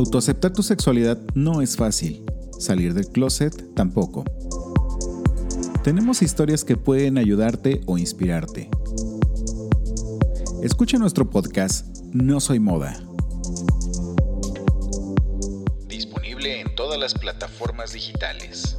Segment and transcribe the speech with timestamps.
[0.00, 2.24] Autoaceptar tu sexualidad no es fácil,
[2.58, 4.24] salir del closet tampoco.
[5.84, 8.70] Tenemos historias que pueden ayudarte o inspirarte.
[10.62, 12.98] Escucha nuestro podcast No Soy Moda.
[15.86, 18.78] Disponible en todas las plataformas digitales.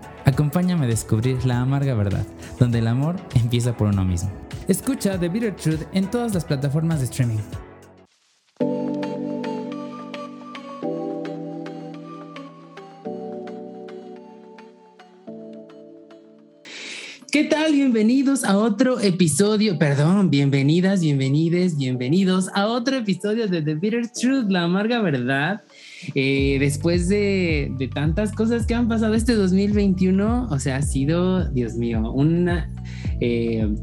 [0.31, 2.25] Acompáñame a descubrir la amarga verdad,
[2.57, 4.31] donde el amor empieza por uno mismo.
[4.69, 7.39] Escucha The Bitter Truth en todas las plataformas de streaming.
[17.29, 17.73] ¿Qué tal?
[17.73, 24.49] Bienvenidos a otro episodio, perdón, bienvenidas, bienvenides, bienvenidos a otro episodio de The Bitter Truth,
[24.49, 25.61] la amarga verdad.
[26.15, 31.75] Eh, después de, tantas cosas que han pasado este 2021, o sea, ha sido, Dios
[31.75, 32.69] mío, una...
[33.19, 33.73] Eh,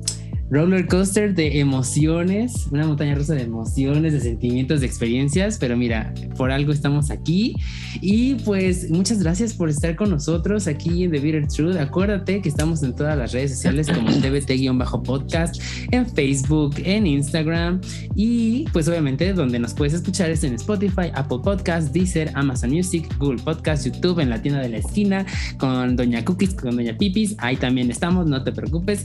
[0.51, 6.15] roller coaster de emociones, una montaña rusa de emociones, de sentimientos, de experiencias, pero mira,
[6.37, 7.55] por algo estamos aquí
[8.01, 11.77] y pues muchas gracias por estar con nosotros aquí en The Bitter Truth.
[11.77, 17.81] Acuérdate que estamos en todas las redes sociales como TBT-podcast, en Facebook, en Instagram
[18.15, 23.07] y pues obviamente donde nos puedes escuchar es en Spotify, Apple Podcast, Deezer, Amazon Music,
[23.19, 25.27] Google Podcast, YouTube, en la tienda de la esquina
[25.59, 29.05] con Doña Cookies, con Doña Pipis, ahí también estamos, no te preocupes.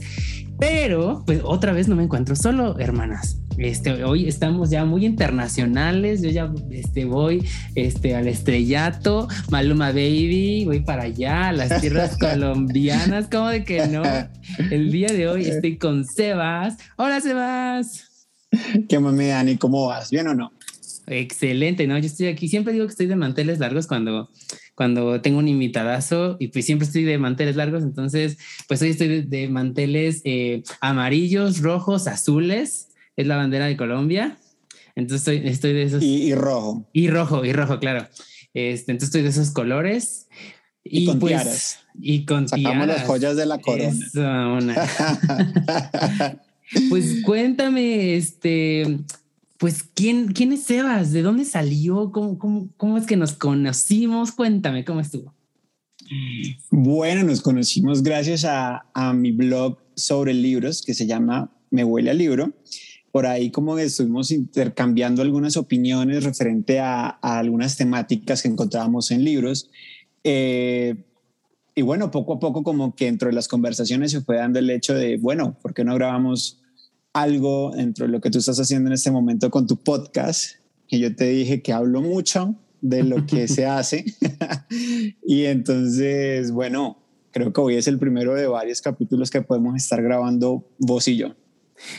[0.58, 3.40] Pero, pues otra vez no me encuentro solo, hermanas.
[3.58, 6.22] Este, hoy estamos ya muy internacionales.
[6.22, 12.18] Yo ya este, voy este, al estrellato, Maluma Baby, voy para allá, a las tierras
[12.20, 13.28] colombianas.
[13.30, 14.02] ¿Cómo de que no?
[14.70, 16.76] El día de hoy estoy con Sebas.
[16.96, 18.28] Hola, Sebas.
[18.88, 19.56] ¿Qué mami, Dani?
[19.56, 20.10] ¿Cómo vas?
[20.10, 20.52] ¿Bien o no?
[21.06, 21.98] Excelente, ¿no?
[21.98, 22.48] Yo estoy aquí.
[22.48, 24.30] Siempre digo que estoy de manteles largos cuando
[24.74, 29.22] cuando tengo un invitadazo y pues siempre estoy de manteles largos, entonces pues hoy estoy
[29.22, 34.38] de, manteles eh, amarillos, rojos, azules, es la bandera de Colombia,
[34.96, 36.02] entonces estoy, estoy de esos...
[36.02, 36.86] Y, rojo.
[36.92, 38.08] Y rojo, y rojo, claro.
[38.54, 40.28] Este, entonces estoy de esos colores.
[40.84, 41.80] Y, con pues, tiaras.
[42.00, 43.92] Y con Sacamos las joyas de la corona.
[46.88, 48.98] pues cuéntame, este,
[49.58, 51.12] pues, ¿quién, ¿quién es Sebas?
[51.12, 52.10] ¿De dónde salió?
[52.12, 54.32] ¿Cómo, cómo, cómo es que nos conocimos?
[54.32, 55.34] Cuéntame, ¿cómo estuvo?
[56.70, 62.10] Bueno, nos conocimos gracias a, a mi blog sobre libros que se llama Me huele
[62.10, 62.52] al libro.
[63.10, 69.24] Por ahí como estuvimos intercambiando algunas opiniones referente a, a algunas temáticas que encontrábamos en
[69.24, 69.70] libros.
[70.24, 70.96] Eh,
[71.76, 74.70] y bueno, poco a poco como que dentro de las conversaciones se fue dando el
[74.70, 76.60] hecho de, bueno, ¿por qué no grabamos
[77.14, 80.98] algo dentro de lo que tú estás haciendo en este momento con tu podcast, que
[80.98, 84.04] yo te dije que hablo mucho de lo que se hace.
[85.26, 86.98] y entonces, bueno,
[87.30, 91.16] creo que hoy es el primero de varios capítulos que podemos estar grabando vos y
[91.16, 91.34] yo.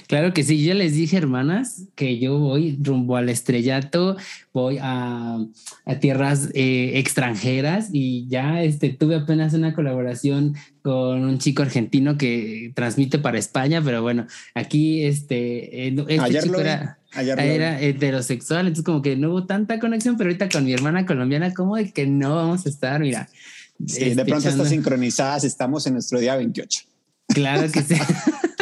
[0.08, 4.18] Claro que sí, ya les dije, hermanas, que yo voy rumbo al estrellato,
[4.54, 5.38] voy a,
[5.86, 12.18] a tierras eh, extranjeras y ya este, tuve apenas una colaboración con un chico argentino
[12.18, 18.86] que transmite para España, pero bueno, aquí este, eh, este chico era, era heterosexual, entonces
[18.86, 22.06] como que no hubo tanta conexión, pero ahorita con mi hermana colombiana, como de que
[22.06, 23.28] no vamos a estar, mira.
[23.86, 26.84] Sí, de este, pronto está sincronizadas, estamos en nuestro día 28.
[27.28, 27.96] Claro que sí.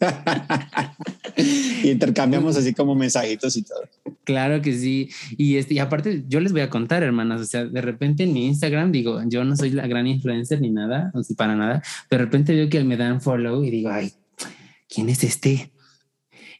[1.36, 3.80] y intercambiamos así como mensajitos y todo.
[4.24, 5.10] Claro que sí.
[5.36, 8.32] Y, este, y aparte, yo les voy a contar, hermanas, o sea, de repente en
[8.32, 11.82] mi Instagram digo, yo no soy la gran influencer ni nada, o sea, para nada,
[12.10, 14.12] de repente veo que me dan follow y digo, ay,
[14.88, 15.70] ¿quién es este?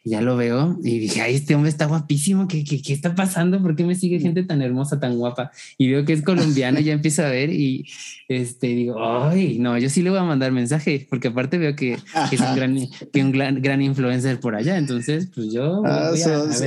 [0.02, 3.60] Ya lo veo y dije, ay, este hombre está guapísimo, ¿qué, qué, qué está pasando?
[3.60, 5.50] ¿Por qué me sigue gente tan hermosa, tan guapa?
[5.76, 7.86] Y veo que es colombiano, ya empiezo a ver y
[8.28, 11.98] este, digo, ay, no, yo sí le voy a mandar mensaje, porque aparte veo que,
[12.32, 12.78] es un gran,
[13.12, 16.62] que un gran, gran, influencer por allá, entonces, pues yo ah, sos,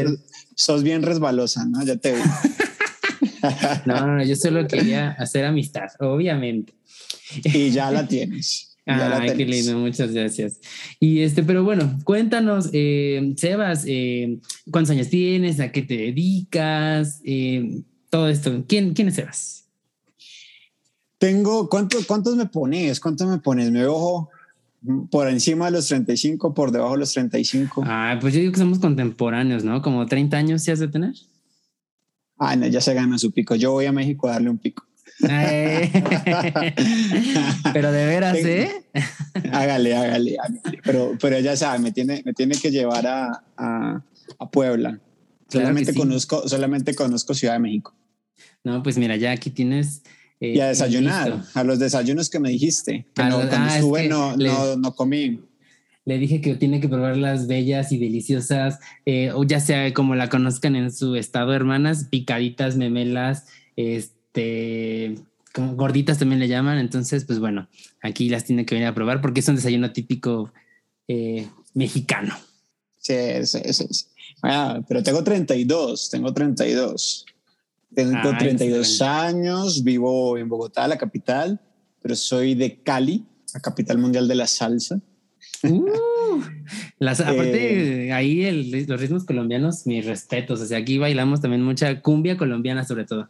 [0.56, 1.84] sos, bien resbalosa, ¿no?
[1.84, 2.24] Ya te veo.
[3.86, 6.74] no, no, yo solo quería hacer amistad, obviamente.
[7.44, 8.73] Y ya la tienes.
[8.85, 10.59] Ay, qué lindo, muchas gracias.
[11.00, 14.39] Y este, pero bueno, cuéntanos, eh, Sebas, eh,
[14.71, 15.59] ¿cuántos años tienes?
[15.59, 17.21] ¿A qué te dedicas?
[17.24, 18.63] Eh, todo esto.
[18.68, 19.69] ¿Quién, ¿Quién es Sebas?
[21.18, 23.00] Tengo, ¿cuántos, ¿cuántos me pones?
[23.00, 23.71] ¿Cuántos me pones?
[23.71, 24.30] Me ojo
[25.09, 27.83] por encima de los 35, por debajo de los 35.
[27.85, 29.81] Ah, pues yo digo que somos contemporáneos, ¿no?
[29.81, 31.13] Como 30 años se has de tener.
[32.38, 33.56] Ah, no, ya se gana su pico.
[33.56, 34.85] Yo voy a México a darle un pico.
[37.74, 38.69] Pero de veras, ¿eh?
[39.51, 40.80] hágale, hágale, hágale.
[40.83, 44.04] Pero, pero ya sabe, me tiene, me tiene que llevar a, a,
[44.51, 45.00] Puebla.
[45.48, 47.95] Solamente, conozco, solamente conozco Ciudad de México.
[48.63, 50.04] No, pues mira, ya aquí tienes.
[50.39, 53.07] Eh, y a desayunar, a los desayunos que me dijiste.
[53.13, 55.39] Que no, cuando ah, estuve no, no, no comí
[56.06, 60.16] le dije que tiene que probar las bellas y deliciosas, eh, o ya sea como
[60.16, 63.45] la conozcan en su estado, hermanas, picaditas, memelas,
[63.75, 64.13] este,
[65.53, 66.77] como gorditas también le llaman.
[66.80, 67.68] Entonces, pues bueno,
[68.01, 70.51] aquí las tiene que venir a probar porque es un desayuno típico
[71.07, 72.35] eh, mexicano.
[72.97, 74.06] Sí, sí, sí.
[74.41, 77.25] Ah, pero tengo 32, tengo 32.
[77.95, 81.62] Tengo 32 años, vivo en Bogotá, la capital,
[82.01, 85.00] pero soy de Cali, la capital mundial de la salsa.
[85.63, 86.41] Uh,
[87.00, 90.59] las, aparte, eh, ahí los ritmos colombianos, mis respetos.
[90.59, 93.30] O sea, aquí bailamos también mucha cumbia colombiana, sobre todo.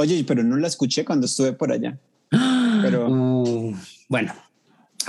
[0.00, 1.98] Oye, pero no la escuché cuando estuve por allá.
[2.82, 3.76] Pero uh,
[4.08, 4.32] bueno.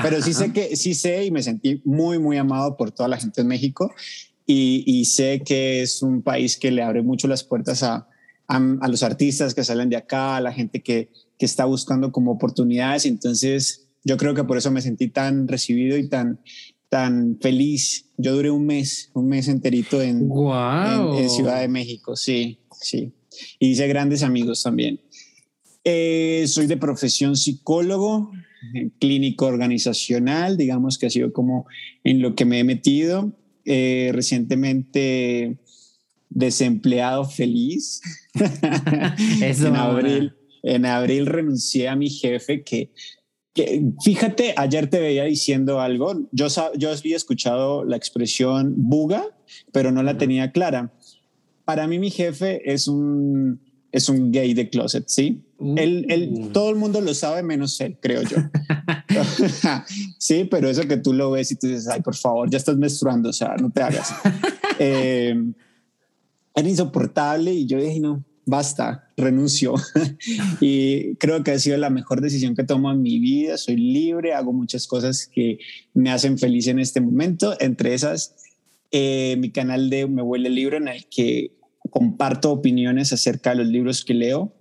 [0.02, 3.18] Pero sí sé que sí sé y me sentí muy, muy amado por toda la
[3.18, 3.94] gente en México.
[4.46, 8.10] Y, sé que es un país que le abre mucho las puertas a,
[8.48, 11.10] a, los artistas que salen de acá, a la gente que,
[11.40, 13.06] que está buscando como oportunidades.
[13.06, 16.42] Entonces, yo creo que por eso me sentí tan recibido y tan,
[16.90, 18.08] tan feliz.
[18.18, 23.14] Yo duré un mes, un mes enterito en, en, Ciudad de México, sí, sí.
[23.60, 25.02] Y hice grandes amigos también.
[25.84, 28.32] Eh, soy de profesión psicólogo,
[29.00, 31.66] clínico organizacional, digamos que ha sido como
[32.04, 33.34] en lo que me he metido.
[33.66, 35.60] Eh, recientemente
[36.30, 38.02] desempleado feliz.
[39.42, 40.34] Eso, en, abril,
[40.64, 42.92] en abril renuncié a mi jefe que
[44.04, 46.28] fíjate, ayer te veía diciendo algo.
[46.32, 46.48] Yo,
[46.78, 49.26] yo había escuchado la expresión buga,
[49.72, 50.94] pero no la tenía clara.
[51.66, 53.60] Para mí, mi jefe es un,
[53.92, 55.44] es un gay de closet, ¿sí?
[55.78, 56.48] Él, él, uh.
[56.50, 58.38] todo el mundo lo sabe menos él, creo yo.
[60.18, 62.78] sí, pero eso que tú lo ves y tú dices, ay, por favor, ya estás
[62.78, 64.14] menstruando, o sea, no te hagas.
[64.80, 65.36] eh,
[66.56, 69.76] era insoportable y yo dije, no, basta, renuncio.
[70.60, 73.58] y creo que ha sido la mejor decisión que tomo en mi vida.
[73.58, 75.60] Soy libre, hago muchas cosas que
[75.94, 77.56] me hacen feliz en este momento.
[77.60, 78.36] Entre esas,
[78.92, 81.52] eh, mi canal de Me Huele Libro, en el que
[81.90, 84.54] comparto opiniones acerca de los libros que leo.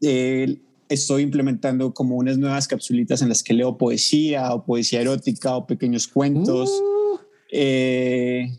[0.00, 0.58] Eh,
[0.88, 5.66] estoy implementando como unas nuevas capsulitas en las que leo poesía o poesía erótica o
[5.66, 6.70] pequeños cuentos.
[6.70, 7.18] Uh.
[7.52, 8.50] Eh,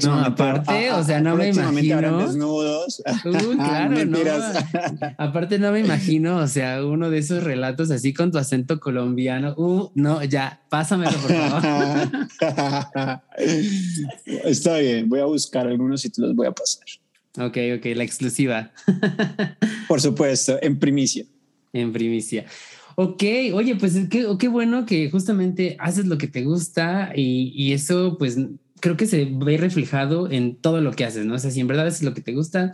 [0.00, 2.18] no, aparte, o sea, no me imagino.
[2.18, 3.02] desnudos.
[3.24, 4.18] Uh, claro, no.
[5.18, 9.54] Aparte, no me imagino, o sea, uno de esos relatos así con tu acento colombiano.
[9.56, 13.20] Uh, no, ya, pásamelo, por favor.
[14.44, 16.84] Está bien, voy a buscar algunos y te los voy a pasar.
[17.38, 18.72] Ok, ok, la exclusiva.
[19.88, 21.24] por supuesto, en primicia.
[21.72, 22.44] En primicia.
[22.96, 23.22] Ok,
[23.54, 28.16] oye, pues qué, qué bueno que justamente haces lo que te gusta y, y eso,
[28.18, 28.36] pues
[28.82, 31.34] creo que se ve reflejado en todo lo que haces, ¿no?
[31.34, 32.72] O sea, si en verdad es lo que te gusta,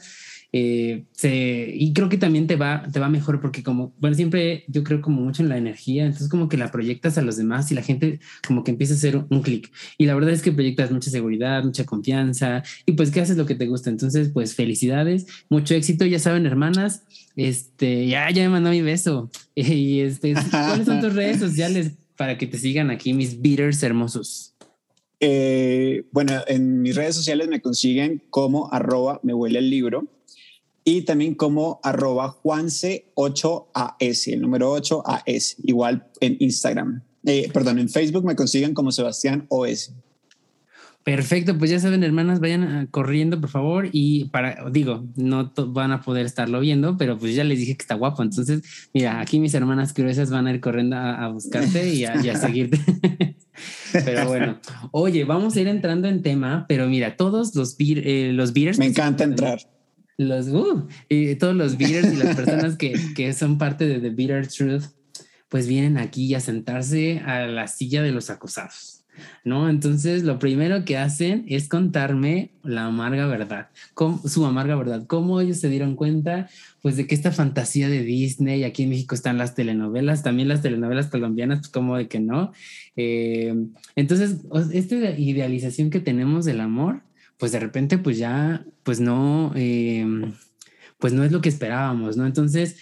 [0.51, 4.65] eh, se, y creo que también te va, te va mejor porque como, bueno, siempre
[4.69, 7.71] yo creo como mucho en la energía, entonces como que la proyectas a los demás
[7.71, 9.71] y la gente como que empieza a hacer un clic.
[9.99, 13.45] Y la verdad es que proyectas mucha seguridad, mucha confianza y pues que haces lo
[13.45, 13.91] que te gusta.
[13.91, 17.03] Entonces, pues felicidades, mucho éxito, ya saben, hermanas,
[17.37, 19.31] este, ya, ya me mandó mi beso.
[19.55, 24.55] Y este, ¿cuáles son tus redes sociales para que te sigan aquí mis beaters hermosos?
[25.21, 30.07] Eh, bueno, en mis redes sociales me consiguen como arroba me huele el libro
[30.85, 37.03] y también como arroba juance8as, el número 8as, igual en Instagram.
[37.27, 39.93] Eh, perdón, en Facebook me consiguen como Sebastián OS.
[41.05, 43.89] Perfecto, pues ya saben, hermanas, vayan ah, corriendo, por favor.
[43.93, 47.83] Y para, digo, no van a poder estarlo viendo, pero pues ya les dije que
[47.83, 48.23] está guapo.
[48.23, 48.63] Entonces,
[48.93, 52.37] mira, aquí mis hermanas curiosas van a ir corriendo a, buscarte y a, y a
[52.37, 52.79] seguirte.
[53.93, 54.61] Pero bueno,
[54.93, 58.79] oye, vamos a ir entrando en tema, pero mira, todos los, eh, los beers.
[58.79, 59.59] Me encanta entrar.
[60.17, 64.11] Los, uh, y todos los beers y las personas que, que son parte de The
[64.11, 64.85] Beater Truth,
[65.49, 68.98] pues vienen aquí a sentarse a la silla de los acusados.
[69.45, 69.69] ¿No?
[69.69, 73.69] Entonces, lo primero que hacen es contarme la amarga verdad,
[74.25, 76.49] su amarga verdad, cómo ellos se dieron cuenta,
[76.83, 80.63] pues, de que esta fantasía de Disney, aquí en México están las telenovelas, también las
[80.63, 82.53] telenovelas colombianas, pues, como de que no.
[82.97, 83.55] Eh,
[83.97, 84.37] entonces,
[84.73, 87.03] esta idealización que tenemos del amor,
[87.39, 90.33] pues, de repente, pues, ya, pues, no, em,
[90.99, 92.27] pues, no es lo que esperábamos, ¿no?
[92.27, 92.77] Entonces,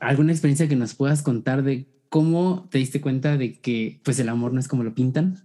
[0.00, 4.28] alguna experiencia que nos puedas contar de cómo te diste cuenta de que, pues, el
[4.28, 5.42] amor no es como lo pintan.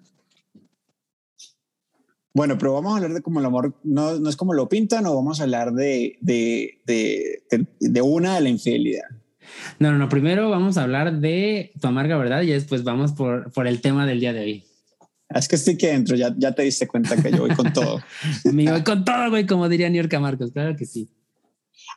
[2.38, 5.08] Bueno, pero vamos a hablar de cómo el amor no, no es como lo pintan
[5.08, 7.42] o vamos a hablar de, de, de,
[7.80, 9.06] de, una de la infidelidad.
[9.80, 10.08] No, no, no.
[10.08, 14.06] Primero vamos a hablar de tu amarga verdad y después vamos por, por el tema
[14.06, 14.66] del día de hoy.
[15.30, 18.04] Es que estoy aquí adentro, ya, ya te diste cuenta que yo voy con todo.
[18.54, 21.10] Me voy con todo, güey, como diría Niorca Marcos, claro que sí.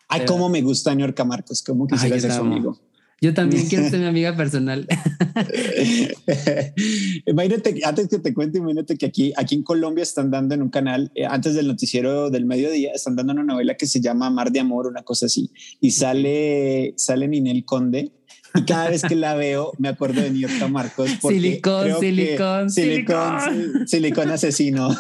[0.09, 2.81] Ay, cómo me gusta Niorca Marcos, cómo quisiera ser su amigo.
[3.21, 4.87] Yo también quiero ser mi amiga personal.
[7.27, 10.71] imagínate, antes que te cuente, imagínate que aquí, aquí en Colombia están dando en un
[10.71, 14.51] canal, eh, antes del noticiero del mediodía, están dando una novela que se llama Mar
[14.51, 15.51] de Amor, una cosa así,
[15.81, 18.13] y sale, sale Ninel Conde
[18.55, 21.11] y cada vez que la veo me acuerdo de Niorca Marcos.
[21.21, 24.91] Silicón, silicón, silicón, silicón asesino.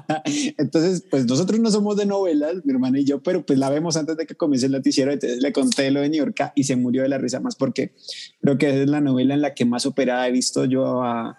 [0.58, 3.96] entonces, pues nosotros no somos de novelas, mi hermana y yo, pero pues la vemos
[3.96, 5.12] antes de que comience el noticiero.
[5.12, 7.92] Entonces le conté lo de Niorca y se murió de la risa más porque
[8.40, 11.38] creo que es la novela en la que más operada he visto yo a,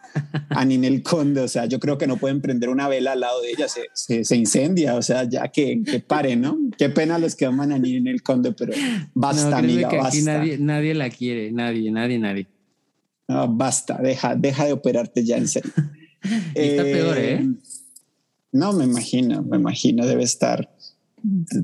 [0.50, 1.41] a Ninel Conde.
[1.41, 4.24] O sea, yo creo que no pueden prender una vela al lado de ella, se,
[4.24, 4.96] se, incendia.
[4.96, 6.58] O sea, ya que, que pare, ¿no?
[6.77, 8.74] Qué pena los que aman a Ninel Conde, pero
[9.13, 10.22] basta, amiga, basta.
[10.22, 12.48] nadie, nadie la quiere nadie, nadie, nadie.
[13.27, 15.72] No, basta, deja, deja de operarte ya en serio.
[16.53, 17.34] está peor, ¿eh?
[17.34, 17.50] ¿eh?
[18.51, 20.70] No, me imagino, me imagino, debe estar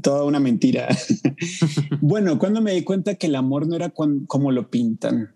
[0.02, 0.88] toda una mentira.
[2.02, 5.34] bueno, cuando me di cuenta que el amor no era como lo pintan.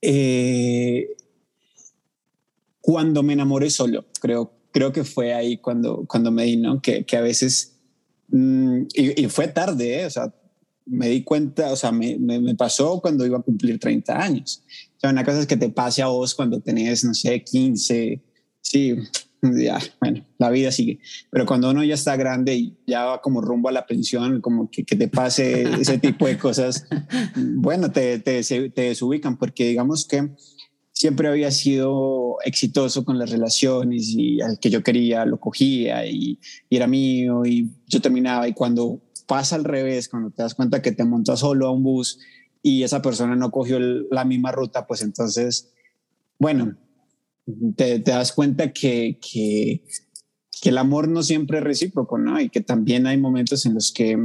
[0.00, 1.16] Eh,
[2.80, 6.80] cuando me enamoré solo, creo, creo que fue ahí cuando, cuando me di, ¿no?
[6.80, 7.76] Que, que a veces,
[8.28, 10.06] mm, y, fue tarde, ¿eh?
[10.06, 10.32] o sea,
[10.88, 14.62] me di cuenta, o sea, me, me, pasó cuando iba a cumplir 30 años.
[14.96, 18.20] O sea, una cosa es que te pase a vos cuando tenés, no sé, 15,
[18.60, 18.96] sí,
[19.42, 20.98] ya, bueno, la vida sigue.
[21.30, 24.70] Pero cuando uno ya está grande y ya va como rumbo a la pensión, como
[24.70, 26.86] que, que te pase ese tipo de cosas,
[27.36, 30.30] bueno, te, te, te desubican porque digamos que
[30.92, 36.40] siempre había sido exitoso con las relaciones y al que yo quería lo cogía y,
[36.68, 40.82] y era mío y yo terminaba y cuando pasa al revés, cuando te das cuenta
[40.82, 42.18] que te montas solo a un bus
[42.62, 45.70] y esa persona no cogió la misma ruta, pues entonces,
[46.38, 46.76] bueno,
[47.76, 49.84] te, das cuenta que, que,
[50.64, 52.40] el amor no siempre es recíproco, ¿no?
[52.40, 54.18] Y que también hay momentos en los que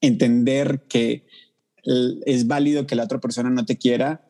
[0.00, 1.26] entender que
[2.26, 4.28] es válido que la otra persona no te quiera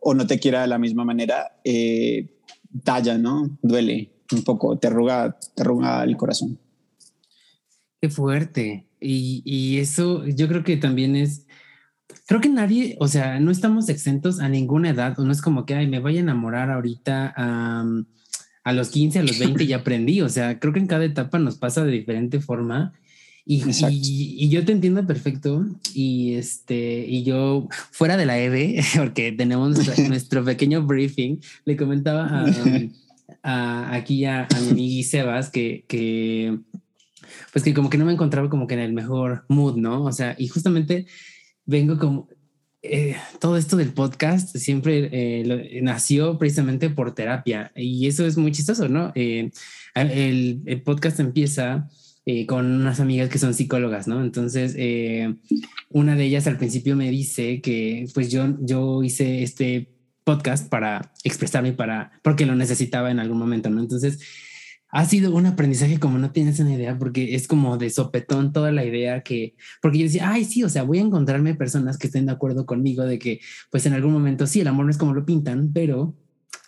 [0.00, 2.40] o no te quiera de la misma manera, eh,
[2.84, 3.58] talla, ¿no?
[3.62, 6.58] Duele un poco, te arruga, te arruga el corazón.
[8.02, 8.88] Qué fuerte.
[9.00, 11.46] Y, y, eso yo creo que también es,
[12.26, 15.64] creo que nadie, o sea, no estamos exentos a ninguna edad, o no es como
[15.66, 20.20] que, ay, me voy a enamorar ahorita a los 15, a los 20 y aprendí,
[20.20, 22.92] o sea, creo que en cada etapa nos pasa de diferente forma.
[23.44, 29.30] Y, y, yo te entiendo perfecto y este y yo fuera de la EVE porque
[29.32, 29.76] tenemos
[30.08, 32.46] nuestro, pequeño briefing le comentaba a,
[33.42, 36.56] a aquí a, a mi amiga Sebas que, que
[37.52, 40.04] pues que como que no me encontraba como que en el mejor mood, ¿no?
[40.04, 41.06] O sea, y justamente
[41.66, 42.28] vengo como,
[42.84, 48.50] eh, todo esto del podcast siempre eh, nació precisamente por terapia y eso es muy
[48.50, 49.12] chistoso, ¿no?
[49.14, 49.52] Eh,
[49.94, 51.88] el, el, podcast empieza
[52.46, 54.22] con unas amigas que son psicólogas, ¿no?
[54.22, 54.76] Entonces,
[55.90, 59.92] una de ellas al principio me dice que pues yo, yo hice este
[60.24, 63.80] podcast para expresarme, para, porque lo necesitaba en algún momento, ¿no?
[63.80, 64.20] Entonces,
[64.92, 68.70] ha sido un aprendizaje como no tienes una idea, porque es como de sopetón toda
[68.72, 72.08] la idea que, porque yo decía, ay, sí, o sea, voy a encontrarme personas que
[72.08, 74.98] estén de acuerdo conmigo de que, pues en algún momento sí, el amor no es
[74.98, 76.14] como lo pintan, pero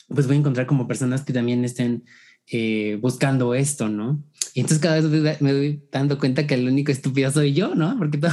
[0.09, 2.05] pues voy a encontrar como personas que también estén
[2.51, 4.23] eh, buscando esto, ¿no?
[4.57, 7.97] Y entonces cada vez me doy dando cuenta que el único estúpido soy yo, ¿no?
[7.99, 8.31] Porque todo,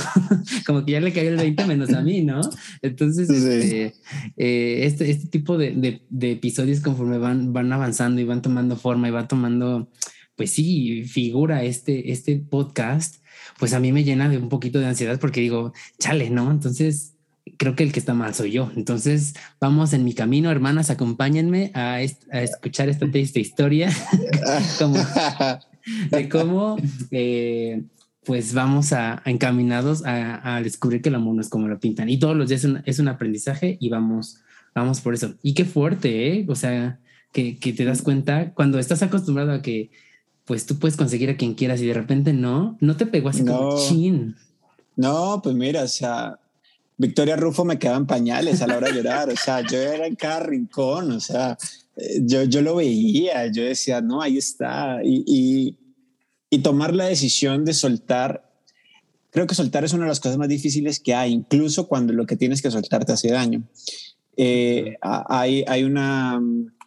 [0.68, 2.42] como que ya le cayó el 20 menos a mí, ¿no?
[2.84, 3.96] Entonces, este,
[4.38, 9.08] eh, este, este, tipo de, de, episodios conforme van, van avanzando y van tomando forma
[9.08, 9.90] y va tomando,
[10.36, 13.24] pues sí, figura este, este podcast,
[13.58, 16.52] pues a mí me llena de un poquito de ansiedad porque digo, chale, ¿no?
[16.52, 17.16] Entonces,
[17.62, 18.72] creo que el que está mal soy yo.
[18.76, 23.88] Entonces, vamos en mi camino, hermanas, acompáñenme a, escuchar esta triste historia
[26.10, 26.78] de cómo
[27.12, 27.84] eh,
[28.24, 32.10] pues vamos a, encaminados a, descubrir que el amor no es como lo pintan.
[32.10, 34.40] Y todos los días es un, aprendizaje y vamos,
[34.74, 35.36] vamos por eso.
[35.44, 36.46] Y qué fuerte, ¿eh?
[36.50, 37.00] O sea,
[37.32, 39.92] que, te das cuenta cuando estás acostumbrado a que
[40.46, 43.46] pues tú puedes conseguir a quien quieras y de repente no, no te pegó así
[43.46, 44.36] como chin.
[44.96, 46.40] No, pues mira, o sea,
[47.02, 50.16] Victoria Rufo me quedaban pañales a la hora de llorar, o sea, yo era en
[50.16, 51.58] cada rincón, o sea,
[51.98, 55.78] eh, yo, yo lo veía, yo decía, no, ahí está, y, y,
[56.52, 58.54] y tomar la decisión de soltar,
[59.32, 62.28] creo que soltar es una de las cosas más difíciles que hay, incluso cuando lo
[62.28, 63.64] que tienes que soltar te hace daño.
[64.38, 66.40] Eh, hay, hay una,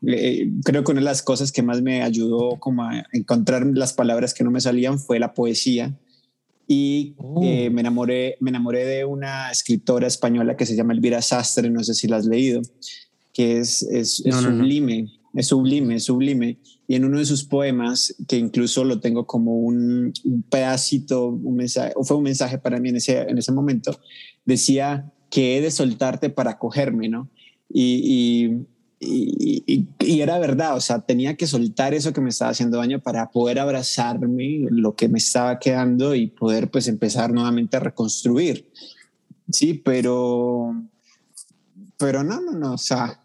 [0.06, 3.92] eh, creo que una de las cosas que más me ayudó como a encontrar las
[3.92, 5.92] palabras que no me salían fue la poesía.
[6.66, 7.40] Y oh.
[7.40, 11.94] me, enamoré, me enamoré de una escritora española que se llama Elvira Sastre, no sé
[11.94, 12.62] si la has leído,
[13.32, 16.58] que es, es, sublime, es sublime, es sublime.
[16.86, 21.56] Y en uno de sus poemas, que incluso lo tengo como un, un pedacito, un
[21.56, 23.98] mensaje, o fue un mensaje para mí en ese, en ese momento,
[24.44, 27.28] decía que he de soltarte para cogerme, ¿no?
[27.68, 28.66] y,
[29.00, 33.30] y, era verdad, o sea, tenía que soltar eso que me estaba haciendo daño para
[33.30, 38.70] poder abrazarme, lo que me estaba quedando y poder pues empezar nuevamente a reconstruir.
[39.50, 40.74] Sí, pero,
[41.98, 43.20] pero no, no, no, o sea,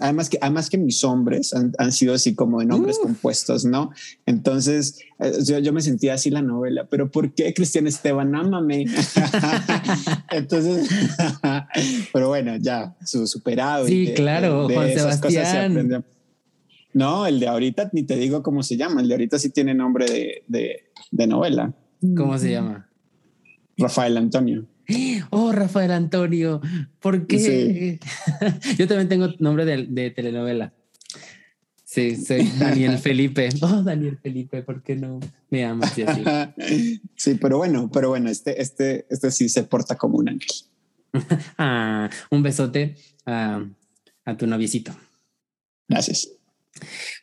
[0.00, 3.90] Además que, además que mis hombres han, han sido así como de nombres compuestos, ¿no?
[4.26, 8.34] Entonces eh, yo, yo, me sentía así la novela, pero ¿por qué Cristian Esteban?
[8.34, 8.86] Ámame.
[10.30, 10.88] Entonces,
[12.12, 13.86] pero bueno, ya su, superado.
[13.86, 16.04] Sí, claro, Juan Sebastián.
[16.92, 19.74] No, el de ahorita ni te digo cómo se llama, el de ahorita sí tiene
[19.74, 21.74] nombre de, de, de novela.
[22.16, 22.88] ¿Cómo se llama?
[23.76, 24.66] Rafael Antonio.
[25.30, 26.60] Oh, Rafael Antonio,
[27.00, 27.98] ¿por qué?
[28.78, 30.72] Yo también tengo nombre de, telenovela.
[31.84, 33.48] Sí, soy Daniel Felipe.
[33.62, 36.90] Oh, Daniel Felipe, ¿por qué no me amas así?
[37.16, 40.50] Sí, pero bueno, pero bueno, este, este, este sí se porta como un ángel.
[41.58, 43.64] ah, un besote a,
[44.24, 44.92] a tu noviecito.
[45.88, 46.30] Gracias.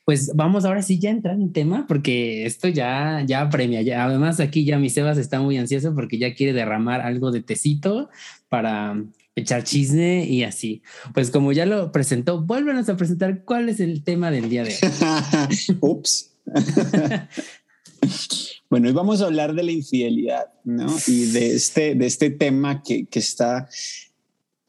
[0.05, 3.81] Pues vamos ahora sí ya a entrar en tema porque esto ya, ya premia.
[3.81, 4.05] Ya.
[4.05, 8.09] Además aquí ya mi Sebas está muy ansioso porque ya quiere derramar algo de tecito
[8.49, 9.01] para
[9.35, 10.81] echar chisme y así.
[11.13, 14.71] Pues como ya lo presentó, vuélvenos a presentar cuál es el tema del día de
[14.71, 15.77] hoy.
[15.81, 16.31] Ups.
[18.69, 20.87] bueno, hoy vamos a hablar de la infidelidad, ¿no?
[21.07, 23.69] Y de este, de este tema que, que está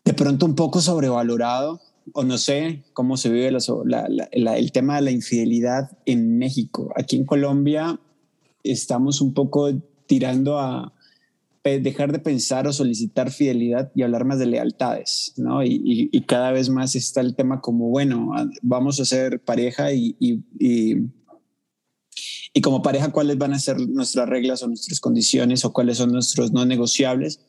[0.05, 1.81] de pronto un poco sobrevalorado
[2.15, 6.93] o no sé cómo se vive el tema de la infidelidad en México.
[6.97, 7.99] Aquí en Colombia
[8.63, 9.71] estamos un poco
[10.07, 10.93] tirando a
[11.65, 15.63] dejar de pensar o solicitar fidelidad y hablar más de lealtades, ¿no?
[15.65, 20.97] Y, cada vez más está el tema como, bueno, vamos a ser pareja y, y,
[22.61, 26.53] como pareja, ¿cuáles van a ser nuestras reglas o nuestras condiciones o cuáles son nuestros
[26.53, 27.41] no negociables?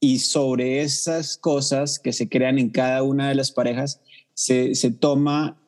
[0.00, 4.00] y sobre esas cosas que se crean en cada una de las parejas
[4.40, 5.60] se, toma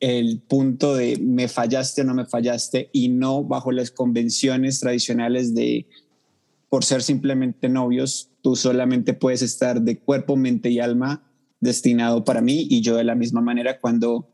[0.00, 5.54] el punto de me fallaste o no me fallaste y no bajo las convenciones tradicionales
[5.54, 5.86] de
[6.70, 12.40] por ser simplemente novios, tú solamente puedes estar de cuerpo, mente y alma destinado para
[12.40, 14.30] mí y yo de la misma manera cuando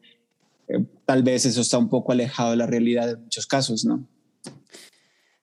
[0.68, 4.07] eh, tal vez eso está un poco alejado de la realidad en muchos casos, ¿no?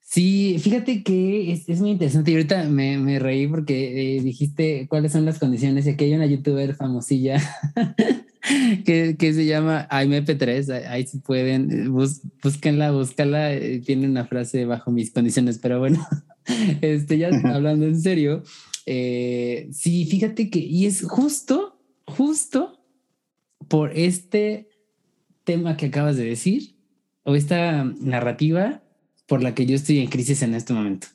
[0.01, 5.11] Sí, fíjate que es, muy interesante y ahorita me, me reí porque eh, dijiste cuáles
[5.11, 7.37] son las condiciones y aquí hay una youtuber famosilla
[8.85, 14.25] que, que, se llama AMP3, ahí si pueden, eh, bus, búsquenla, búscala, eh, tiene una
[14.25, 16.05] frase bajo mis condiciones, pero bueno,
[16.81, 18.43] este, ya hablando en serio,
[18.85, 22.79] sí, fíjate que, y es justo, justo
[23.67, 24.69] por este
[25.43, 26.75] tema que acabas de decir,
[27.23, 28.81] o esta narrativa,
[29.27, 31.07] por la que yo estoy en crisis en este momento.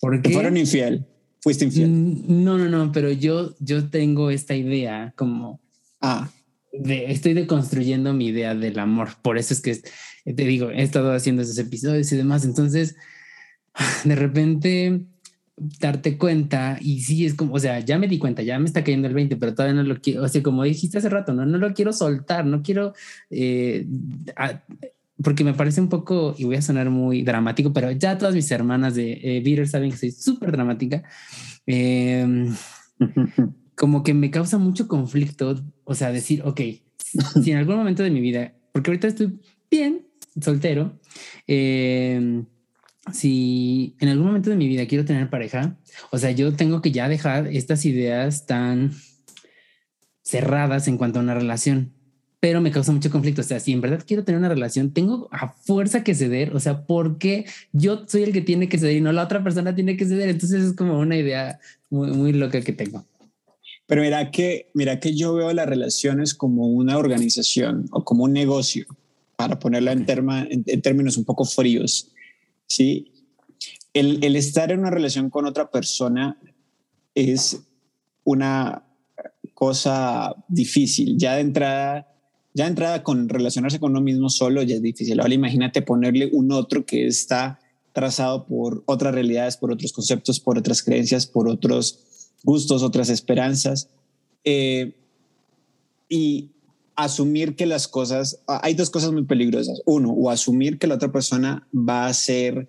[0.00, 1.06] Porque fueron infiel,
[1.40, 1.90] fuiste infiel.
[1.90, 5.60] Mm, no, no, no, pero yo, yo tengo esta idea como
[6.00, 6.30] ah.
[6.78, 9.10] De, estoy deconstruyendo mi idea del amor.
[9.22, 9.80] Por eso es que
[10.24, 12.44] te digo, he estado haciendo esos episodios y demás.
[12.44, 12.96] Entonces,
[14.04, 15.06] de repente
[15.80, 18.84] darte cuenta y sí es como, o sea, ya me di cuenta, ya me está
[18.84, 21.46] cayendo el 20, pero todavía no lo quiero, o sea, como dijiste hace rato, no,
[21.46, 22.92] no lo quiero soltar, no quiero
[23.30, 23.86] eh,
[25.22, 28.50] porque me parece un poco, y voy a sonar muy dramático, pero ya todas mis
[28.50, 31.04] hermanas de eh, saben que soy súper dramática.
[31.66, 32.54] Em,
[33.76, 36.60] como que me causa mucho conflicto, o sea, decir, ok,
[37.42, 39.38] si en algún momento de mi vida, porque ahorita estoy
[39.70, 40.06] bien,
[40.40, 40.98] soltero,
[41.46, 42.46] em,
[43.12, 45.78] si en algún momento de mi vida quiero tener pareja,
[46.10, 48.92] o sea, yo tengo que ya dejar estas ideas tan
[50.22, 51.92] cerradas en cuanto a una relación
[52.46, 53.40] pero me causa mucho conflicto.
[53.40, 56.54] O sea, si en verdad quiero tener una relación, tengo a fuerza que ceder.
[56.54, 59.74] O sea, porque yo soy el que tiene que ceder y no la otra persona
[59.74, 60.28] tiene que ceder.
[60.28, 61.58] Entonces es como una idea
[61.90, 63.04] muy, muy loca que tengo.
[63.86, 68.32] Pero mira que, mira que yo veo las relaciones como una organización o como un
[68.32, 68.86] negocio,
[69.36, 70.06] para ponerla en,
[70.66, 72.08] en, términos un poco fríos.
[72.66, 73.12] Sí,
[73.92, 76.38] el, el estar en una relación con otra persona
[77.14, 77.60] es
[78.24, 78.82] una
[79.54, 81.16] cosa difícil.
[81.18, 82.08] Ya de entrada
[82.56, 85.20] ya entrada con relacionarse con uno mismo solo ya es difícil.
[85.20, 87.60] Ahora imagínate ponerle un otro que está
[87.92, 92.05] trazado por otras realidades, por otros conceptos, por otras creencias, por otros
[92.42, 93.88] gustos, otras esperanzas.
[94.44, 94.94] Eh,
[96.08, 96.50] y
[96.94, 99.82] asumir que las cosas, hay dos cosas muy peligrosas.
[99.84, 102.68] Uno, o asumir que la otra persona va a ser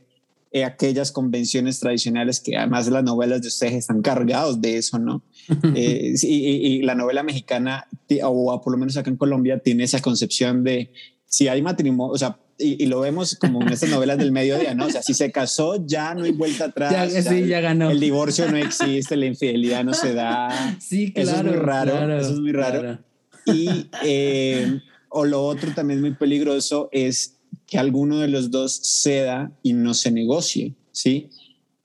[0.51, 5.21] eh, aquellas convenciones tradicionales que además las novelas de ustedes están cargados de eso, ¿no?
[5.75, 7.87] Eh, y, la novela mexicana,
[8.23, 10.91] o por lo menos acá en Colombia, tiene esa concepción de
[11.25, 14.87] si hay matrimonio, o sea, y, lo vemos como en estas novelas del mediodía, ¿no?
[14.87, 17.13] O sea, si se casó, ya no hay vuelta atrás.
[17.13, 17.91] Ya, sí, ya ganó.
[17.91, 20.77] El divorcio no existe, la infidelidad no se da.
[20.79, 21.29] Sí, claro.
[21.29, 22.17] Eso es muy raro.
[22.17, 22.99] eso es muy raro.
[23.45, 29.51] Y, eh, o lo otro también muy peligroso es que alguno de los dos ceda
[29.61, 31.29] y no se negocie, ¿sí?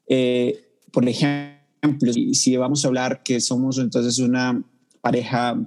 [0.09, 4.63] Eh, por ejemplo, si vamos a hablar que somos entonces una
[5.01, 5.59] pareja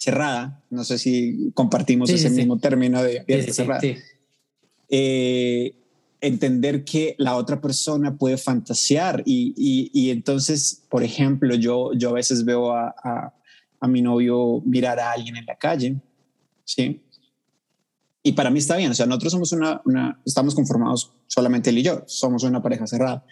[0.00, 3.82] cerrada, no sé si compartimos ese mismo término de cerrada,
[4.88, 5.74] eh,
[6.22, 9.52] entender que la otra persona puede fantasear y,
[9.92, 12.94] y, entonces, por ejemplo, yo, yo a veces veo a,
[13.80, 15.96] a, mi novio mirar a alguien en la calle,
[16.64, 17.02] ¿sí?
[18.22, 21.78] Y para mí está bien, o sea, nosotros somos una, una, estamos conformados solamente él
[21.78, 23.24] y yo, somos una pareja cerrada,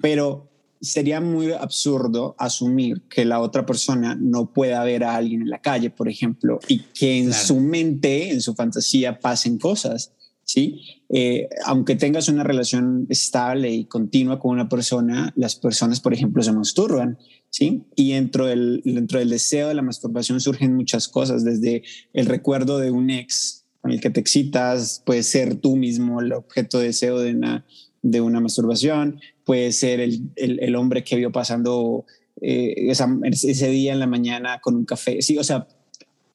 [0.00, 0.48] pero
[0.84, 5.60] sería muy absurdo asumir que la otra persona no pueda ver a alguien en la
[5.60, 10.12] calle, por ejemplo, y que en su mente, en su fantasía, pasen cosas.
[10.44, 10.80] ¿sí?
[11.08, 16.42] Eh, aunque tengas una relación estable y continua con una persona, las personas, por ejemplo,
[16.42, 17.18] se masturban,
[17.50, 17.84] ¿sí?
[17.96, 22.78] Y dentro del, dentro del deseo de la masturbación surgen muchas cosas, desde el recuerdo
[22.78, 26.86] de un ex con el que te excitas, puede ser tú mismo el objeto de
[26.86, 27.66] deseo de una,
[28.02, 32.06] de una masturbación, puede ser el, el, hombre que vio pasando
[32.40, 35.68] eh, ese día en la mañana con un café, sí, o sea,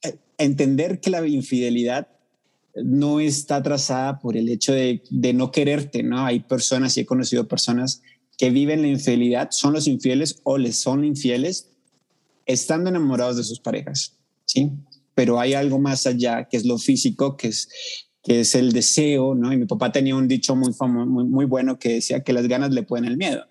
[0.04, 2.08] eh, entender que la infidelidad
[2.76, 5.02] no está trazada por el hecho de,
[5.34, 6.26] no quererte, ¿no?
[6.26, 8.02] Hay personas y he conocido personas
[8.38, 11.70] que viven la infidelidad, son los infieles o les son infieles
[12.46, 14.72] estando enamorados de sus parejas, ¿sí?
[15.14, 17.68] Pero hay algo más allá, que es lo físico, que es,
[18.24, 19.52] que es el deseo, ¿no?
[19.54, 22.72] Y mi papá tenía un dicho muy, famoso, muy, bueno que decía que las ganas
[22.72, 23.46] le pueden el miedo,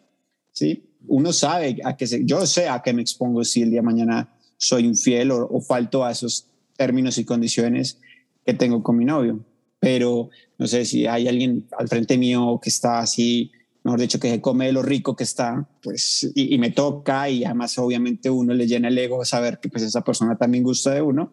[0.53, 0.85] ¿sí?
[1.07, 3.87] Uno sabe a que se, yo sé a qué me expongo si el día de
[3.87, 4.29] mañana
[4.59, 7.99] soy infiel o, falto a esos términos y condiciones
[8.45, 9.45] que tengo con mi novio.
[9.81, 10.29] Pero
[10.59, 13.53] no sé si hay alguien al frente mío que está así,
[13.85, 17.45] mejor dicho, que se come de lo rico que está, pues, y, me toca, y
[17.45, 21.01] además obviamente uno le llena el ego saber que pues esa persona también gusta de
[21.03, 21.33] uno.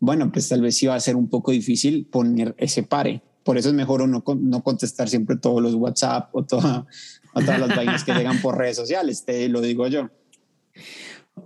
[0.00, 3.22] Bueno, pues tal vez sí va a ser un poco difícil poner ese pare.
[3.42, 6.86] Por eso es mejor uno no contestar siempre todos los WhatsApp o, toda,
[7.34, 10.08] o todas las vainas que llegan por redes sociales, te lo digo yo.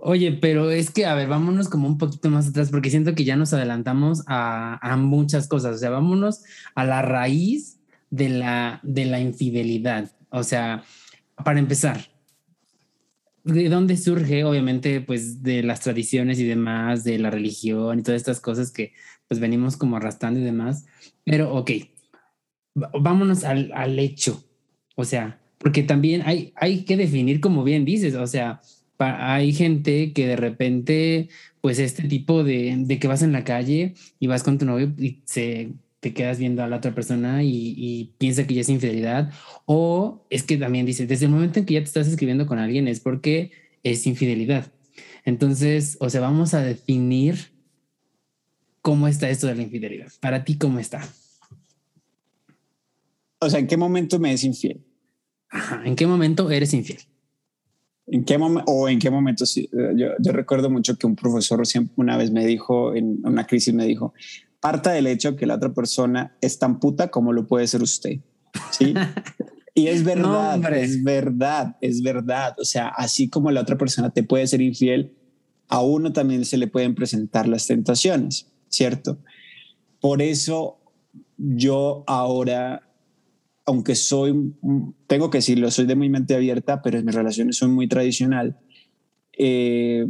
[0.01, 3.25] Oye, pero es que, a ver, vámonos como un poquito más atrás, porque siento que
[3.25, 5.75] ya nos adelantamos a, muchas cosas.
[5.75, 6.43] O sea, vámonos
[6.75, 10.11] a la raíz de la, de la infidelidad.
[10.29, 10.83] O sea,
[11.43, 12.09] para empezar,
[13.43, 14.43] ¿de dónde surge?
[14.43, 18.93] Obviamente, pues de las tradiciones y demás, de la religión y todas estas cosas que
[19.27, 20.85] pues venimos como arrastrando y demás.
[21.23, 21.71] Pero, ok,
[22.75, 24.43] vámonos al, al hecho.
[24.95, 28.61] O sea, porque también hay, hay que definir, como bien dices, o sea,
[28.97, 31.29] hay gente que de repente,
[31.61, 34.93] pues este tipo de, de, que vas en la calle y vas con tu novio
[34.97, 39.31] y se, te quedas viendo a la otra persona y, piensa que ya es infidelidad.
[39.65, 42.59] O es que también dice, desde el momento en que ya te estás escribiendo con
[42.59, 43.51] alguien es porque
[43.83, 44.71] es infidelidad.
[45.25, 47.51] Entonces, o sea, vamos a definir
[48.81, 50.11] cómo está esto de la infidelidad.
[50.21, 51.01] Para ti, ¿cómo está?
[53.39, 54.81] O sea, ¿en qué momento me es infiel?
[55.49, 56.99] Ajá, ¿en qué momento eres infiel?
[58.07, 59.45] ¿En qué momento o en qué momento?
[59.45, 61.61] Sí, eh, yo, yo, recuerdo mucho que un profesor
[61.95, 64.13] una vez me dijo, en una crisis me dijo,
[64.59, 68.19] parta del hecho que la otra persona es tan puta como lo puede ser usted.
[68.71, 68.93] Sí.
[69.73, 72.55] y es verdad, es verdad, es verdad.
[72.59, 75.13] O sea, así como la otra persona te puede ser infiel,
[75.67, 79.19] a uno también se le pueden presentar las tentaciones, ¿cierto?
[79.99, 80.79] Por eso
[81.37, 82.83] yo ahora
[83.69, 84.55] aunque soy,
[85.05, 88.57] tengo que decirlo, soy de muy mente abierta, pero en mis relaciones son muy tradicional.
[89.37, 90.07] Eh,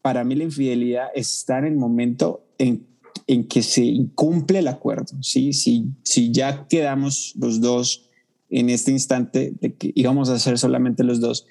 [0.00, 2.88] para mí la infidelidad está en el momento en,
[3.26, 5.22] en que se incumple el acuerdo.
[5.22, 5.52] ¿sí?
[5.52, 8.08] Si, si ya quedamos los dos
[8.50, 11.46] en este instante de que íbamos a ser solamente los dos,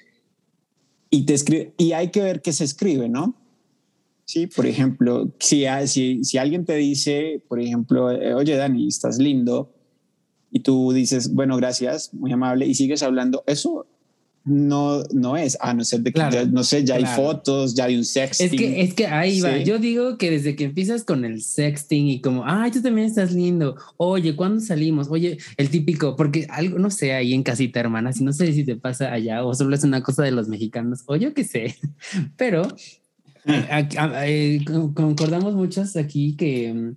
[1.10, 3.36] y, te escribe, y hay que ver qué se escribe, ¿no?
[4.24, 9.18] Sí, por ejemplo, si, si, si alguien te dice, por ejemplo, eh, oye Dani, estás
[9.18, 9.74] lindo,
[10.50, 13.86] y tú dices, bueno, gracias, muy amable, y sigues hablando, eso
[14.44, 17.84] no, no es, a no ser de que, ya, no sé, ya hay fotos, ya
[17.84, 18.46] hay un sexting.
[18.46, 22.08] Es que, es que ahí va, yo digo que desde que empiezas con el sexting
[22.08, 25.08] y como, ay, tú también estás lindo, oye, ¿cuándo salimos?
[25.10, 28.64] Oye, el típico, porque algo, no sé, ahí en casita, hermana, si no sé si
[28.64, 31.76] te pasa allá o solo es una cosa de los mexicanos, o yo qué sé,
[32.36, 32.66] pero
[33.44, 33.88] eh,
[34.24, 36.94] eh, concordamos muchos aquí que,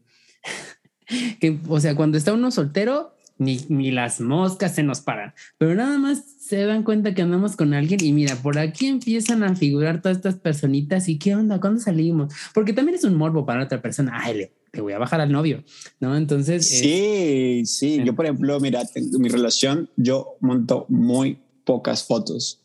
[1.39, 5.75] que, o sea, cuando está uno soltero, ni, ni, las moscas se nos paran, pero
[5.75, 9.55] nada más se dan cuenta que andamos con alguien y mira, por aquí empiezan a
[9.55, 12.33] figurar todas estas personitas y qué onda, ¿cuándo salimos?
[12.53, 15.31] Porque también es un morbo para otra persona, ay, le, le voy a bajar al
[15.31, 15.63] novio,
[15.99, 16.15] ¿no?
[16.15, 16.67] Entonces...
[16.67, 18.83] Sí, sí, yo por ejemplo, mira,
[19.19, 22.61] mi relación, yo monto muy pocas fotos.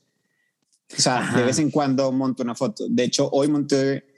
[0.96, 2.86] O sea, de vez en cuando monto una foto.
[2.88, 4.09] De hecho, hoy monté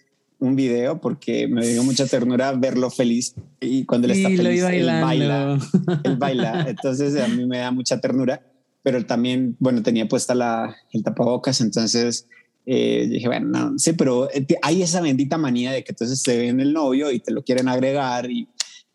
[0.43, 4.87] un video porque me dio mucha ternura verlo feliz y cuando él está feliz, él
[4.87, 5.59] baila,
[6.03, 6.67] él baila.
[6.69, 8.45] Entonces a mí me da mucha ternura,
[8.83, 12.27] pero también, bueno, tenía puesta la, el tapabocas, entonces
[12.67, 16.37] eh, dije, bueno, no, sí, pero eh, hay esa bendita manía de que entonces te
[16.37, 18.49] ven el novio y te lo quieren agregar y,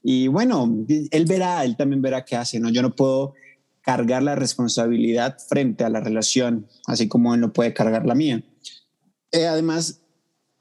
[0.04, 2.70] y bueno, él verá, él también verá qué hace, ¿no?
[2.70, 3.36] Yo no puedo
[3.82, 8.44] cargar la responsabilidad frente a la relación, así como él no puede cargar la mía.
[9.32, 10.02] Eh, además,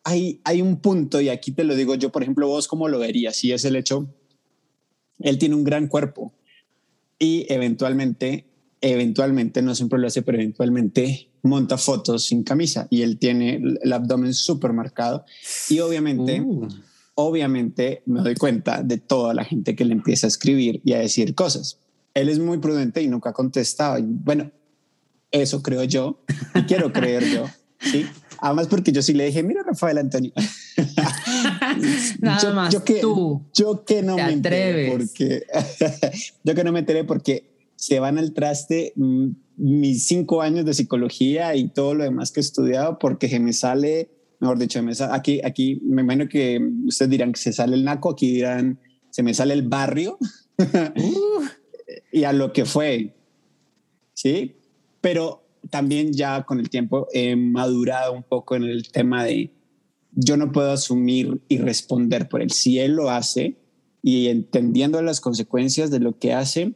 [0.06, 2.98] hay, hay un punto, y aquí te lo digo yo, por ejemplo, vos cómo lo
[2.98, 4.08] verías, si es el hecho,
[5.18, 6.32] él tiene un gran cuerpo
[7.18, 8.46] y eventualmente,
[8.80, 13.92] eventualmente, no siempre lo hace, pero eventualmente monta fotos sin camisa y él tiene el
[13.92, 15.24] abdomen súper marcado
[15.68, 16.40] y obviamente...
[16.40, 16.68] Uh.
[17.18, 20.98] Obviamente me doy cuenta de toda la gente que le empieza a escribir y a
[20.98, 21.78] decir cosas
[22.16, 23.98] él es muy prudente y nunca contestaba.
[24.00, 24.50] bueno,
[25.30, 26.22] eso creo yo
[26.54, 27.44] y quiero creer yo.
[27.78, 28.06] Sí.
[28.38, 30.32] Además, porque yo sí le dije, mira, Rafael Antonio.
[32.20, 33.42] Nada más yo que, tú.
[33.54, 35.42] Yo que no me enteré porque
[36.44, 40.74] yo que no me enteré porque se van al traste mm, mis cinco años de
[40.74, 44.92] psicología y todo lo demás que he estudiado porque se me sale, mejor dicho, me
[45.10, 48.78] aquí, aquí me imagino que ustedes dirán que se sale el naco, aquí dirán
[49.10, 50.18] se me sale el barrio.
[50.58, 51.44] Uh
[52.12, 53.14] y a lo que fue,
[54.14, 54.56] ¿sí?
[55.00, 59.52] Pero también ya con el tiempo he madurado un poco en el tema de
[60.12, 62.50] yo no puedo asumir y responder por él.
[62.50, 63.56] Si él lo hace
[64.02, 66.74] y entendiendo las consecuencias de lo que hace,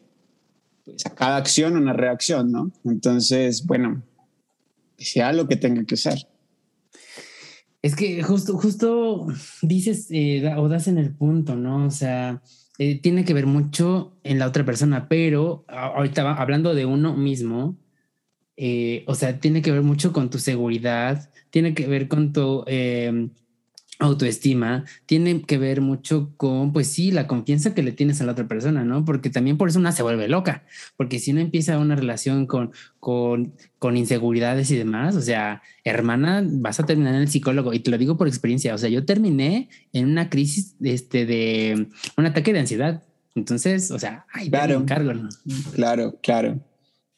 [0.85, 2.71] pues a cada acción una reacción, ¿no?
[2.85, 4.03] Entonces, bueno,
[4.99, 6.27] sea lo que tenga que ser.
[7.83, 9.27] Es que justo, justo
[9.63, 11.87] dices eh, o das en el punto, ¿no?
[11.87, 12.43] O sea,
[12.79, 17.79] eh, tiene que ver mucho en la otra persona, pero ahorita hablando de uno mismo,
[18.63, 22.63] eh, o sea, tiene que ver mucho con tu seguridad, tiene que ver con tu
[22.67, 23.31] em,
[23.99, 28.33] autoestima, tiene que ver mucho con, pues sí, la confianza que le tienes a la
[28.33, 29.07] otra persona, ¿no?
[29.07, 30.65] Porque también por eso una se vuelve loca,
[30.99, 36.45] porque si uno empieza una relación con, con, con inseguridades y demás, o sea, hermana,
[36.45, 39.07] vas a terminar en el psicólogo, y te lo digo por experiencia, o sea, yo
[39.07, 43.03] terminé en una crisis este, de un ataque de ansiedad,
[43.35, 45.13] entonces, o sea, ay, claro, encargo,
[45.73, 46.61] Claro, claro,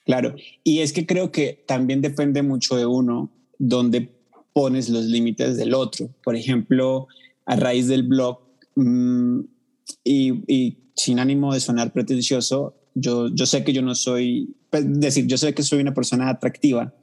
[0.04, 0.34] claro.
[0.64, 4.10] Y es que creo que también depende mucho de uno, donde
[4.52, 6.10] pones los límites del otro.
[6.22, 7.08] Por ejemplo,
[7.46, 8.40] a raíz del blog
[8.76, 9.40] mm,
[10.04, 15.00] y, sin ánimo de sonar pretencioso, yo, yo sé que yo no soy, es pues,
[15.00, 16.94] decir, yo sé que soy una persona atractiva,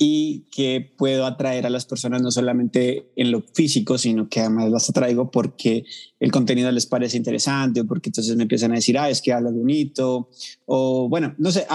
[0.00, 4.70] y que puedo atraer a las personas no solamente en lo físico, sino que además
[4.70, 5.84] las atraigo porque
[6.20, 9.32] el contenido les parece interesante o porque entonces me empiezan a decir, ah, es que
[9.32, 10.30] habla bonito
[10.66, 11.66] o bueno, no sé,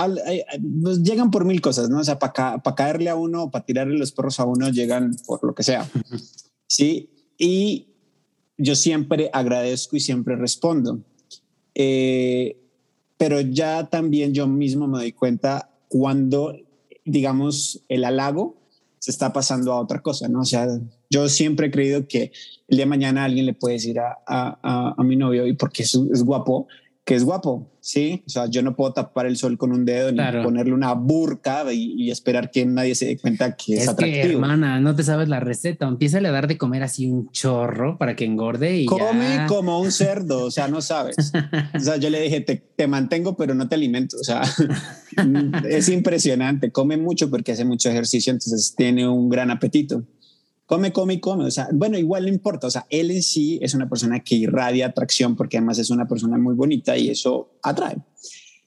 [0.82, 2.00] pues llegan por mil cosas, ¿no?
[2.00, 5.54] O sea, para caerle a uno, para tirarle los perros a uno, llegan por lo
[5.54, 5.90] que sea.
[6.66, 7.94] Sí, y
[8.58, 11.04] yo siempre agradezco y siempre respondo.
[11.76, 12.58] Eh,
[13.18, 16.56] pero ya también yo mismo me doy cuenta cuando
[17.06, 18.56] digamos, el halago
[19.00, 20.42] se está pasando a otra cosa, ¿no?
[20.42, 20.68] O sea,
[21.10, 22.32] yo siempre he creído que
[22.68, 25.84] el día de mañana alguien le puede decir a, a, a mi novio, y porque
[25.84, 26.68] es, es guapo,
[27.04, 28.24] que es guapo, ¿sí?
[28.26, 31.66] O sea, yo no puedo tapar el sol con un dedo ni ponerle una burca
[31.74, 34.24] y, esperar que nadie se dé cuenta que es, es atractivo.
[34.24, 35.86] Que, hermana, no te sabes la receta.
[35.86, 39.92] Empieza a dar de comer así un chorro para que engorde y Come como un
[39.92, 41.18] cerdo, o sea, no sabes.
[41.76, 44.16] o sea, yo le dije, te, te mantengo, pero no te alimento.
[44.18, 44.44] O sea,
[45.70, 46.72] es impresionante.
[46.72, 50.04] Come mucho porque hace mucho ejercicio, entonces tiene un gran apetito
[50.66, 51.46] come, come y come.
[51.46, 52.68] O sea, bueno, igual no importa.
[52.68, 56.08] O sea, él en sí es una persona que irradia atracción porque además es una
[56.08, 57.98] persona muy bonita y eso atrae.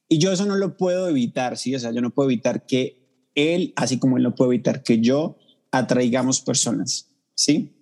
[0.09, 1.74] Y yo eso no lo puedo evitar, ¿sí?
[1.74, 5.00] O sea, yo no puedo evitar que él, así como él no puede evitar que
[5.00, 5.37] yo
[5.70, 7.72] atraigamos personas, ¿sí?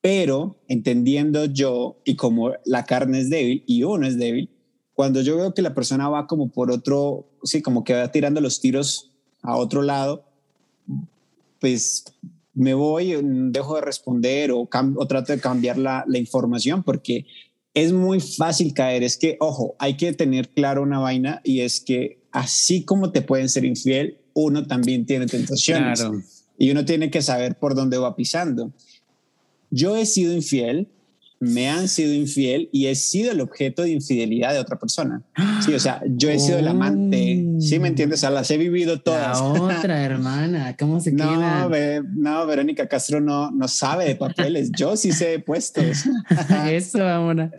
[0.00, 4.48] Pero entendiendo yo y como la carne es débil y uno es débil,
[4.94, 8.40] cuando yo veo que la persona va como por otro, sí, como que va tirando
[8.40, 9.10] los tiros
[9.42, 10.24] a otro lado,
[11.58, 12.04] pues
[12.60, 17.24] me voy, dejo de responder o, o trato de cambiar la, la, información porque
[17.72, 19.02] es muy fácil caer.
[19.02, 23.22] Es que, ojo, hay que tener claro una vaina y es que así como te
[23.22, 26.04] pueden ser infiel, uno también tiene tentaciones
[26.58, 28.72] y uno tiene que saber por dónde va pisando.
[29.70, 30.86] yo he sido infiel,
[31.40, 35.22] me han sido infiel y he sido el objeto de infidelidad de otra persona.
[35.64, 37.46] Sí, o sea, yo he sido el amante.
[37.60, 38.18] Sí, ¿me entiendes?
[38.18, 39.40] O sea, las he vivido todas.
[39.40, 42.02] La otra hermana, ¿cómo se no, queda?
[42.14, 44.70] no, Verónica Castro no, no sabe de papeles.
[44.76, 46.04] Yo sí sé de puestos.
[46.70, 47.50] Eso, vámonos.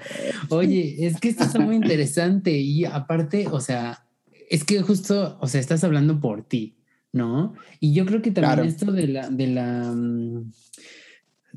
[0.49, 4.05] Oye, es que esto está muy interesante y aparte, o sea,
[4.47, 6.77] es que justo, o sea, estás hablando por ti,
[7.13, 7.55] ¿no?
[7.79, 9.91] Y yo creo que también esto de la, de la,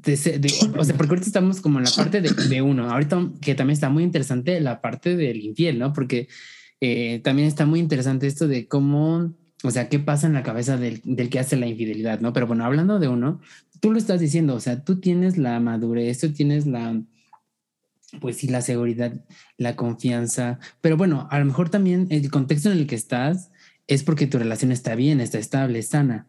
[0.06, 3.74] mm, o sea, porque ahorita estamos como en la parte de, uno, ahorita que también
[3.74, 5.92] está muy interesante la parte del infiel, ¿no?
[5.92, 6.28] Porque
[6.80, 10.76] eh, también está muy interesante esto de cómo, o sea, qué pasa en la cabeza
[10.76, 12.32] del, del, que hace la infidelidad, ¿no?
[12.32, 13.40] Pero bueno, hablando de uno,
[13.80, 17.00] tú lo estás diciendo, o sea, tú tienes la madurez, tú tienes la,
[18.20, 19.12] pues sí, la seguridad,
[19.58, 23.50] la confianza, pero bueno, a lo mejor también el contexto en el que estás
[23.86, 26.26] es porque tu relación está bien, está estable, sana,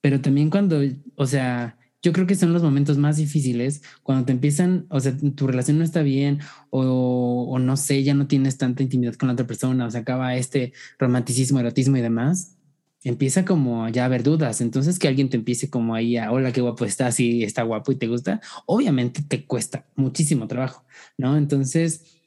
[0.00, 0.80] pero también cuando,
[1.16, 5.16] o sea, yo creo que son los momentos más difíciles cuando te empiezan, o sea,
[5.34, 9.32] tu relación no está bien o, no sé, ya no tienes tanta intimidad con la
[9.32, 12.58] otra persona, o sea, acaba este romanticismo, erotismo y demás,
[13.04, 14.60] empieza como ya a haber dudas.
[14.60, 17.90] Entonces que alguien te empiece como ahí a, hola, qué guapo estás y está guapo
[17.90, 20.84] y te gusta, obviamente te cuesta muchísimo trabajo,
[21.16, 21.38] ¿no?
[21.38, 22.20] Entonces,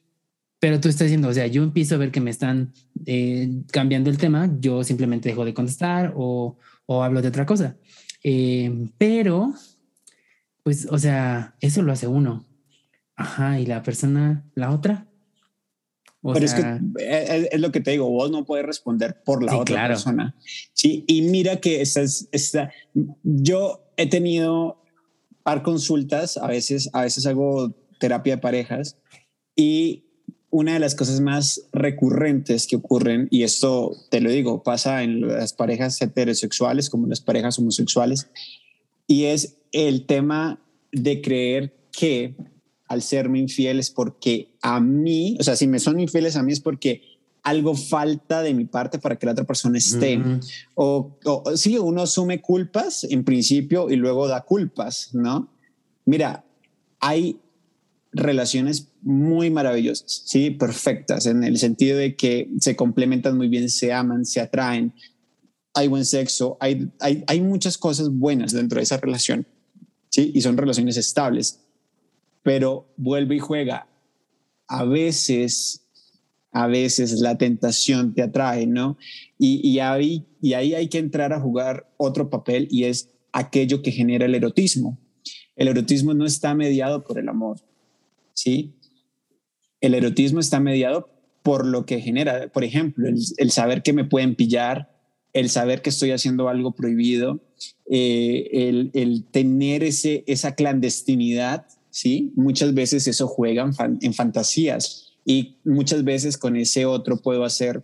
[0.58, 2.72] pero tú estás diciendo, o sea, yo empiezo a ver que me están
[3.06, 7.76] eh, cambiando el tema, yo simplemente dejo de contestar o, o hablo de otra cosa.
[8.22, 9.54] Eh, pero,
[10.62, 12.46] pues, o sea, eso lo hace uno.
[13.16, 15.06] Ajá, y la persona, la otra.
[16.22, 16.80] pero es que
[17.50, 20.36] es, lo que te digo, vos no puedes responder por la otra persona.
[20.72, 22.72] Sí, y mira que esta esta,
[23.22, 24.82] yo he tenido
[25.42, 28.98] par consultas, a veces, a veces hago terapia de parejas
[29.56, 30.07] y
[30.50, 35.26] una de las cosas más recurrentes que ocurren, y esto te lo digo, pasa en
[35.26, 38.28] las parejas heterosexuales como en las parejas homosexuales,
[39.06, 40.60] y es el tema
[40.92, 42.34] de creer que
[42.86, 46.52] al serme infiel es porque a mí, o sea, si me son infieles a mí
[46.52, 47.02] es porque
[47.42, 50.20] algo falta de mi parte para que la otra persona esté.
[50.74, 55.48] o, o sí, uno asume culpas en principio y luego da culpas, ¿no?
[56.04, 56.44] Mira,
[57.00, 57.38] hay
[58.12, 63.92] relaciones muy maravillosas, sí, perfectas, en el sentido de que se complementan muy bien, se
[63.92, 64.92] aman, se atraen,
[65.74, 69.46] hay buen sexo, hay, hay, hay muchas cosas buenas dentro de esa relación,
[70.10, 71.60] sí, y son relaciones estables,
[72.42, 73.86] pero vuelve y juega.
[74.66, 75.86] A veces,
[76.52, 78.98] a veces la tentación te atrae, ¿no?
[79.38, 83.82] Y, y, ahí, y ahí hay que entrar a jugar otro papel y es aquello
[83.82, 84.98] que genera el erotismo.
[85.56, 87.58] El erotismo no está mediado por el amor,
[88.32, 88.77] ¿sí?
[89.80, 91.08] El erotismo está mediado
[91.42, 94.90] por lo que genera, por ejemplo, el, saber que me pueden pillar,
[95.32, 97.40] el saber que estoy haciendo algo prohibido,
[97.90, 102.32] eh, el, tener ese, esa clandestinidad, ¿sí?
[102.36, 103.70] Muchas veces eso juega
[104.02, 107.82] en, fantasías y muchas veces con ese otro puedo hacer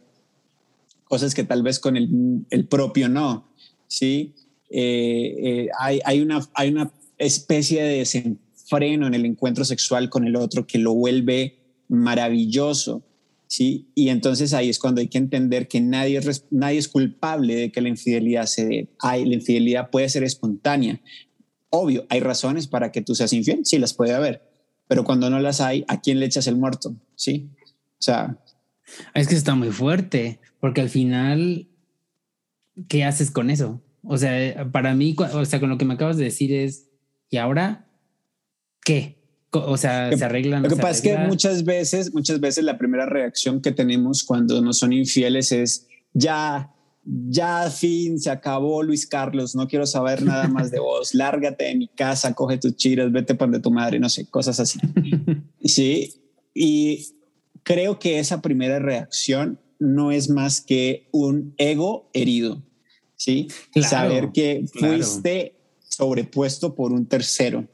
[1.05, 3.49] cosas que tal vez con el, propio no,
[3.87, 4.35] ¿sí?
[4.69, 8.37] Eh, eh, hay, hay, una, hay una especie de
[8.69, 13.03] freno en el encuentro sexual con el otro que lo vuelve maravilloso.
[13.47, 13.89] ¿sí?
[13.95, 17.73] Y entonces ahí es cuando hay que entender que nadie es, nadie es culpable de
[17.73, 18.89] que la infidelidad se dé.
[19.01, 21.01] Hay, la infidelidad puede ser espontánea.
[21.71, 24.43] Obvio, hay razones para que tú seas infiel, sí las puede haber,
[24.87, 26.95] pero cuando no las hay, ¿a quién le echas el muerto?
[27.17, 27.51] ¿Sí?
[27.99, 28.39] O sea...
[29.15, 31.67] Es que está muy fuerte, porque al final,
[32.87, 33.81] ¿qué haces con eso?
[34.03, 36.91] O sea, para mí, o sea, con lo que me acabas de decir es,
[37.31, 37.85] ¿y ahora
[38.85, 39.24] ¿qué?
[39.61, 40.63] O sea, se arreglan.
[40.63, 44.61] Lo que pasa es que muchas veces, muchas veces la primera reacción que tenemos cuando
[44.61, 46.73] nos son infieles es ya,
[47.05, 51.77] ya, fin, se acabó Luis Carlos, no quiero saber nada más de vos, lárgate de
[51.77, 54.79] mi casa, coge tus chiras, vete para de tu madre, no sé, cosas así.
[55.65, 56.15] sí,
[56.55, 57.07] y
[57.63, 62.63] creo que esa primera reacción no es más que un ego herido,
[63.17, 63.49] ¿sí?
[63.83, 65.57] Saber que fuiste
[65.89, 67.69] sobrepuesto por un tercero.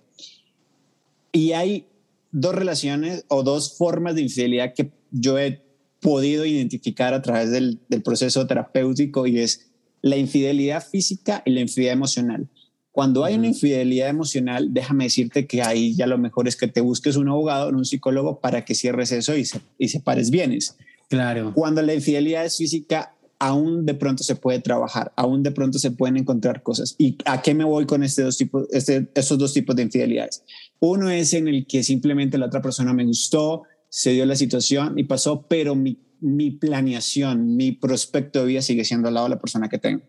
[1.33, 1.87] Y hay
[2.33, 5.63] dos relaciones o dos formas de infidelidad que yo he
[6.00, 9.71] podido identificar a través del, proceso terapéutico y es
[10.02, 12.48] la infidelidad física y la infidelidad emocional.
[12.92, 16.81] Cuando hay una infidelidad emocional, déjame decirte que ahí ya lo mejor es que te
[16.81, 19.46] busques un abogado o un psicólogo para que cierres eso y,
[19.79, 20.77] y separes bienes.
[21.09, 21.52] Claro.
[21.54, 25.91] Cuando la infidelidad es física, aún de pronto se puede trabajar, aún de pronto se
[25.91, 26.95] pueden encontrar cosas.
[26.99, 30.45] ¿Y a qué me voy con este dos tipos, este, estos dos tipos de infidelidades?
[30.79, 34.99] Uno es en el que simplemente la otra persona me gustó, se dio la situación
[34.99, 35.97] y pasó, pero mi,
[36.61, 40.03] planeación, mi prospecto de vida sigue siendo al lado de la persona que tengo.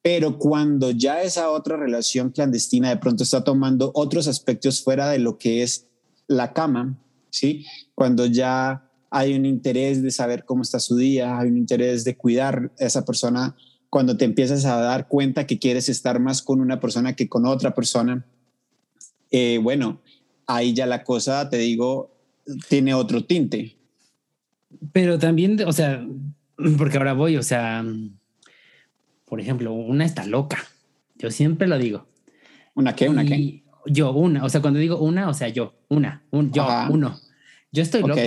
[0.00, 5.18] Pero cuando ya esa otra relación clandestina de pronto está tomando otros aspectos fuera de
[5.18, 5.88] lo que es
[6.28, 6.96] la cama,
[7.28, 7.66] ¿sí?
[7.94, 12.16] Cuando ya hay un interés de saber cómo está su día, hay un interés de
[12.16, 13.56] cuidar a esa persona,
[13.90, 17.44] cuando te empiezas a dar cuenta que quieres estar más con una persona que con
[17.44, 18.24] otra persona,
[19.32, 20.00] eh, bueno,
[20.46, 22.16] ahí ya la cosa, te digo,
[22.68, 23.76] tiene otro tinte.
[24.92, 26.06] Pero también, o sea,
[26.78, 27.84] porque ahora voy, o sea,
[29.24, 30.58] por ejemplo, una está loca.
[31.16, 32.06] Yo siempre lo digo.
[32.74, 33.08] ¿Una qué?
[33.08, 33.64] ¿Una qué?
[33.86, 34.44] Yo, una.
[34.44, 37.18] O sea, cuando digo una, o sea, yo, una, un, yo, uno.
[37.72, 38.22] Yo estoy loca.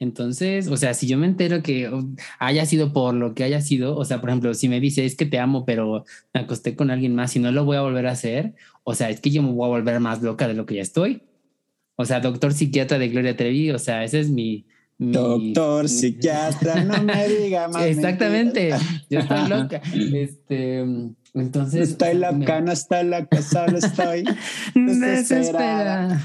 [0.00, 1.90] Entonces, o sea, si yo me entero que
[2.38, 5.14] haya sido por lo que haya sido, o sea, por ejemplo, si me dice es
[5.14, 8.06] que te amo, pero me acosté con alguien más y no lo voy a volver
[8.06, 10.64] a hacer, o sea, es que yo me voy a volver más loca de lo
[10.66, 11.22] que ya estoy.
[11.96, 14.64] O sea, doctor psiquiatra de Gloria Trevi, o sea, ese es mi,
[15.00, 17.84] Doctor, psiquiatra, no me diga más.
[17.84, 18.74] Exactamente,
[19.08, 19.80] yo estoy loca.
[19.94, 20.84] Este,
[21.32, 21.90] entonces.
[21.90, 24.24] Estoy loca, no estoy loca, solo estoy
[24.74, 26.22] desesperada.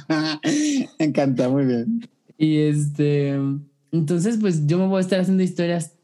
[0.98, 2.08] encanta, muy bien.
[2.38, 3.38] Y este,
[3.92, 5.94] entonces, pues yo me voy a estar haciendo historias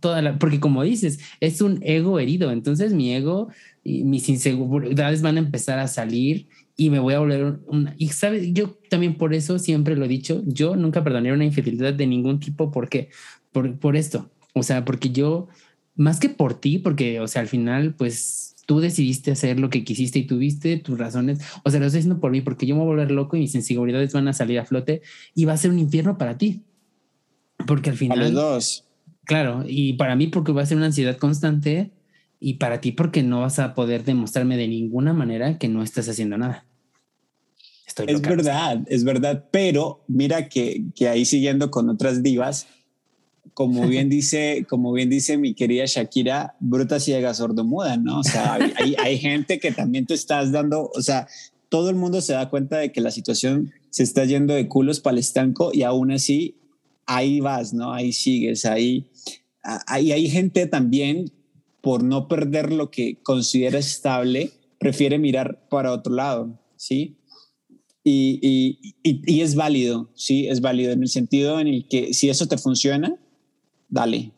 [0.00, 2.50] toda la, porque como dices, es un ego herido.
[2.50, 3.48] Entonces, mi ego
[3.84, 7.94] y mis inseguridades van a empezar a salir y me voy a volver una.
[7.96, 11.94] Y sabes, yo también por eso siempre lo he dicho, yo nunca perdonaría una infidelidad
[11.94, 13.08] de ningún tipo, porque
[13.52, 15.48] por, por esto, o sea, porque yo,
[15.94, 19.84] más que por ti, porque, o sea, al final, pues tú decidiste hacer lo que
[19.84, 22.80] quisiste y tuviste tus razones, o sea, lo estoy haciendo por mí, porque yo me
[22.80, 25.02] voy a volver loco y mis inseguridades van a salir a flote
[25.34, 26.64] y va a ser un infierno para ti.
[27.66, 28.18] Porque al final...
[28.18, 28.84] A los dos.
[29.24, 31.92] Claro, y para mí porque va a ser una ansiedad constante
[32.38, 36.08] y para ti porque no vas a poder demostrarme de ninguna manera que no estás
[36.08, 36.66] haciendo nada.
[37.86, 42.66] Estoy es verdad, es verdad, pero mira que, que ahí siguiendo con otras divas,
[43.56, 48.20] como bien dice, como bien dice mi querida Shakira, bruta ciega sordomuda, ¿no?
[48.20, 51.26] O sea, hay, hay gente que también te estás dando, o sea,
[51.70, 55.00] todo el mundo se da cuenta de que la situación se está yendo de culos
[55.00, 56.56] para el estanco y aún así
[57.06, 57.94] ahí vas, ¿no?
[57.94, 59.06] Ahí sigues, ahí,
[59.86, 61.32] ahí hay gente también
[61.80, 67.16] por no perder lo que considera estable, prefiere mirar para otro lado, ¿sí?
[68.04, 68.38] Y,
[69.02, 70.46] y, y, es válido, ¿sí?
[70.46, 73.18] Es válido en el sentido en el que si eso te funciona,
[73.88, 74.32] dale,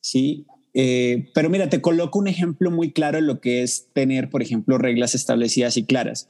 [0.00, 0.46] ¿sí?
[0.72, 4.42] Eh, pero mira, te coloco un ejemplo muy claro de lo que es tener, por
[4.42, 6.28] ejemplo, reglas establecidas y claras.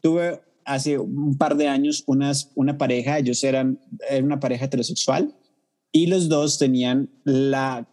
[0.00, 5.34] Tuve hace un par de años unas, una pareja, ellos eran, eran una pareja heterosexual
[5.92, 7.88] y los dos tenían la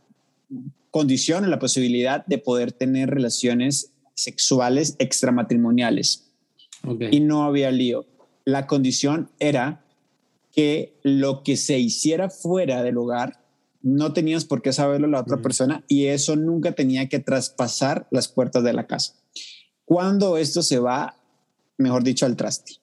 [0.91, 6.32] condición la posibilidad de poder tener relaciones sexuales extramatrimoniales.
[7.11, 8.05] Y no había lío.
[8.45, 9.86] La condición era
[10.51, 13.43] que lo que se hiciera fuera del hogar
[13.88, 18.27] no tenías por qué saberlo la otra persona y eso nunca tenía que traspasar las
[18.27, 19.13] puertas de la casa.
[19.85, 21.15] Cuando esto se va,
[21.77, 22.73] mejor dicho, al traste.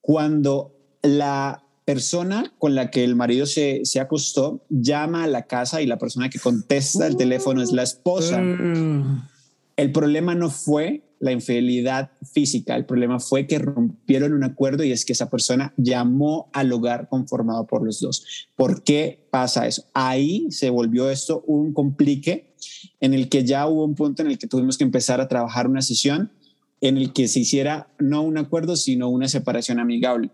[0.00, 5.82] Cuando la persona con la que el marido se, se acostó llama a la casa
[5.82, 8.40] y la persona que contesta el teléfono es la esposa.
[8.40, 9.28] Mm.
[9.76, 14.92] El problema no fue la infidelidad física, el problema fue que rompieron un acuerdo y
[14.92, 18.48] es que esa persona llamó al hogar conformado por los dos.
[18.56, 19.84] ¿Por qué pasa eso?
[19.94, 22.54] Ahí se volvió esto un complique
[23.00, 25.68] en el que ya hubo un punto en el que tuvimos que empezar a trabajar
[25.68, 26.32] una sesión
[26.80, 30.30] en el que se hiciera no un acuerdo, sino una separación amigable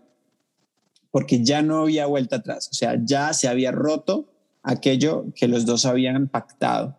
[1.15, 4.33] porque ya no había vuelta atrás, o sea, ya se había roto
[4.63, 6.97] aquello que los dos habían pactado.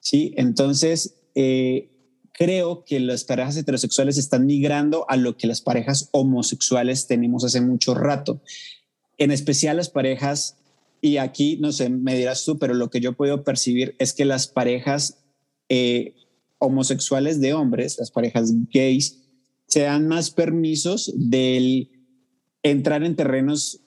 [0.00, 0.34] ¿sí?
[0.36, 1.91] Entonces, eh,
[2.32, 7.60] creo que las parejas heterosexuales están migrando a lo que las parejas homosexuales tenemos hace
[7.60, 8.40] mucho rato,
[9.18, 10.56] en especial las parejas,
[11.00, 14.24] y aquí, no sé, me dirás tú, pero lo que yo puedo percibir es que
[14.24, 15.18] las parejas
[15.68, 16.14] eh,
[16.58, 19.18] homosexuales de hombres, las parejas gays,
[19.66, 21.90] se dan más permisos del
[22.62, 23.80] entrar en terrenos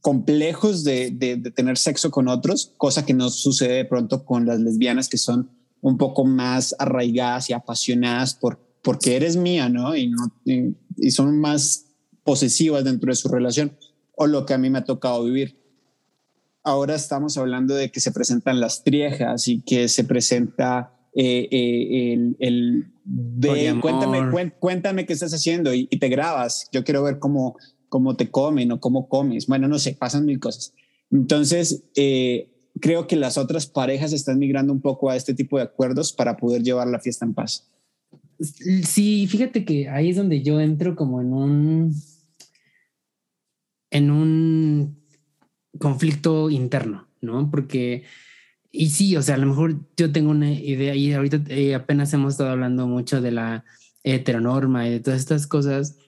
[0.00, 1.10] complejos de,
[1.54, 5.50] tener sexo con otros, cosa que no sucede de pronto con las lesbianas que son
[5.80, 9.94] un poco más arraigadas y apasionadas por porque eres mía, ¿no?
[9.94, 11.86] Y, no, y, son más
[12.24, 13.76] posesivas dentro de su relación,
[14.16, 15.58] o lo que a mí me ha tocado vivir.
[16.62, 22.12] Ahora estamos hablando de que se presentan las triejas y que se presenta eh, eh,
[22.12, 26.68] el, el cuéntame, cuéntame qué estás haciendo y, y, te grabas.
[26.72, 27.56] Yo quiero ver cómo,
[27.88, 29.46] cómo te comen o cómo comes.
[29.46, 30.74] Bueno, no sé, pasan mil cosas.
[31.10, 32.50] Entonces, eh,
[32.80, 36.36] creo que las otras parejas están migrando un poco a este tipo de acuerdos para
[36.36, 37.68] poder llevar la fiesta en paz.
[38.40, 41.94] Sí, fíjate que ahí es donde yo entro como en un
[43.90, 44.96] en un
[45.78, 47.50] conflicto interno, ¿no?
[47.50, 48.04] Porque
[48.72, 52.12] y sí, o sea, a lo mejor yo tengo una idea y ahorita eh, apenas
[52.14, 53.64] hemos estado hablando mucho de la
[54.04, 55.98] heteronorma y de todas estas cosas,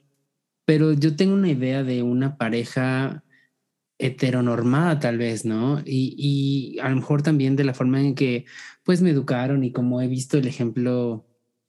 [0.65, 3.25] pero yo tengo una idea de una pareja
[4.03, 5.81] heteronormada tal vez, ¿no?
[5.85, 8.45] Y, y, a lo mejor también de la forma en que
[8.85, 11.27] pues me educaron y como he visto el ejemplo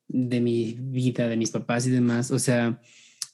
[0.08, 2.82] de mi vida, de mis papás y demás, o sea,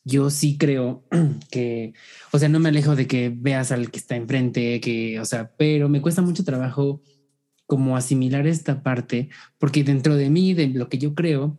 [0.04, 1.06] yo sí creo
[1.52, 1.94] que,
[2.32, 5.56] o sea, no me alejo de que veas al que está enfrente, que, o sea,
[5.58, 7.02] pero me cuesta mucho trabajo
[7.66, 9.30] como asimilar esta parte,
[9.60, 11.58] porque dentro de mí, de lo que yo creo,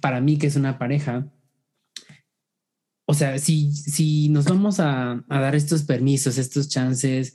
[0.00, 1.32] para mí que es una pareja,
[3.06, 7.34] o sea, si, si nos vamos a, a, dar estos permisos, estos chances,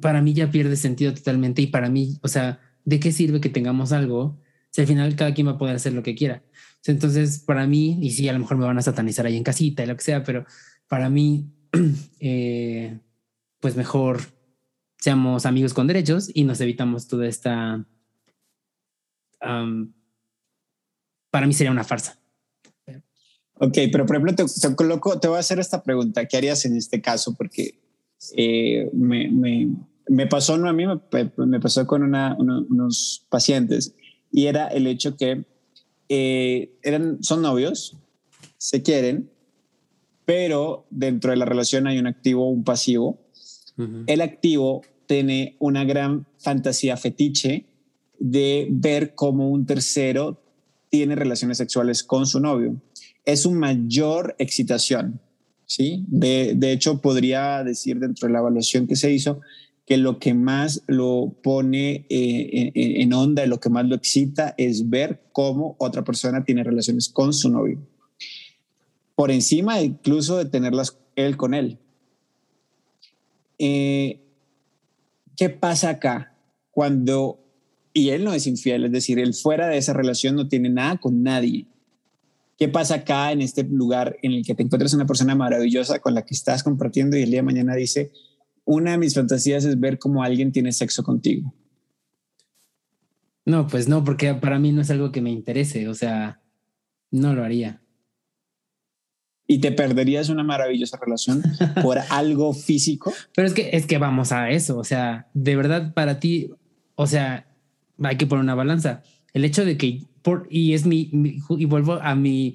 [0.00, 3.48] para mí ya pierde sentido totalmente y para mí, o sea, ¿de qué sirve que
[3.48, 4.40] tengamos algo
[4.70, 6.42] si al final cada quien va a poder hacer lo que quiera?
[6.86, 9.82] Entonces, para mí, y sí, a lo mejor me van a satanizar ahí en casita
[9.82, 10.44] y lo que sea, pero
[10.88, 11.50] para mí,
[12.20, 12.98] eh,
[13.60, 14.20] pues mejor
[14.98, 17.84] seamos amigos con derechos y nos evitamos toda esta...
[21.30, 22.18] Para mí sería una farsa.
[23.64, 26.26] Ok, pero por ejemplo, te, te, coloco, te voy a hacer esta pregunta.
[26.26, 27.34] ¿Qué harías en este caso?
[27.34, 27.80] Porque
[28.36, 29.68] eh, me, me,
[30.06, 33.94] me, pasó, no a mí, me, me pasó con una, uno, unos pacientes
[34.30, 35.44] y era el hecho que
[36.10, 37.96] eh, eran, son novios,
[38.58, 39.30] se quieren,
[40.26, 43.18] pero dentro de la relación hay un activo, un pasivo.
[43.78, 44.04] Uh -huh.
[44.06, 47.64] El activo tiene una gran fantasía fetiche
[48.18, 50.42] de ver cómo un tercero
[50.90, 52.76] tiene relaciones sexuales con su novio.
[53.24, 55.20] Es su mayor excitación,
[55.66, 56.04] ¿sí?
[56.08, 59.40] De, de hecho, podría decir dentro de la evaluación que se hizo
[59.86, 64.88] que lo que más lo pone eh, en, onda, lo que más lo excita es
[64.88, 67.78] ver cómo otra persona tiene relaciones con su novio.
[69.14, 71.78] Por encima incluso de tenerlas él con él.
[73.58, 74.20] Eh,
[75.36, 76.34] ¿Qué pasa acá
[76.70, 77.38] cuando,
[77.92, 80.96] y él no es infiel, es decir, él fuera de esa relación no tiene nada
[80.96, 81.66] con nadie?
[82.56, 86.14] ¿Qué pasa acá en este lugar en el que te encuentras una persona maravillosa con
[86.14, 88.12] la que estás compartiendo y el día de mañana dice,
[88.64, 91.52] una de mis fantasías es ver cómo alguien tiene sexo contigo.
[93.44, 96.40] No, pues no, porque para mí no es algo que me interese, o sea,
[97.10, 97.82] no lo haría.
[99.46, 101.42] ¿Y te perderías una maravillosa relación
[101.82, 103.12] por algo físico?
[103.34, 106.50] Pero es que, es que vamos a eso, o sea, de verdad para ti,
[106.94, 107.46] o sea,
[108.02, 109.02] hay que poner una balanza.
[109.34, 112.54] El hecho de que, por, y es mi, y vuelvo a mi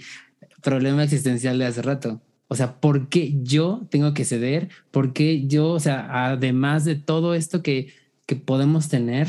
[0.64, 4.70] problema existencial de hace rato, o sea, ¿por qué yo tengo que ceder?
[4.90, 7.94] ¿Por qué yo, o sea, además de todo esto que,
[8.26, 9.28] que podemos tener,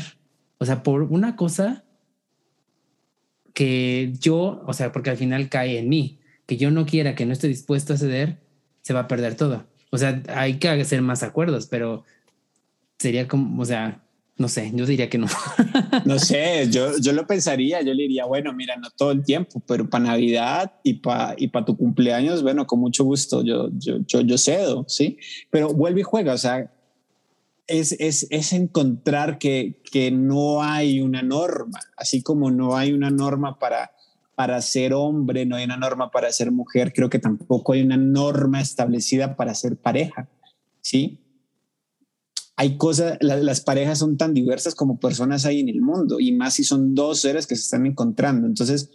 [0.57, 1.83] o sea, por una cosa
[3.53, 7.25] que yo, o sea, porque al final cae en mí, que yo no quiera, que
[7.25, 8.39] no esté dispuesto a ceder,
[8.81, 9.67] se va a perder todo.
[9.91, 12.03] O sea, hay que hacer más acuerdos, pero
[12.97, 14.03] sería como, o sea,
[14.41, 15.27] no sé, yo diría que no.
[16.05, 19.61] no sé, yo, yo lo pensaría, yo le diría, bueno, mira, no todo el tiempo,
[19.67, 23.99] pero para Navidad y para y pa tu cumpleaños, bueno, con mucho gusto, yo, yo,
[24.07, 25.17] yo, yo cedo, ¿sí?
[25.51, 26.71] Pero vuelve y juega, o sea,
[27.67, 33.11] es, es, es encontrar que, que no hay una norma, así como no hay una
[33.11, 33.91] norma para,
[34.35, 37.97] para ser hombre, no hay una norma para ser mujer, creo que tampoco hay una
[37.97, 40.27] norma establecida para ser pareja,
[40.81, 41.20] ¿sí?
[42.61, 46.31] Hay cosas, la, las parejas son tan diversas como personas hay en el mundo y
[46.31, 48.45] más si son dos seres que se están encontrando.
[48.45, 48.91] Entonces,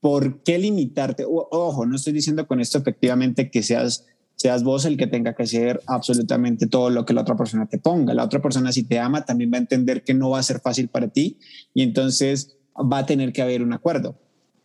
[0.00, 1.26] ¿por qué limitarte?
[1.28, 5.42] Ojo, no estoy diciendo con esto efectivamente que seas, seas vos el que tenga que
[5.42, 8.14] hacer absolutamente todo lo que la otra persona te ponga.
[8.14, 10.60] La otra persona si te ama también va a entender que no va a ser
[10.60, 11.36] fácil para ti
[11.74, 14.18] y entonces va a tener que haber un acuerdo,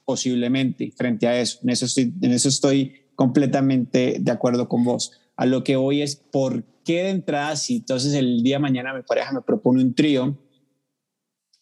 [0.05, 1.59] posiblemente, frente a eso.
[1.63, 5.11] En eso estoy, en eso estoy completamente de acuerdo con vos.
[5.35, 8.95] A lo que hoy es por qué de entrada, si entonces el día de mañana
[8.95, 10.35] mi pareja me propone un trío,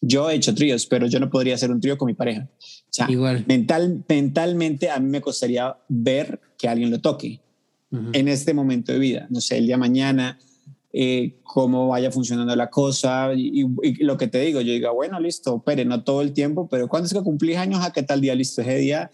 [0.00, 2.48] yo he hecho tríos, pero yo no podría hacer un trío con mi pareja.
[2.50, 3.44] O sea, Igual.
[3.46, 7.42] Mental, mentalmente a mí me costaría ver que alguien lo toque
[7.90, 8.10] uh -huh.
[8.14, 9.26] en este momento de vida.
[9.28, 10.38] No sé, el día de mañana,
[10.94, 15.20] eh, cómo vaya funcionando la cosa y, y, lo que te digo, yo diga, bueno,
[15.20, 17.84] listo, pero no todo el tiempo, pero cuando es que cumplís años?
[17.84, 18.34] ¿A qué tal día?
[18.34, 19.10] Listo, ese día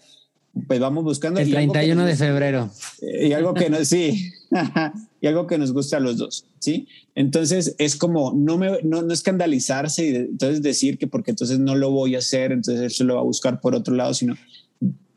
[0.67, 1.39] pues vamos buscando.
[1.39, 2.69] El 31 nos, de febrero.
[3.01, 4.31] Y algo que nos, sí,
[5.25, 6.87] y algo que nos gusta a los dos, ¿sí?
[7.15, 11.73] Entonces es como no, me, no, no escandalizarse y entonces decir que porque entonces no
[11.75, 14.35] lo voy a hacer, entonces él se lo va a buscar por otro lado, sino,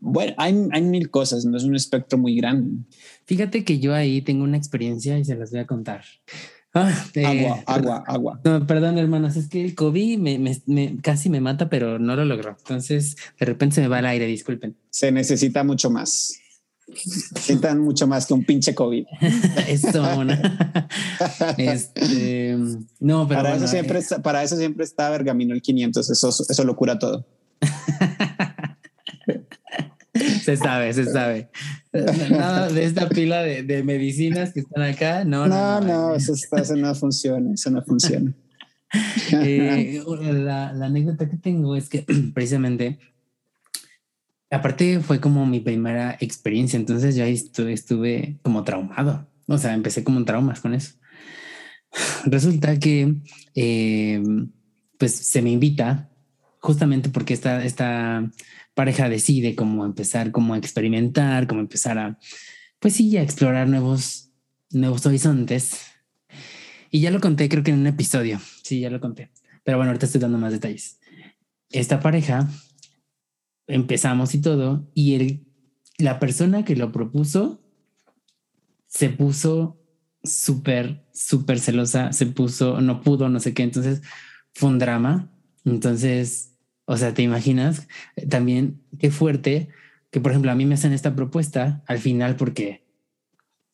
[0.00, 2.86] bueno, hay, hay mil cosas, no es un espectro muy grande.
[3.26, 6.02] Fíjate que yo ahí tengo una experiencia y se las voy a contar.
[6.72, 8.40] Ah, eh, agua, agua, agua.
[8.44, 12.16] No, perdón, hermanos, es que el COVID me, me, me, casi me mata, pero no
[12.16, 12.56] lo logró.
[12.58, 14.74] Entonces, de repente se me va el aire, disculpen.
[14.88, 16.40] Se necesita mucho más.
[16.94, 19.06] Sientan mucho más que un pinche COVID.
[19.68, 20.02] Esto,
[21.58, 22.56] este,
[23.00, 26.10] no, pero para, eso siempre eh, está, para eso siempre está Bergamino el 500.
[26.10, 27.26] Eso, eso lo cura todo.
[30.42, 31.50] se sabe, se sabe.
[32.30, 35.24] Nada de esta pila de, medicinas que están acá.
[35.24, 36.34] No, no, no, eso,
[36.76, 37.52] no funciona.
[37.52, 38.32] Eso no funciona.
[39.32, 42.98] Eh, la, la anécdota que tengo es que precisamente
[44.50, 50.24] aparte fue como mi primera experiencia, entonces ya estuve, como traumado, o sea, empecé como
[50.24, 50.94] traumas con eso.
[52.24, 53.16] Resulta que
[53.54, 54.22] eh,
[54.98, 56.10] pues se me invita
[56.60, 58.30] justamente porque esta, esta
[58.74, 62.18] pareja decide cómo empezar, cómo experimentar, cómo empezar a,
[62.78, 64.30] pues sí, a explorar nuevos,
[64.70, 65.82] nuevos horizontes.
[66.90, 69.30] Y ya lo conté, creo que en un episodio, sí, ya lo conté.
[69.64, 70.98] Pero bueno, ahorita estoy dando más detalles.
[71.70, 72.48] Esta pareja
[73.68, 75.46] empezamos y todo, y el,
[75.98, 77.62] la persona que lo propuso
[78.86, 79.80] se puso
[80.22, 84.02] súper, súper celosa, se puso, no pudo, no sé qué, entonces
[84.54, 85.30] fue un drama.
[85.64, 86.54] Entonces,
[86.86, 87.86] o sea, te imaginas
[88.28, 89.68] también qué fuerte
[90.10, 92.86] que, por ejemplo, a mí me hacen esta propuesta al final porque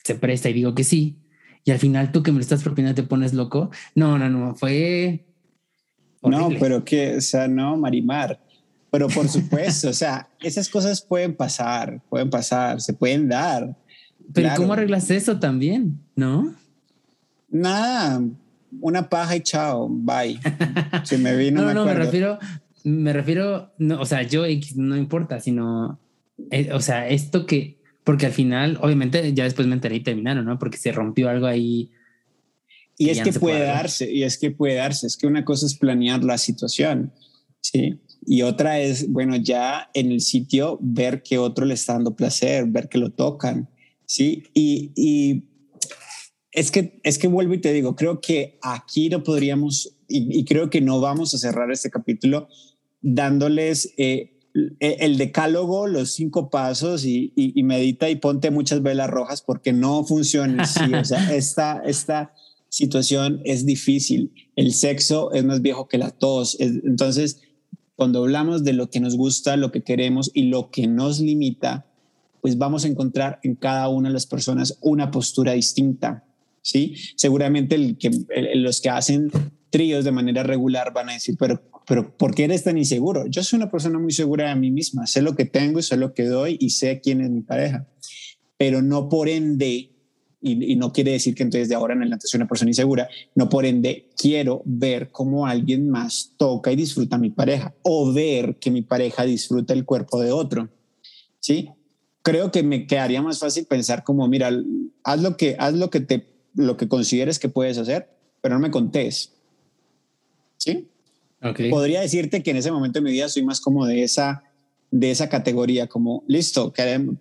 [0.02, 1.24] se presta y digo que sí,
[1.64, 3.70] y al final tú que me lo estás proponiendo te pones loco.
[3.94, 5.26] No, no, no, fue...
[6.22, 8.43] No, pero que, o sea, no, Marimar,
[8.94, 13.76] pero por supuesto, o sea, esas cosas pueden pasar, pueden pasar, se pueden dar.
[14.32, 15.98] Pero ¿cómo arreglas eso también?
[16.14, 16.54] ¿No?
[17.50, 18.22] Nada,
[18.80, 20.38] una paja y chao, bye.
[21.02, 21.62] Se me vino.
[21.62, 22.38] no, me no, me refiero,
[22.84, 24.44] me refiero, no, o sea, yo
[24.76, 25.98] no importa, sino,
[26.52, 30.44] eh, o sea, esto que, porque al final, obviamente, ya después me enteré y terminaron,
[30.44, 30.56] ¿no?
[30.56, 31.90] Porque se rompió algo ahí.
[32.96, 35.76] Y es que puede darse, y es que puede darse, es que una cosa es
[35.76, 37.12] planear la situación,
[37.60, 37.98] ¿sí?
[38.26, 42.66] Y otra es, bueno, ya en el sitio ver que otro le está dando placer,
[42.66, 43.68] ver que lo tocan,
[44.06, 44.44] ¿sí?
[44.54, 45.44] Y, y
[46.52, 50.70] es, que, es que vuelvo y te digo, creo que aquí no podríamos, y, creo
[50.70, 52.48] que no vamos a cerrar este capítulo
[53.02, 54.34] dándoles eh,
[54.78, 60.04] el decálogo, los cinco pasos y, y, medita y ponte muchas velas rojas porque no
[60.04, 60.94] funciona así.
[60.94, 62.32] o sea, esta, esta
[62.68, 64.32] situación es difícil.
[64.56, 66.56] El sexo es más viejo que la tos.
[66.60, 67.40] entonces,
[67.96, 71.86] cuando hablamos de lo que nos gusta, lo que queremos y lo que nos limita,
[72.40, 76.24] pues vamos a encontrar en cada una de las personas una postura distinta.
[76.60, 76.94] ¿sí?
[77.16, 77.78] Seguramente
[78.54, 79.30] los que hacen
[79.70, 83.26] tríos de manera regular van a decir, pero, pero ¿por qué eres tan inseguro?
[83.26, 85.96] Yo soy una persona muy segura de mí misma, sé lo que tengo y sé
[85.96, 87.86] lo que doy y sé quién es mi pareja,
[88.56, 89.93] pero no por ende
[90.44, 93.48] y, no quiere decir que entonces de ahora en adelante soy una persona insegura, no
[93.48, 98.56] por ende quiero ver cómo alguien más toca y disfruta a mi pareja o ver
[98.56, 100.68] que mi pareja disfruta el cuerpo de otro.
[101.40, 101.70] ¿Sí?
[102.22, 104.50] Creo que me quedaría más fácil pensar como, mira,
[105.02, 108.10] haz lo que, haz lo que, te, lo que consideres que puedes hacer,
[108.42, 109.32] pero no me contés.
[110.58, 110.88] ¿Sí?
[111.42, 111.70] Okay.
[111.70, 114.44] Podría decirte que en ese momento de mi vida soy más como de esa,
[114.90, 116.72] de esa categoría, como, listo,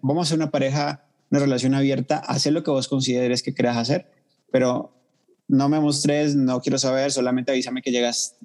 [0.02, 3.78] vamos a ser una pareja una relación abierta, hacer lo que vos consideres que quieras
[3.78, 4.06] hacer,
[4.52, 4.94] pero
[5.48, 8.36] no me mostres, no quiero saber, solamente avísame que llegas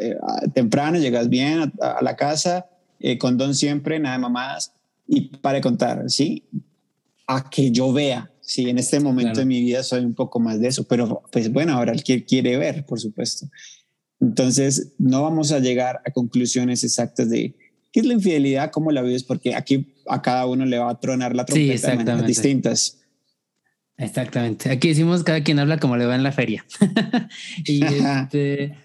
[0.00, 0.14] eh,
[0.54, 2.66] temprano, llegas bien a, la casa,
[3.00, 4.72] eh, con don siempre, nada de mamadas,
[5.08, 6.44] y para contar, ¿sí?
[7.26, 10.60] A que yo vea, sí, en este momento de mi vida soy un poco más
[10.60, 13.48] de eso, pero pues bueno, ahora el que quiere ver, por supuesto.
[14.20, 17.56] Entonces, no vamos a llegar a conclusiones exactas de
[17.96, 21.00] qué es la infidelidad, cómo la vives, porque aquí a cada uno le va a
[21.00, 22.98] tronar la trompeta de maneras distintas.
[23.96, 24.70] Exactamente.
[24.70, 26.62] Aquí decimos cada quien habla como le va en la feria.
[27.64, 28.76] y este,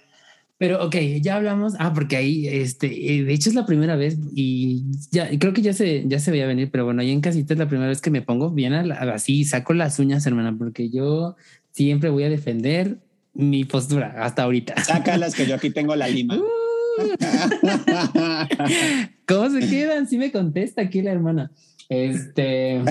[0.58, 1.74] pero ok, ya hablamos.
[1.78, 5.62] Ah, porque ahí, este, eh, de hecho es la primera vez y ya creo que
[5.62, 8.00] ya se, ya se veía venir, pero bueno, ahí en casita es la primera vez
[8.00, 11.36] que me pongo bien así, saco las uñas, hermana, porque yo
[11.72, 13.00] siempre voy a defender
[13.34, 14.82] mi postura hasta ahorita.
[14.86, 16.38] Sácalas que yo aquí tengo la lima.
[16.38, 16.62] Uh,
[19.28, 20.08] ¿Cómo se quedan?
[20.08, 21.52] Sí me contesta aquí la hermana.
[21.90, 22.82] Este,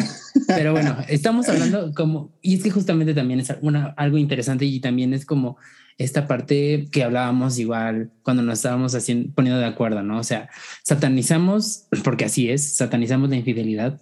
[0.47, 4.79] pero bueno, estamos hablando como, y es que justamente también es una, algo interesante y
[4.79, 5.57] también es como
[5.97, 10.19] esta parte que hablábamos igual cuando nos estábamos haciendo, poniendo de acuerdo, ¿no?
[10.19, 10.51] O sea,
[10.83, 13.99] satanizamos, porque así es, satanizamos la infidelidad,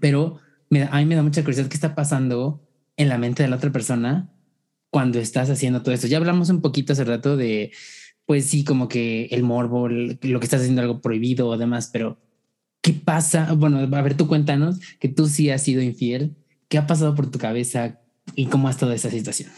[0.00, 2.60] pero me, a mí me da mucha curiosidad qué está pasando
[2.96, 4.28] en la mente de la otra persona
[4.90, 6.06] cuando estás haciendo todo esto.
[6.06, 7.72] Ya hablamos un poquito hace rato de
[8.32, 12.16] pues sí, como que el morbo, lo que estás haciendo algo prohibido o demás, pero
[12.80, 13.52] ¿qué pasa?
[13.52, 16.34] Bueno, a ver, tú cuéntanos que tú sí has sido infiel.
[16.70, 18.00] ¿Qué ha pasado por tu cabeza
[18.34, 19.50] y cómo ha estado esa situación?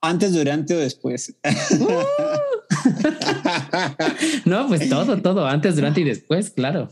[0.00, 1.36] Antes, durante o después.
[4.44, 6.90] no, pues todo, todo, antes, durante y después, claro.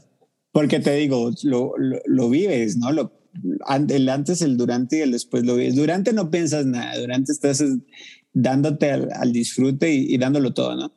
[0.53, 1.73] Porque te digo, lo,
[2.07, 2.93] lo, vives, ¿no?
[2.93, 3.11] Lo,
[3.89, 5.75] el antes, el durante y el después lo vives.
[5.75, 7.61] Durante no piensas nada, durante estás
[8.41, 10.93] dándote al, disfrute y, dándolo todo, ¿no?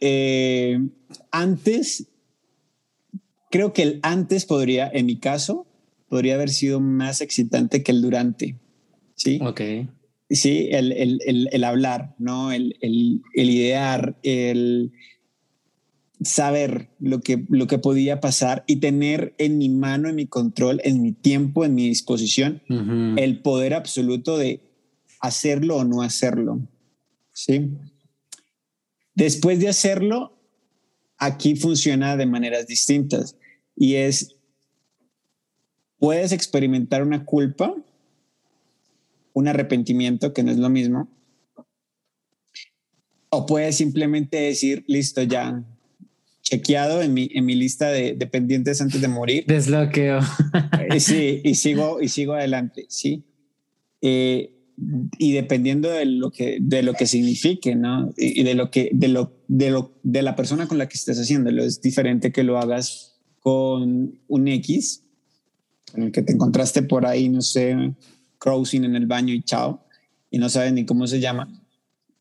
[0.00, 0.78] Eh,
[1.30, 2.08] antes,
[3.50, 5.66] creo que el antes podría, en mi caso,
[6.08, 8.58] podría haber sido más excitante que el durante.
[9.14, 9.38] Sí.
[9.42, 9.60] Ok.
[10.30, 12.50] Sí, el, el, el, el hablar, ¿no?
[12.50, 12.74] El,
[13.34, 14.92] idear, el
[16.22, 20.80] saber lo que, lo que podía pasar y tener en mi mano, en mi control,
[20.82, 22.62] en mi tiempo, en mi disposición,
[23.18, 24.63] el poder absoluto de
[25.26, 26.60] hacerlo o no hacerlo.
[27.32, 27.70] ¿sí?
[29.14, 30.38] Después de hacerlo,
[31.16, 33.36] aquí funciona de maneras distintas
[33.74, 34.36] y es,
[35.98, 37.74] puedes experimentar una culpa,
[39.32, 41.08] un arrepentimiento, que no es lo mismo,
[43.30, 45.64] o puedes simplemente decir, listo, ya,
[46.42, 49.44] chequeado en mi, en mi lista de, dependientes antes de morir.
[49.46, 50.20] Desbloqueo.
[50.90, 53.24] Eh, sí, y sigo, y sigo adelante, sí.
[54.02, 54.53] Eh,
[55.18, 58.12] y dependiendo de lo que de lo que signifique, ¿no?
[58.16, 61.18] Y de lo que de lo de lo de la persona con la que estés
[61.18, 65.04] haciéndolo es diferente que lo hagas con un X
[65.94, 67.94] en el que te encontraste por ahí, no sé,
[68.38, 69.84] crossing en el baño y chao
[70.30, 71.48] y no sabes ni cómo se llama,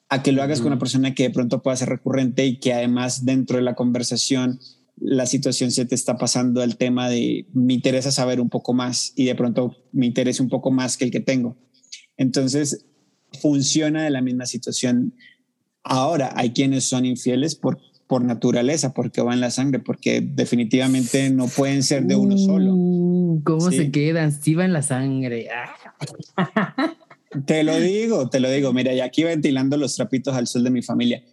[0.09, 2.73] a que lo hagas con una persona que de pronto pueda ser recurrente y que
[2.73, 4.59] además dentro de la conversación
[4.97, 9.13] la situación se te está pasando al tema de me interesa saber un poco más
[9.15, 11.57] y de pronto me interesa un poco más que el que tengo.
[12.17, 12.85] Entonces,
[13.41, 15.13] funciona de la misma situación.
[15.83, 21.29] Ahora, hay quienes son infieles por, por naturaleza, porque va en la sangre, porque definitivamente
[21.29, 22.73] no pueden ser de uno solo.
[22.73, 24.31] Uh, ¿Cómo se quedan?
[24.31, 25.49] Sí va en la sangre.
[27.45, 28.73] Te lo digo, te lo digo.
[28.73, 31.23] Mira, y aquí ventilando los trapitos al sol de mi familia.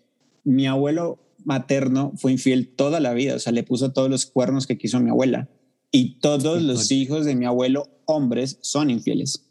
[0.44, 4.66] Mi abuelo materno fue infiel toda la vida, o sea, le puso todos los cuernos
[4.66, 5.48] que quiso mi abuela.
[5.92, 9.50] Y todos los hijos de mi abuelo, hombres, son infieles.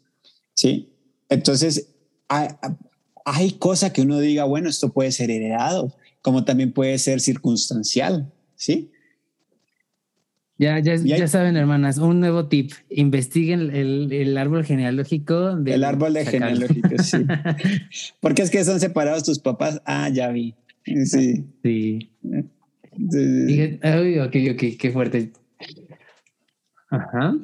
[0.54, 0.88] ¿Sí?
[1.30, 1.88] Entonces,
[2.28, 2.48] hay,
[3.24, 8.30] hay cosas que uno diga, bueno, esto puede ser heredado, como también puede ser circunstancial,
[8.56, 8.90] ¿sí?
[10.58, 12.72] Ya, ya, ya saben, hermanas, un nuevo tip.
[12.90, 15.58] Investiguen el, el árbol genealógico.
[15.64, 17.24] el árbol de genealógico, sí.
[18.20, 19.80] Porque es que son separados tus papás.
[19.86, 20.54] Ah, ya vi.
[20.84, 21.46] Sí.
[21.62, 22.10] Sí.
[23.10, 23.80] sí.
[24.18, 25.32] ok, ok, qué fuerte.
[26.90, 27.36] Ajá.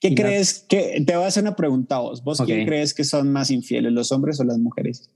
[0.00, 2.22] ¿Qué crees que te voy a hacer una pregunta a vos?
[2.22, 5.10] ¿Vos quién crees que son más infieles, los hombres o las mujeres?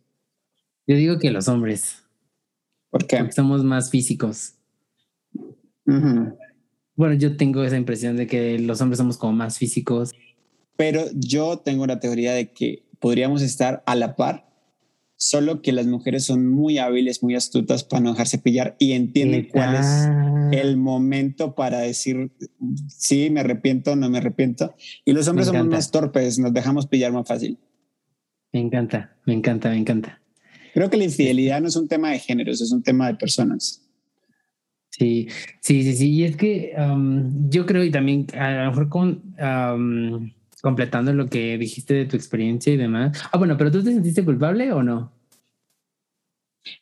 [0.86, 2.02] Yo digo que los hombres.
[2.90, 3.18] ¿Por qué?
[3.18, 4.54] Porque somos más físicos.
[5.84, 10.12] Bueno, yo tengo esa impresión de que los hombres somos como más físicos.
[10.76, 14.45] Pero yo tengo la teoría de que podríamos estar a la par
[15.16, 19.48] solo que las mujeres son muy hábiles, muy astutas para no dejarse pillar y entienden
[19.50, 20.08] cuál es
[20.52, 22.30] el momento para decir
[22.88, 24.74] sí, me arrepiento, no me arrepiento.
[25.04, 27.58] Y los hombres somos más torpes, nos dejamos pillar más fácil.
[28.52, 30.20] Me encanta, me encanta, me encanta.
[30.74, 33.82] Creo que la infidelidad no es un tema de géneros, es un tema de personas.
[34.90, 35.28] Sí,
[35.60, 36.10] sí, sí, sí.
[36.10, 40.30] Y es que um, yo creo, y también a lo mejor con um,
[40.66, 43.22] completando lo que dijiste de tu experiencia y demás.
[43.30, 45.12] Ah, bueno, pero tú te sentiste culpable o no?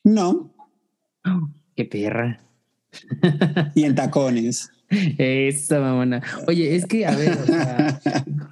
[0.02, 0.54] No.
[1.76, 2.40] qué perra.
[3.74, 4.70] y en tacones.
[4.88, 6.22] Eso, mamona.
[6.48, 7.36] Oye, es que, a ver,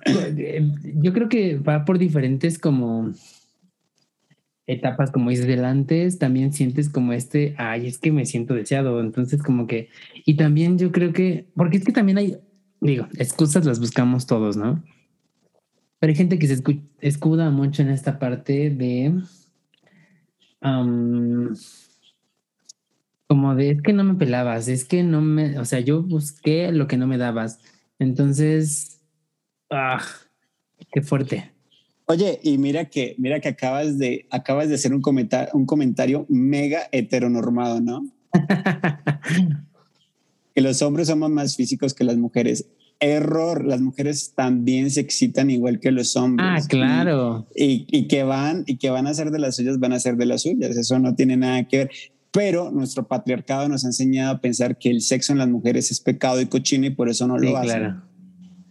[0.97, 3.15] yo creo que va por diferentes como
[4.67, 9.01] etapas, como dices, del antes, también sientes como este, ay, es que me siento deseado.
[9.01, 9.89] Entonces, como que,
[10.27, 12.37] y también yo creo que, porque es que también hay,
[12.83, 14.85] digo, excusas las buscamos todos, ¿no?
[16.03, 16.61] Pero hay gente que se
[17.01, 19.23] escuda mucho en esta parte de...
[23.29, 26.73] como de, es que no me pelabas, es que no me, o sea, yo busqué
[26.73, 27.61] lo que no me dabas.
[28.01, 29.01] Entonces,
[29.71, 30.03] ah,
[30.91, 31.53] qué fuerte.
[32.07, 36.27] Oye, y mira que, mira que acabas de, acabas de hacer un comentario, un comentario
[36.29, 38.11] mega heteronormado, ¿no?
[40.53, 42.67] que los hombres somos más físicos que las mujeres
[43.03, 46.49] error, las mujeres también se excitan igual que los hombres.
[46.49, 47.47] Ah, claro.
[47.55, 50.17] Y, y, que van y que van a ser de las suyas, van a ser
[50.17, 50.77] de las suyas.
[50.77, 51.91] Eso no tiene nada que ver.
[52.31, 56.01] Pero nuestro patriarcado nos ha enseñado a pensar que el sexo en las mujeres es
[56.01, 57.79] pecado y cochino y por eso no lo hacen.
[57.81, 58.03] Claro.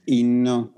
[0.06, 0.74] Y no.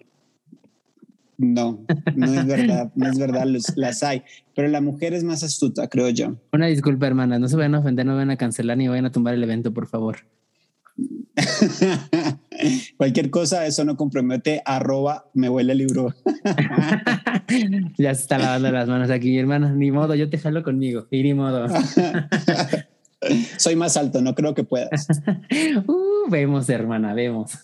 [1.37, 1.83] No,
[2.15, 3.45] no es verdad, no es verdad,
[3.75, 4.21] las hay,
[4.55, 6.35] pero la mujer es más astuta, creo yo.
[6.53, 9.11] Una disculpa, hermana, no se vayan a ofender, no vayan a cancelar ni vayan a
[9.11, 10.17] tumbar el evento, por favor.
[12.97, 16.13] Cualquier cosa, eso no compromete, arroba me huele el libro.
[17.97, 19.73] ya se está lavando las manos aquí, hermano.
[19.73, 21.07] Ni modo, yo te jalo conmigo.
[21.11, 21.67] Y ni modo.
[23.57, 25.07] Soy más alto, no creo que puedas.
[25.87, 27.57] uh, vemos, hermana, vemos.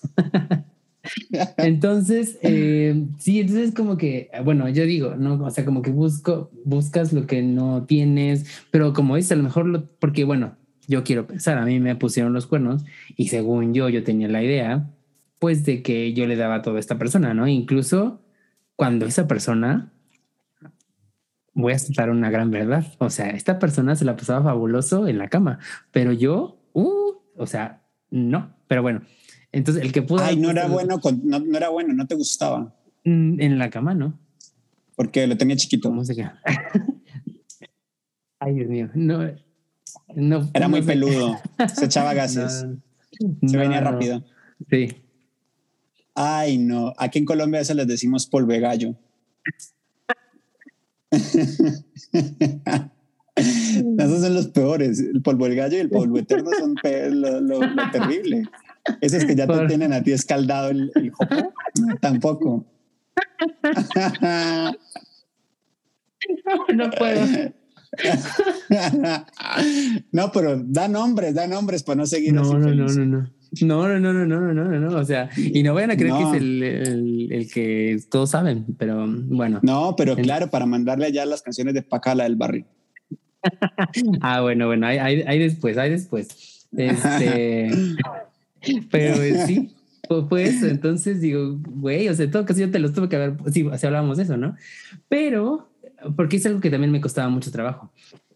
[1.57, 5.43] entonces, eh, sí, entonces como que, bueno, yo digo, ¿no?
[5.43, 9.43] O sea, como que busco, buscas lo que no tienes, pero como es, a lo
[9.43, 10.55] mejor, lo, porque bueno,
[10.89, 12.83] yo quiero pensar, a mí me pusieron los cuernos
[13.15, 14.89] y según yo, yo tenía la idea,
[15.37, 17.47] pues de que yo le daba todo a esta persona, ¿no?
[17.47, 18.23] Incluso
[18.75, 19.93] cuando esa persona,
[21.53, 25.19] voy a citar una gran verdad, o sea, esta persona se la pasaba fabuloso en
[25.19, 25.59] la cama,
[25.91, 29.03] pero yo, uh, o sea, no, pero bueno,
[29.51, 30.23] entonces el que pudo...
[30.23, 32.75] Ay, no era bueno, no, no, era bueno, no te gustaba.
[33.05, 34.17] Mm, en la cama, ¿no?
[34.95, 35.89] Porque lo tenía chiquito.
[35.89, 36.13] ¿Cómo se?
[38.39, 39.23] Ay, Dios mío, no.
[40.15, 41.37] No era muy peludo,
[41.75, 42.65] se echaba gases,
[43.45, 44.23] se venía rápido.
[44.69, 44.87] Sí.
[46.15, 46.93] Ay, no.
[46.97, 48.95] Aquí en Colombia eso les decimos polvo de gallo.
[53.39, 54.99] Esos son los peores.
[54.99, 56.75] El polvo del gallo y el polvo eterno son
[57.21, 57.59] lo, lo,
[57.91, 58.43] terrible.
[59.01, 61.53] Esos que ya te tienen a ti escaldado el, el jopo,
[62.01, 62.65] tampoco.
[66.73, 67.53] no puedo.
[70.11, 73.39] no, pero da nombres, da nombres para no seguir no, No, no, no, no.
[73.61, 76.13] No, no, no, no, no, no, no, no, o sea, y no vayan a creer
[76.13, 79.59] que es el, el, que todos saben, pero bueno.
[79.63, 82.65] No, pero claro, para mandarle allá las canciones de Pacala del barrio.
[84.21, 86.67] ah, bueno, bueno, hay, hay, después, hay después.
[86.77, 87.71] Este,
[88.91, 89.15] pero
[89.47, 89.75] sí,
[90.29, 93.67] pues entonces digo, güey, o sea, todo casi yo te los tuve que ver, sí,
[93.71, 94.55] así hablábamos de eso, ¿no?
[95.07, 95.69] Pero,
[96.15, 97.91] porque es algo que también me costaba mucho trabajo.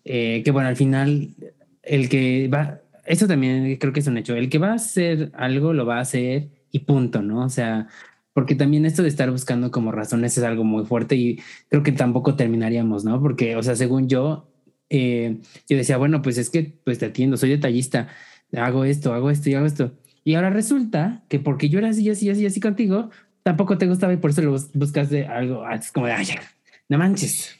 [0.05, 1.29] Eh, que bueno, al final,
[1.81, 4.35] el que va, eso también creo que es un hecho.
[4.35, 7.45] El que va a hacer algo lo va a hacer y punto, ¿no?
[7.45, 7.87] O sea,
[8.33, 11.39] porque también esto de estar buscando como razones es algo muy fuerte y
[11.69, 13.21] creo que tampoco terminaríamos, ¿no?
[13.21, 14.49] Porque, o sea, según yo,
[14.89, 15.37] eh,
[15.69, 18.09] yo decía, bueno, pues es que pues te atiendo, soy detallista,
[18.55, 19.93] hago esto, hago esto y hago esto.
[20.23, 23.09] Y ahora resulta que porque yo era así, así, así, así contigo,
[23.43, 26.27] tampoco te gustaba y por eso lo buscas de algo, es como de, ay,
[26.89, 27.55] no manches.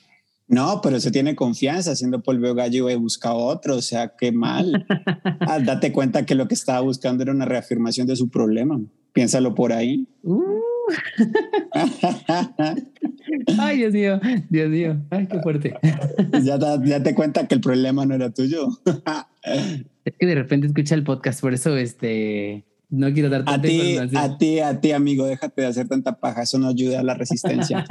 [0.48, 4.86] No, pero se tiene confianza haciendo polvo gallo y busca otro, o sea, qué mal.
[5.46, 8.80] Ah, date cuenta que lo que estaba buscando era una reafirmación de su problema.
[9.12, 10.08] Piénsalo por ahí.
[10.24, 10.64] Uh.
[13.60, 14.20] Ay, Dios mío,
[14.50, 15.74] Dios mío, ay, qué fuerte.
[16.44, 18.68] ya, ya te cuenta que el problema no era tuyo.
[20.06, 23.72] es que de repente escucha el podcast, por eso este no quiero dar tanta a
[23.72, 27.04] ti, A ti, a ti, amigo, déjate de hacer tanta paja, eso no ayuda a
[27.04, 27.86] la resistencia.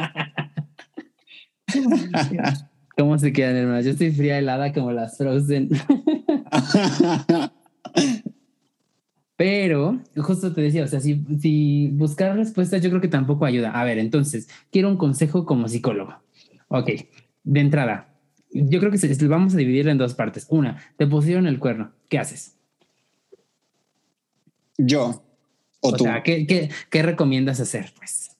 [2.97, 3.81] ¿Cómo se quedan, hermano?
[3.81, 5.71] Yo estoy fría helada como las Frozen.
[9.37, 13.71] Pero, justo te decía, o sea, si, si buscar respuestas, yo creo que tampoco ayuda.
[13.71, 16.15] A ver, entonces, quiero un consejo como psicólogo.
[16.69, 16.91] Ok,
[17.43, 18.15] de entrada,
[18.53, 20.47] yo creo que vamos a dividirlo en dos partes.
[20.51, 21.93] Una, te pusieron el cuerno.
[22.09, 22.57] ¿Qué haces?
[24.77, 25.25] Yo.
[25.81, 26.05] O, tú.
[26.05, 27.93] Sea, ¿qué, qué, qué recomiendas hacer?
[27.97, 28.32] Pues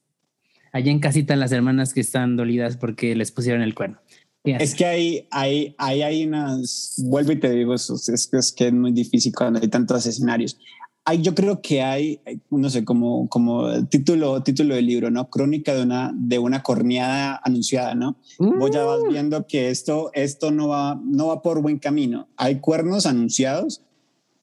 [0.73, 3.99] allá en casita las hermanas que están dolidas porque les pusieron el cuerno.
[4.45, 8.73] Es que hay, hay, hay, hay unas, vuelvo y te digo, es, es, que es
[8.73, 10.59] muy difícil cuando hay tantos escenarios.
[11.05, 12.21] Hay, yo creo que hay,
[12.51, 15.31] no sé, como, como título, título del libro, ¿no?
[15.31, 18.17] Crónica de una, de una corneada anunciada, ¿no?
[18.39, 19.11] Vos ya vas uh.
[19.11, 22.29] viendo que esto, esto no, va, no va por buen camino.
[22.37, 23.83] Hay cuernos anunciados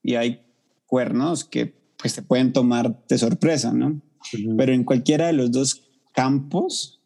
[0.01, 0.41] y hay
[0.85, 4.01] cuernos que pues te pueden tomar de sorpresa, ¿no?
[4.57, 6.99] Pero en cualquiera de los dos campos,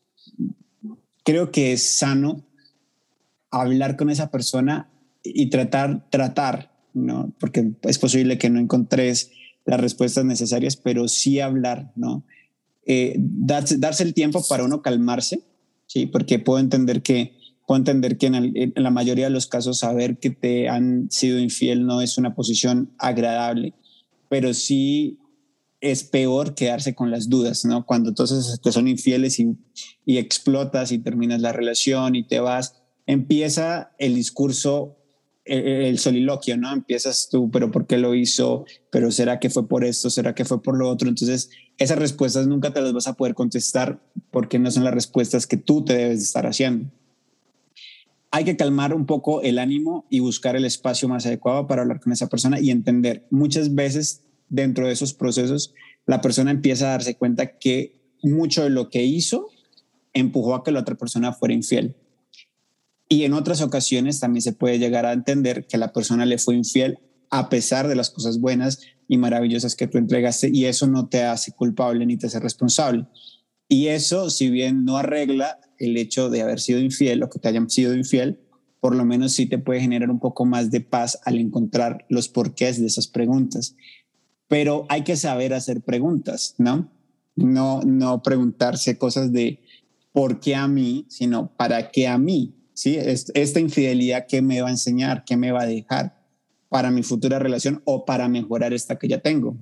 [1.23, 2.43] creo que es sano
[3.51, 4.89] hablar con esa persona
[5.23, 7.33] y tratar, tratar, ¿no?
[7.39, 9.31] Porque es posible que no encontres
[9.65, 12.23] las respuestas necesarias, pero sí hablar, ¿no?
[12.85, 15.41] Eh, darse, darse, el tiempo para uno calmarse,
[15.87, 16.05] ¿sí?
[16.05, 20.17] Porque puedo entender que, puedo entender que en, en, la mayoría de los casos saber
[20.17, 23.73] que te han sido infiel no es una posición agradable,
[24.27, 25.19] pero sí
[25.83, 27.85] es peor quedarse con las dudas, ¿no?
[27.85, 29.57] Cuando entonces te son infieles y,
[30.05, 34.95] y, explotas y terminas la relación y te vas, empieza el discurso,
[35.43, 36.71] el, soliloquio, ¿no?
[36.71, 38.63] Empiezas tú, pero ¿por qué lo hizo?
[38.91, 40.09] ¿Pero será que fue por esto?
[40.09, 41.09] ¿Será que fue por lo otro?
[41.09, 43.99] Entonces, esas respuestas nunca te las vas a poder contestar
[44.31, 46.89] porque no son las respuestas que tú te debes de estar haciendo.
[48.31, 51.99] Hay que calmar un poco el ánimo y buscar el espacio más adecuado para hablar
[51.99, 53.27] con esa persona y entender.
[53.29, 54.21] Muchas veces
[54.53, 55.73] dentro de esos procesos,
[56.05, 59.49] la persona empieza a darse cuenta que mucho de lo que hizo
[60.13, 61.95] empujó a que la otra persona fuera infiel.
[63.09, 66.55] Y en otras ocasiones también se puede llegar a entender que la persona le fue
[66.55, 66.99] infiel
[67.31, 71.23] a pesar de las cosas buenas y maravillosas que tú entregaste y eso no te
[71.23, 73.07] hace culpable ni te hace responsable.
[73.67, 77.47] Y eso, si bien no arregla el hecho de haber sido infiel o que te
[77.47, 78.39] hayan sido infiel,
[78.79, 82.27] por lo menos sí te puede generar un poco más de paz al encontrar los
[82.27, 83.75] porqués de esas preguntas.
[84.47, 86.89] Pero hay que saber hacer preguntas, ¿no?
[87.35, 89.59] No, no preguntarse cosas de
[90.11, 92.97] por qué a mí, sino para qué a mí, ¿sí?
[92.97, 95.23] Esta infidelidad, ¿qué me va a enseñar?
[95.25, 96.21] ¿Qué me va a dejar
[96.69, 99.57] para mi futura relación o para mejorar esta que ya tengo?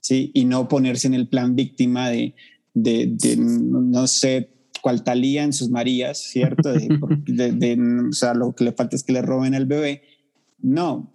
[0.00, 0.30] ¿Sí?
[0.34, 2.34] Y no ponerse en el plan víctima de,
[2.74, 4.50] de, no sé,
[4.82, 6.72] cual Talía en sus Marías, ¿cierto?
[7.26, 7.78] De,
[8.10, 10.02] o sea, lo que le falta es que le roben el bebé.
[10.60, 11.13] No,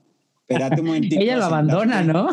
[0.50, 1.22] espérate un momentito.
[1.22, 2.30] Ella lo abandona, ¿no?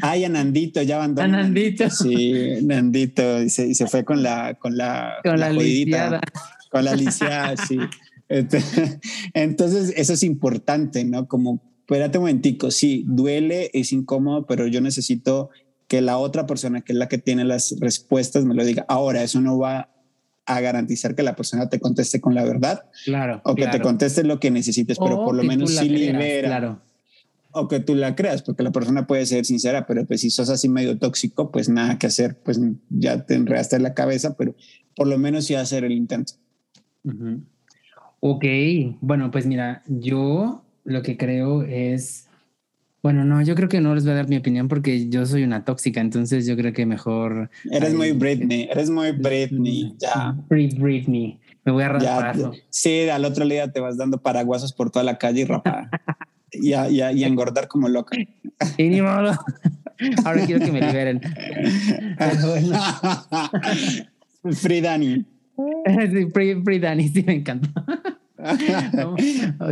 [0.00, 1.26] Ay, a Nandito, ya abandonó.
[1.26, 1.90] A Nandito.
[1.90, 6.20] Sí, Nandito, y se, y se fue con la, con la, con la, la
[6.70, 7.78] Con la lisiada, sí.
[9.34, 11.26] Entonces, eso es importante, ¿no?
[11.26, 15.50] Como, espérate un momentico, sí, duele, es incómodo, pero yo necesito
[15.88, 18.84] que la otra persona, que es la que tiene las respuestas, me lo diga.
[18.88, 19.90] Ahora, eso no va
[20.46, 22.84] a garantizar que la persona te conteste con la verdad.
[23.04, 23.40] Claro.
[23.44, 26.48] O que te conteste lo que necesites, pero por lo menos sí libera.
[26.48, 26.85] Claro.
[27.58, 30.50] O que tú la creas, porque la persona puede ser sincera, pero pues si sos
[30.50, 34.54] así medio tóxico, pues nada que hacer, pues ya te enredaste en la cabeza, pero
[34.94, 36.34] por lo menos sí hacer el intento.
[38.20, 38.44] Ok,
[39.00, 42.26] bueno, pues mira, yo lo que creo es
[43.06, 45.44] bueno, no, yo creo que no les voy a dar mi opinión porque yo soy
[45.44, 47.50] una tóxica, entonces yo creo que mejor.
[47.70, 50.36] Eres muy Britney, eres muy Britney, ya.
[50.48, 52.50] Britney, me voy a rapar.
[52.68, 55.88] Sí, al otro día te vas dando paraguasos por toda la calle y rapar.
[56.52, 58.16] y, a, y, y, engordar como loca.
[58.76, 59.32] Y ni modo.
[60.24, 61.20] Ahora quiero que me liberen.
[64.52, 65.24] Free Danny.
[65.56, 67.68] Sí, free, free Danny, sí, me encanta.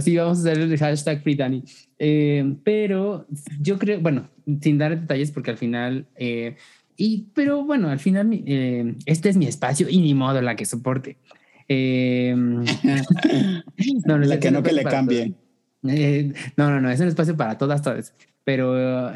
[0.01, 1.63] sí, vamos a hacer el hashtag Free Danny.
[1.99, 3.27] Eh, pero
[3.61, 4.29] yo creo, bueno,
[4.63, 6.57] sin dar detalles porque al final, eh,
[6.97, 10.65] y, pero bueno, al final eh, este es mi espacio y ni modo la que
[10.65, 11.19] soporte.
[11.69, 12.65] no,
[14.07, 15.35] no, la que no que le cambie.
[15.85, 18.15] No, no, no, es un espacio para todas, todas.
[18.45, 19.15] Pero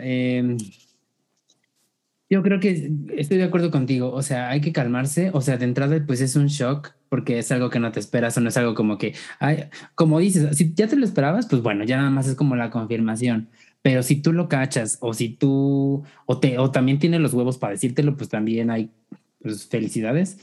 [2.30, 4.12] yo creo que estoy de acuerdo contigo.
[4.12, 5.30] O sea, hay que calmarse.
[5.32, 8.36] O sea, de entrada, pues es un shock porque es algo que no te esperas
[8.36, 9.64] o no es algo como que, ay,
[9.94, 12.70] como dices, si ya te lo esperabas, pues bueno, ya nada más es como la
[12.70, 13.48] confirmación.
[13.82, 17.58] Pero si tú lo cachas o si tú, o, te, o también tienes los huevos
[17.58, 18.90] para decírtelo, pues también hay
[19.40, 20.38] pues, felicidades.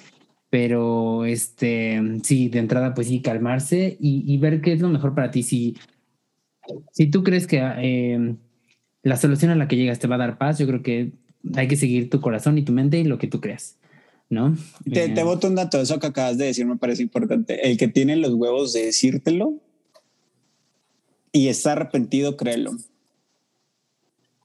[0.50, 5.32] Pero este, sí, de entrada, pues sí, calmarse y, ver qué es lo mejor para
[5.32, 5.44] ti.
[5.44, 5.76] Si,
[6.92, 8.36] si tú crees que eh,
[9.04, 11.12] la solución a la que llegas te va a dar paz, yo creo que
[11.56, 13.78] hay que seguir tu corazón y tu mente y lo que tú creas.
[14.30, 14.58] ¿no?
[14.92, 17.70] Te, te boto un dato, eso que acabas de decir me parece importante.
[17.70, 19.62] El que tiene los huevos de decírtelo
[21.32, 22.72] y está arrepentido, créelo.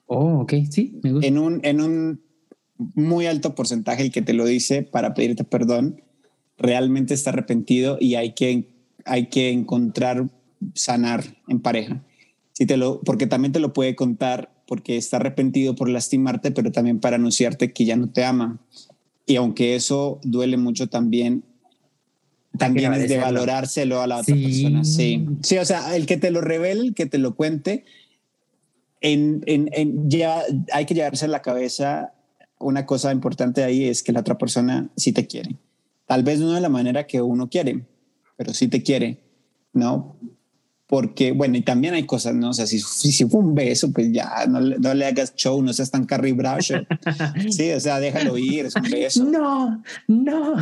[0.07, 1.27] Oh, ok, sí, me gusta.
[1.27, 2.23] En un, en un
[2.95, 6.03] muy alto porcentaje el que te lo dice para pedirte perdón
[6.59, 8.69] realmente está arrepentido y hay que,
[9.05, 10.29] hay que encontrar
[10.75, 12.03] sanar en pareja.
[12.61, 16.71] Si te lo, porque también te lo puede contar porque está arrepentido por lastimarte, pero
[16.71, 18.61] también para anunciarte que ya no te ama.
[19.25, 21.43] Y aunque eso duele mucho también,
[22.59, 24.85] también es de valorárselo a la otra persona.
[24.85, 25.25] Sí.
[25.43, 27.87] sí, o sea, el que te lo revele, el que te lo cuente,
[29.01, 30.07] en, en, en
[30.71, 32.13] hay que llevarse a la cabeza
[32.59, 35.57] una cosa importante ahí es que la otra persona sí te quiere.
[36.05, 37.87] Tal vez no de la manera que uno quiere,
[38.37, 39.23] pero sí te quiere,
[39.73, 40.19] ¿no?
[40.91, 42.51] Porque, bueno, y también hay cosas, ¿no?
[42.51, 45.73] O sea, si, si, fue un beso, pues ya, no, no, le hagas show, no
[45.73, 46.83] seas tan Carrie Bradshaw.
[47.49, 49.25] Sí, o sea, déjalo ir, es un beso.
[49.25, 50.57] No, no.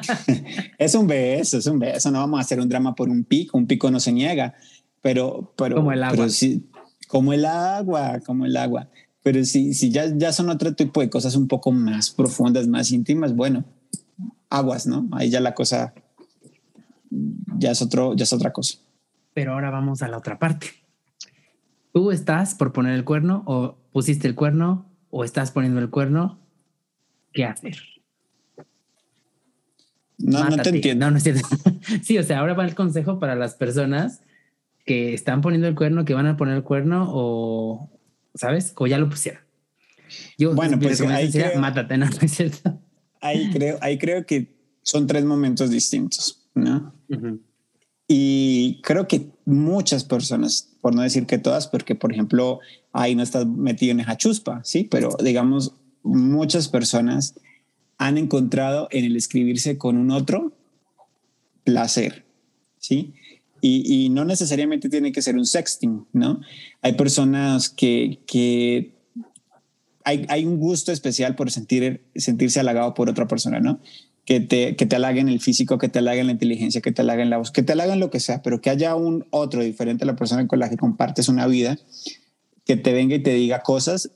[0.78, 3.56] es un beso, es un beso, no vamos a hacer un drama por un pico,
[3.56, 4.54] un pico no se niega,
[5.00, 5.54] pero...
[5.56, 6.28] pero como el agua.
[6.30, 6.66] sí,
[7.06, 8.88] como el agua, como el agua.
[9.22, 12.90] Pero si, si ya, ya son otro tipo de cosas un poco más profundas, más
[12.90, 13.64] íntimas, bueno,
[14.50, 15.08] aguas, ¿no?
[15.12, 15.94] Ahí ya la cosa
[17.56, 18.78] ya es, otro, ya es otra cosa.
[19.34, 20.68] Pero ahora vamos a la otra parte.
[21.92, 26.40] ¿Tú estás por poner el cuerno o pusiste el cuerno o estás poniendo el cuerno?
[27.32, 27.76] ¿Qué hacer?
[30.18, 31.06] No, no te entiendo.
[31.06, 31.46] No, no es cierto.
[32.02, 34.22] sí, o sea, ahora va el consejo para las personas
[34.84, 37.90] que están poniendo el cuerno, que van a poner el cuerno o,
[38.34, 38.72] ¿sabes?
[38.76, 39.42] O ya lo pusieron.
[40.38, 42.80] Yo, bueno, pues ahí creo, mátate, no, no es cierto.
[43.20, 46.92] Ahí creo, ahí creo que son tres momentos distintos, ¿no?
[48.06, 52.60] Y creo que muchas personas, por no decir que todas, porque por ejemplo,
[52.92, 57.34] ahí no estás metido en esa chuspa, sí, pero digamos, muchas personas
[57.96, 60.52] han encontrado en el escribirse con un otro
[61.64, 62.24] placer,
[62.78, 63.14] sí.
[63.62, 66.40] Y, y no necesariamente tiene que ser un sexting, ¿no?
[66.82, 68.92] Hay personas que, que
[70.04, 73.80] hay, hay, un gusto especial por sentir, sentirse halagado por otra persona, ¿no?
[74.24, 77.30] Que te, que te halaguen el físico, que te halaguen la inteligencia, que te halaguen
[77.30, 80.06] la voz, que te halaguen lo que sea, pero que haya un otro diferente a
[80.06, 81.78] la persona con la que compartes una vida,
[82.64, 84.10] que te venga y te diga cosas,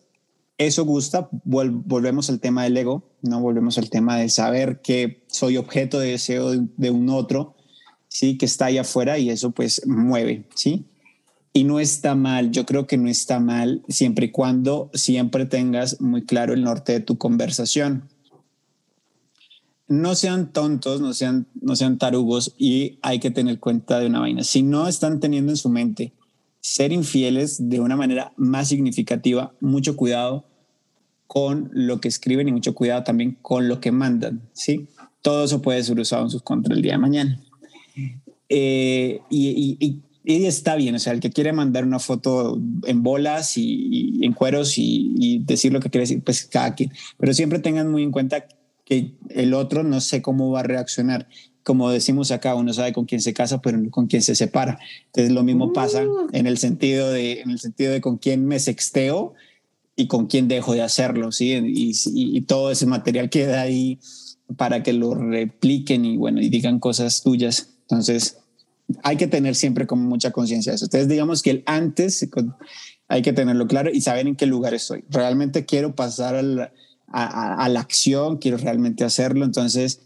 [0.59, 1.29] eso gusta.
[1.45, 6.13] volvemos al tema del ego, no volvemos al tema de saber que soy objeto de
[6.13, 7.55] deseo de, un otro,
[8.09, 10.87] sí, que está ahí afuera y eso pues mueve, sí.
[11.53, 16.01] Y no está mal, yo creo que no está mal siempre y cuando siempre tengas
[16.01, 18.09] muy claro el norte de tu conversación
[19.89, 24.21] no sean tontos, no sean, no sean tarugos y hay que tener cuenta de una
[24.21, 24.45] vaina.
[24.45, 26.13] Si no están teniendo en su mente
[26.61, 30.45] ser infieles de una manera más significativa, mucho cuidado
[31.27, 34.89] con lo que escriben y mucho cuidado también con lo que mandan, ¿sí?
[35.23, 37.41] Todo eso puede ser usado en sus contra el día de mañana.
[38.49, 44.21] Eh, y, está bien, o sea, el que quiere mandar una foto en bolas y,
[44.23, 47.91] en cueros y, y, decir lo que quiere decir, pues cada quien, pero siempre tengan
[47.91, 48.47] muy en cuenta
[48.89, 51.29] que el otro no sé cómo va a reaccionar.
[51.63, 54.79] Como decimos acá, uno sabe con quién se casa, pero no con quién se separa.
[55.07, 56.29] Entonces lo mismo pasa uh.
[56.33, 59.35] en el sentido de, en el sentido de con quién me sexteo
[59.95, 61.53] y con quién dejo de hacerlo, ¿sí?
[61.53, 63.99] Y, y, todo ese material queda ahí
[64.57, 67.75] para que lo repliquen y bueno, y digan cosas tuyas.
[67.83, 68.39] Entonces,
[69.03, 70.87] hay que tener siempre como mucha conciencia de eso.
[70.87, 72.27] Entonces, digamos que el antes
[73.09, 75.05] hay que tenerlo claro y saber en qué lugar estoy.
[75.11, 76.71] Realmente quiero pasar al,
[77.11, 79.45] a, la acción, quiero realmente hacerlo.
[79.45, 80.03] Entonces,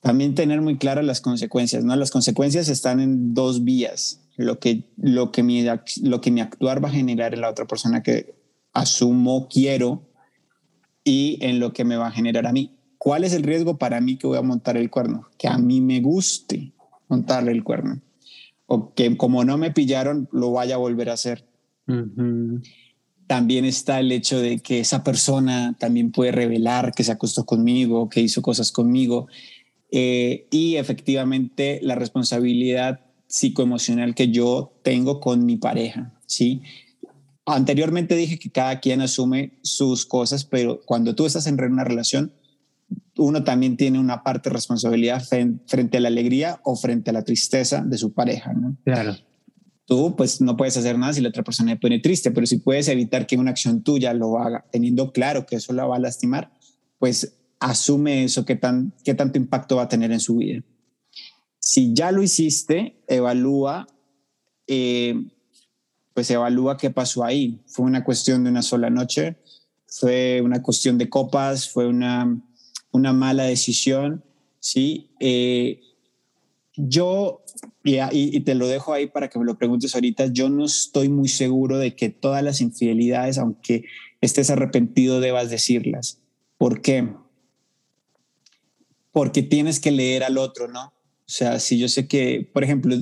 [0.00, 1.94] también tener muy claras las consecuencias, ¿no?
[1.96, 4.20] Las consecuencias están en dos vías.
[4.36, 5.66] Lo que, lo que, mi,
[6.02, 8.34] lo que mi actuar va a generar en la otra persona que
[8.72, 10.08] asumo, quiero,
[11.04, 12.76] y en lo que me va a generar a mí.
[12.98, 15.28] ¿Cuál es el riesgo para mí que voy a montar el cuerno?
[15.38, 16.72] Que a mí me guste
[17.08, 18.00] montarle el cuerno.
[18.66, 21.46] O que como no me pillaron, lo vaya a volver a hacer
[23.28, 28.08] también está el hecho de que esa persona también puede revelar que se acostó conmigo,
[28.08, 29.28] que hizo cosas conmigo.
[29.92, 36.62] Eh, y efectivamente la responsabilidad psicoemocional que yo tengo con mi pareja, ¿sí?
[37.44, 42.32] Anteriormente dije que cada quien asume sus cosas, pero cuando tú estás en una relación,
[43.18, 45.22] uno también tiene una parte de responsabilidad
[45.66, 48.54] frente a la alegría o frente a la tristeza de su pareja.
[48.84, 49.16] Claro
[49.88, 52.58] tú pues no puedes hacer nada si la otra persona se pone triste, pero si
[52.58, 55.98] puedes evitar que una acción tuya lo haga, teniendo claro que eso la va a
[55.98, 56.52] lastimar,
[56.98, 60.62] pues asume eso, qué, tan, qué tanto impacto va a tener en su vida.
[61.58, 63.88] Si ya lo hiciste, evalúa,
[64.66, 65.14] eh,
[66.12, 67.62] pues evalúa qué pasó ahí.
[67.66, 69.38] Fue una cuestión de una sola noche,
[69.86, 72.38] fue una cuestión de copas, fue una,
[72.92, 74.22] una mala decisión,
[74.60, 75.12] ¿sí?
[75.18, 75.80] Eh,
[76.78, 77.42] yo,
[77.82, 81.28] y, te lo dejo ahí para que me lo preguntes ahorita, yo no estoy muy
[81.28, 83.84] seguro de que todas las infidelidades, aunque
[84.20, 86.20] estés arrepentido, debas decirlas.
[86.56, 87.08] ¿Por qué?
[89.10, 90.84] Porque tienes que leer al otro, ¿no?
[90.84, 92.96] O sea, si yo sé que, por ejemplo,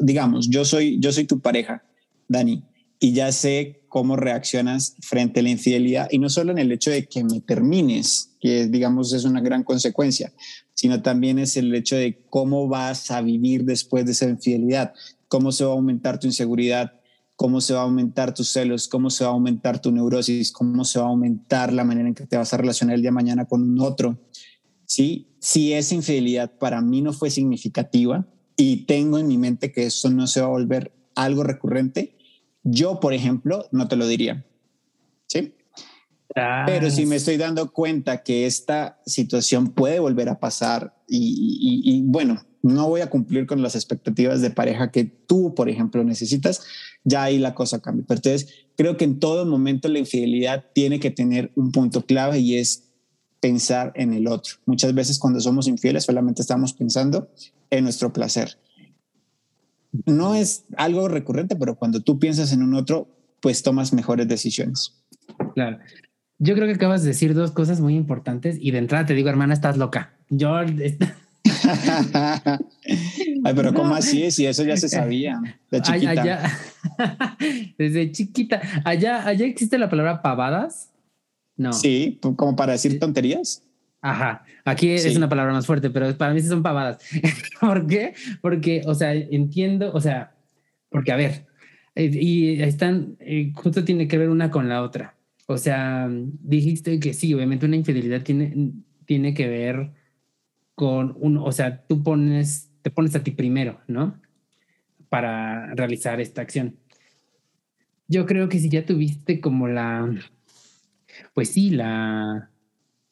[0.00, 1.82] digamos, yo soy, yo soy tu pareja,
[2.28, 2.62] Dani,
[3.00, 6.90] y ya sé cómo reaccionas frente a la infidelidad, y no solo en el hecho
[6.90, 10.32] de que me termines, que digamos es una gran consecuencia,
[10.72, 14.94] sino también es el hecho de cómo vas a vivir después de esa infidelidad,
[15.26, 16.92] cómo se va a aumentar tu inseguridad,
[17.34, 20.84] cómo se va a aumentar tus celos, cómo se va a aumentar tu neurosis, cómo
[20.84, 23.14] se va a aumentar la manera en que te vas a relacionar el día de
[23.16, 24.16] mañana con otro.
[24.84, 25.26] ¿Sí?
[25.40, 30.08] Si esa infidelidad para mí no fue significativa y tengo en mi mente que eso
[30.08, 32.16] no se va a volver algo recurrente,
[32.62, 34.46] yo, por ejemplo, no te lo diría.
[35.26, 35.52] ¿Sí?
[36.66, 42.44] Pero si me estoy dando cuenta que esta situación puede volver a pasar y, bueno,
[42.62, 46.62] no voy a cumplir con las expectativas de pareja que tú, por ejemplo, necesitas,
[47.04, 48.04] ya ahí la cosa cambia.
[48.06, 52.38] Pero entonces, creo que en todo momento la infidelidad tiene que tener un punto clave
[52.40, 52.90] y es
[53.40, 54.56] pensar en el otro.
[54.66, 57.30] Muchas veces cuando somos infieles solamente estamos pensando
[57.70, 58.58] en nuestro placer.
[60.04, 63.08] No es algo recurrente, pero cuando tú piensas en un otro,
[63.40, 64.92] pues tomas mejores decisiones.
[65.54, 65.78] Claro.
[66.38, 69.28] Yo creo que acabas de decir dos cosas muy importantes y de entrada te digo,
[69.28, 70.14] hermana, estás loca.
[70.28, 70.56] Yo...
[73.44, 74.30] Ay, pero ¿cómo así?
[74.30, 75.40] Si eso ya se sabía
[75.70, 76.50] de chiquita.
[77.78, 78.60] desde chiquita.
[78.84, 80.90] Allá, allá existe la palabra pavadas.
[81.56, 81.72] No.
[81.72, 83.62] Sí, como para decir tonterías.
[84.06, 86.98] Ajá, aquí es una palabra más fuerte, pero para mí sí son pavadas.
[87.60, 88.14] ¿Por qué?
[88.40, 90.32] Porque, o sea, entiendo, o sea,
[90.90, 91.46] porque a ver,
[91.96, 95.15] eh, y están, eh, justo tiene que ver una con la otra.
[95.46, 98.72] O sea, dijiste que sí, obviamente una infidelidad tiene,
[99.04, 99.92] tiene que ver
[100.74, 104.20] con un, o sea, tú pones, te pones a ti primero, ¿no?
[105.08, 106.76] Para realizar esta acción.
[108.08, 110.12] Yo creo que si ya tuviste como la,
[111.34, 112.50] pues sí, la,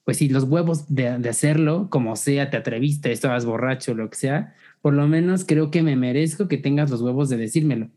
[0.05, 4.55] pues si los huevos de, hacerlo, como sea, te atreviste, estabas borracho, lo que sea,
[4.83, 7.91] por lo menos creo que me merezco que tengas los huevos de decírmelo.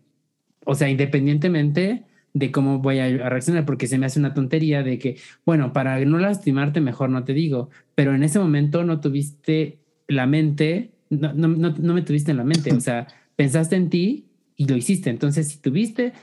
[0.66, 2.06] O sea, independientemente
[2.38, 6.04] de cómo voy a reaccionar, porque se me hace una tontería de que, bueno, para
[6.06, 11.34] no lastimarte, mejor no te digo, pero en ese momento no tuviste la mente, no,
[11.34, 15.10] no, no, me tuviste en la mente, o sea, pensaste en ti y lo hiciste.
[15.10, 16.14] Entonces, si tuviste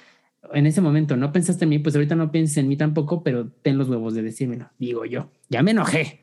[0.53, 3.49] en ese momento no pensaste en mí, pues ahorita no pienses en mí tampoco, pero
[3.63, 5.31] ten los huevos de decírmelo, digo yo.
[5.49, 6.21] Ya me enojé.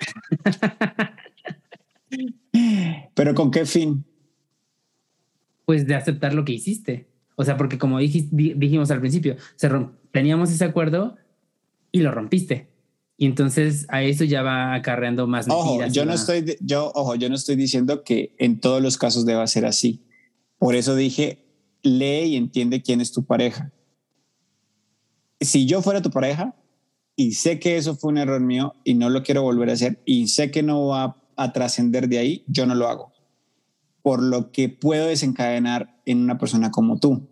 [3.14, 4.04] pero con qué fin?
[5.64, 7.08] Pues de aceptar lo que hiciste.
[7.40, 9.36] O sea, porque como dijimos al principio,
[10.10, 11.16] teníamos ese acuerdo
[11.92, 12.68] y lo rompiste.
[13.16, 17.28] Y entonces a eso ya va acarreando más Ojo, yo no estoy, yo, ojo, yo
[17.28, 20.04] no estoy diciendo que en todos los casos deba ser así.
[20.58, 21.46] Por eso dije,
[21.82, 23.72] lee y entiende quién es tu pareja.
[25.40, 26.56] Si yo fuera tu pareja
[27.14, 30.02] y sé que eso fue un error mío y no lo quiero volver a hacer
[30.04, 33.12] y sé que no va a trascender de ahí, yo no lo hago.
[34.02, 37.27] Por lo que puedo desencadenar en una persona como tú.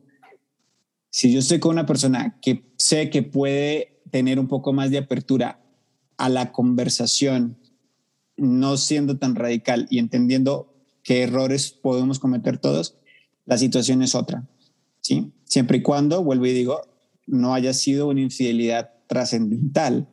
[1.16, 4.98] Si yo estoy con una persona que sé que puede tener un poco más de
[4.98, 5.62] apertura
[6.18, 7.56] a la conversación,
[8.36, 12.98] no siendo tan radical y entendiendo qué errores podemos cometer todos,
[13.46, 14.46] la situación es otra,
[15.00, 15.32] ¿sí?
[15.44, 16.82] Siempre y cuando, vuelvo y digo,
[17.26, 20.10] no haya sido una infidelidad trascendental,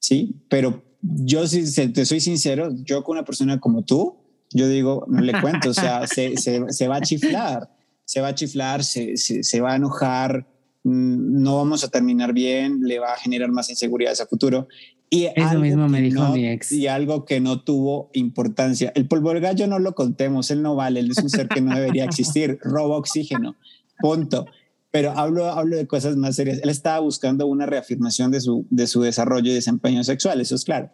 [0.00, 0.34] ¿sí?
[0.50, 4.16] Pero yo, si te soy sincero, yo con una persona como tú,
[4.50, 7.70] yo digo, no le cuento, o sea, se, se, va a chiflar,
[8.08, 10.46] se va a chiflar, se, se, va a enojar,
[10.82, 14.66] mm, no vamos a terminar bien, le va a generar más inseguridades a futuro.
[15.10, 16.72] Y Eso mismo me dijo mi ex.
[16.72, 18.92] Y algo que no tuvo importancia.
[18.94, 21.60] El polvo del gallo no lo contemos, él no vale, él es un ser que
[21.60, 23.56] no debería existir, roba oxígeno,
[24.00, 24.46] punto.
[24.90, 26.60] Pero hablo, hablo de cosas más serias.
[26.62, 30.64] Él estaba buscando una reafirmación de su, de su desarrollo y desempeño sexual, eso es
[30.64, 30.90] claro.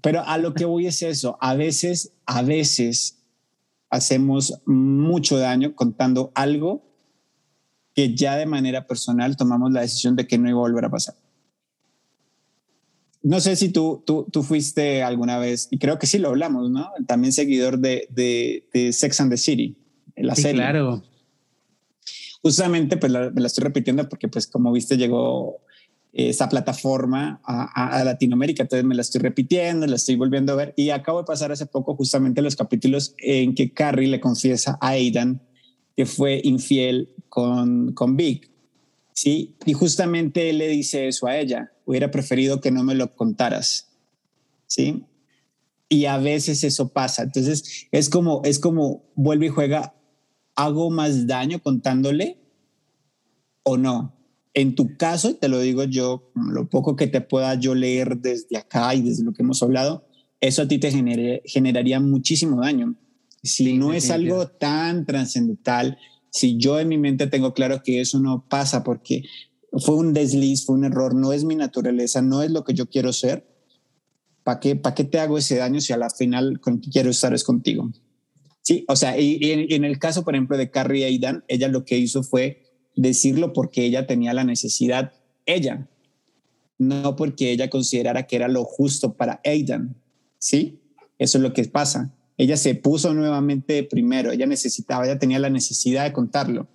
[0.00, 3.21] Pero a lo que voy es eso, a veces, a veces
[3.92, 6.82] hacemos mucho daño contando algo
[7.94, 10.90] que ya de manera personal tomamos la decisión de que no iba a volver a
[10.90, 11.14] pasar.
[13.22, 16.70] No sé si tú, tú, tú, fuiste alguna vez, y creo que sí lo hablamos,
[16.70, 16.90] ¿no?
[17.06, 19.76] También seguidor de, de, Sex and the City,
[20.16, 20.62] la sí, serie.
[20.62, 21.04] Claro.
[22.40, 25.60] Justamente, pues me la estoy repitiendo porque, pues, como viste, llegó
[26.12, 30.74] esa plataforma a, a, Latinoamérica, entonces me la estoy repitiendo, la estoy volviendo a ver,
[30.76, 34.88] y acabo de pasar hace poco justamente los capítulos en que Carrie le confiesa a
[34.90, 35.40] Aidan
[35.96, 38.50] que fue infiel con, con Vic.
[39.14, 43.14] Sí, y justamente él le dice eso a ella hubiera preferido que no me lo
[43.14, 43.90] contaras.
[44.66, 45.04] ¿Sí?
[45.88, 47.22] Y a veces eso pasa.
[47.22, 49.94] Entonces es como, es como vuelve y juega,
[50.54, 52.38] hago más daño contándole
[53.62, 54.14] o no.
[54.54, 58.58] En tu caso, te lo digo yo, lo poco que te pueda yo leer desde
[58.58, 60.06] acá y desde lo que hemos hablado,
[60.40, 60.90] eso a ti te
[61.44, 62.96] generaría muchísimo daño.
[63.42, 65.98] Si no es algo tan trascendental,
[66.30, 69.24] si yo en mi mente tengo claro que eso no pasa porque
[69.72, 72.86] fue un desliz, fue un error, no es mi naturaleza, no es lo que yo
[72.86, 73.46] quiero ser.
[74.42, 77.10] ¿Para qué, ¿Para qué te hago ese daño si a la final con que quiero
[77.10, 77.90] estar es contigo?
[78.62, 81.98] Sí, o sea, y, en, el caso, por ejemplo, de Carrie Aidan, ella lo que
[81.98, 82.61] hizo fue
[82.96, 85.12] decirlo porque ella tenía la necesidad,
[85.46, 85.86] ella,
[86.78, 89.94] no porque ella considerara que era lo justo para Aidan.
[90.38, 90.78] Sí,
[91.18, 92.12] eso es lo que pasa.
[92.36, 96.66] Ella se puso nuevamente primero, ella necesitaba, ella tenía la necesidad de contarlo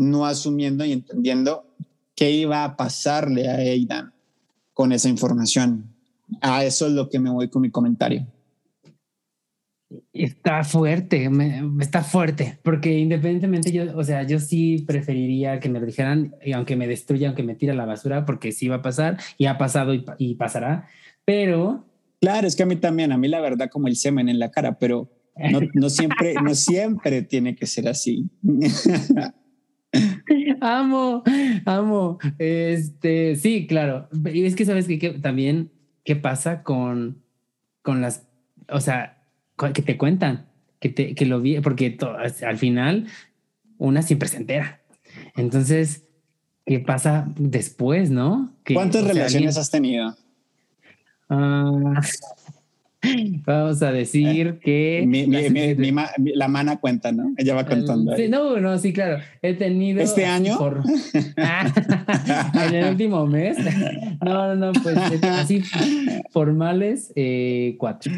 [0.00, 1.66] no asumiendo y entendiendo
[2.14, 4.14] qué iba a pasarle a Aidan
[4.72, 5.84] con esa información.
[6.40, 8.26] A eso es lo que me voy con mi comentario.
[10.12, 11.28] Está fuerte,
[11.80, 16.52] está fuerte, porque independientemente yo, o sea, yo sí preferiría que me lo dijeran, y
[16.52, 19.46] aunque me destruya, aunque me tire a la basura, porque sí va a pasar, y
[19.46, 20.86] ha pasado y, pasará,
[21.24, 21.88] pero...
[22.20, 24.52] Claro, es que a mí también, a mí la verdad como el semen en la
[24.52, 25.10] cara, pero
[25.50, 28.30] no, no siempre, no siempre tiene que ser así.
[30.60, 31.22] amo,
[31.64, 32.18] amo.
[32.38, 34.08] Este, sí, claro.
[34.32, 35.70] Y es que sabes que, también
[36.04, 37.22] qué pasa con,
[37.82, 38.28] con las,
[38.68, 39.19] o sea,
[39.72, 40.46] que te cuentan,
[40.80, 41.96] que te, que lo vi, porque
[42.46, 43.06] al final
[43.78, 44.80] una siempre se entera.
[45.36, 46.04] Entonces,
[46.66, 48.54] ¿qué pasa después, no?
[48.72, 50.16] ¿Cuántas relaciones has tenido?
[51.28, 52.00] Ah,
[53.46, 56.06] Vamos a decir que...
[56.34, 57.32] la mana cuenta, ¿no?
[57.36, 58.14] Ella va contando.
[58.14, 59.22] Sí, no, no, sí, claro.
[59.40, 60.02] He tenido...
[60.02, 60.58] ¿Este año?
[61.34, 63.56] en el último mes.
[64.22, 65.62] No, no, no, pues así
[66.30, 68.12] formales, eh, cuatro.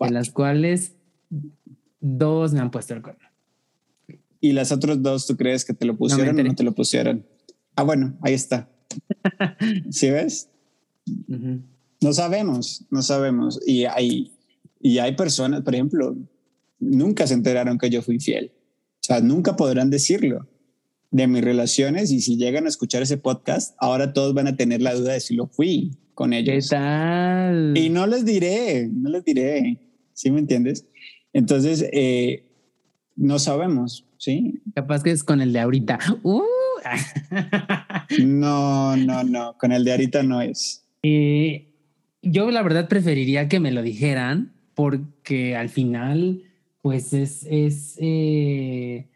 [0.00, 0.92] En las cuales
[2.00, 3.26] dos me han puesto el cuerno.
[4.40, 7.26] ¿Y las otras dos tú crees que te lo pusieron o no te lo pusieron?
[7.74, 8.68] Ah, bueno, ahí está.
[9.90, 10.48] ¿Sí ves?
[12.00, 13.60] No sabemos, no sabemos.
[13.66, 14.32] Y hay,
[14.80, 16.16] y hay personas, por ejemplo,
[16.78, 18.52] nunca se enteraron que yo fui fiel.
[19.00, 20.46] O sea, nunca podrán decirlo
[21.10, 24.82] de mis relaciones y si llegan a escuchar ese podcast, ahora todos van a tener
[24.82, 26.68] la duda de si lo fui con ellos.
[26.68, 27.76] ¿Qué tal?
[27.76, 29.80] Y no les diré, no les diré,
[30.18, 30.84] ¿sí me entiendes?
[31.32, 32.44] Entonces, eh,
[33.14, 34.60] no sabemos, ¿sí?
[34.74, 35.98] Capaz que es con el de ahorita.
[36.24, 36.42] Uh.
[38.24, 40.84] no, no, no, con el de ahorita no es.
[41.04, 41.68] Eh,
[42.22, 46.42] yo la verdad preferiría que me lo dijeran porque al final,
[46.82, 49.06] pues es, es eh,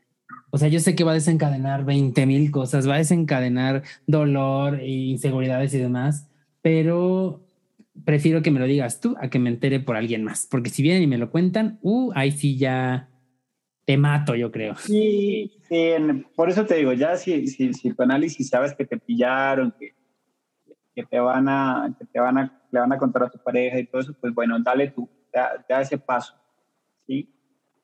[0.50, 4.78] o sea, yo sé que va a desencadenar 20 mil cosas, va a desencadenar dolor
[4.78, 6.28] e inseguridades y demás,
[6.60, 7.40] pero
[8.04, 10.82] prefiero que me lo digas tú a que me entere por alguien más, porque si
[10.82, 13.08] vienen y me lo cuentan, uh, ahí sí ya
[13.84, 14.74] te mato, yo creo.
[14.76, 15.60] Sí,
[16.34, 19.94] por eso te digo, ya si, si, si tu análisis sabes que te pillaron, que,
[20.94, 23.78] que, te van a, que te van a, le van a contar a tu pareja
[23.78, 26.34] y todo eso, pues bueno, dale tú, da, da ese paso,
[27.06, 27.28] ¿sí?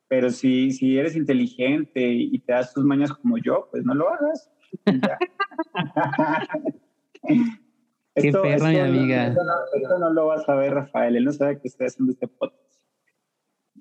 [0.09, 4.09] Pero si, si eres inteligente y te das tus mañas como yo, pues no lo
[4.09, 4.51] hagas.
[8.21, 9.29] Qué perra, mi amiga.
[9.29, 11.17] Esto no, no, lo vas a ver, Rafael.
[11.17, 12.59] Él no sabe que estoy haciendo este podcast.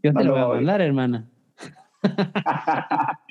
[0.04, 1.30] Yo te lo voy a mandar, hermana.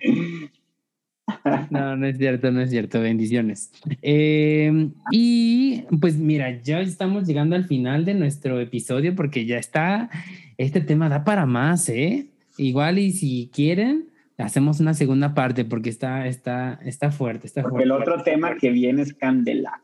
[1.70, 3.00] No, no es cierto, no es cierto.
[3.00, 3.72] Bendiciones.
[4.02, 10.10] Eh, y pues mira, ya estamos llegando al final de nuestro episodio porque ya está,
[10.56, 12.28] este tema da para más, ¿eh?
[12.58, 14.08] Igual y si quieren,
[14.38, 17.84] hacemos una segunda parte porque está, está, está fuerte, está porque fuerte.
[17.84, 19.82] el otro tema que viene es Candela.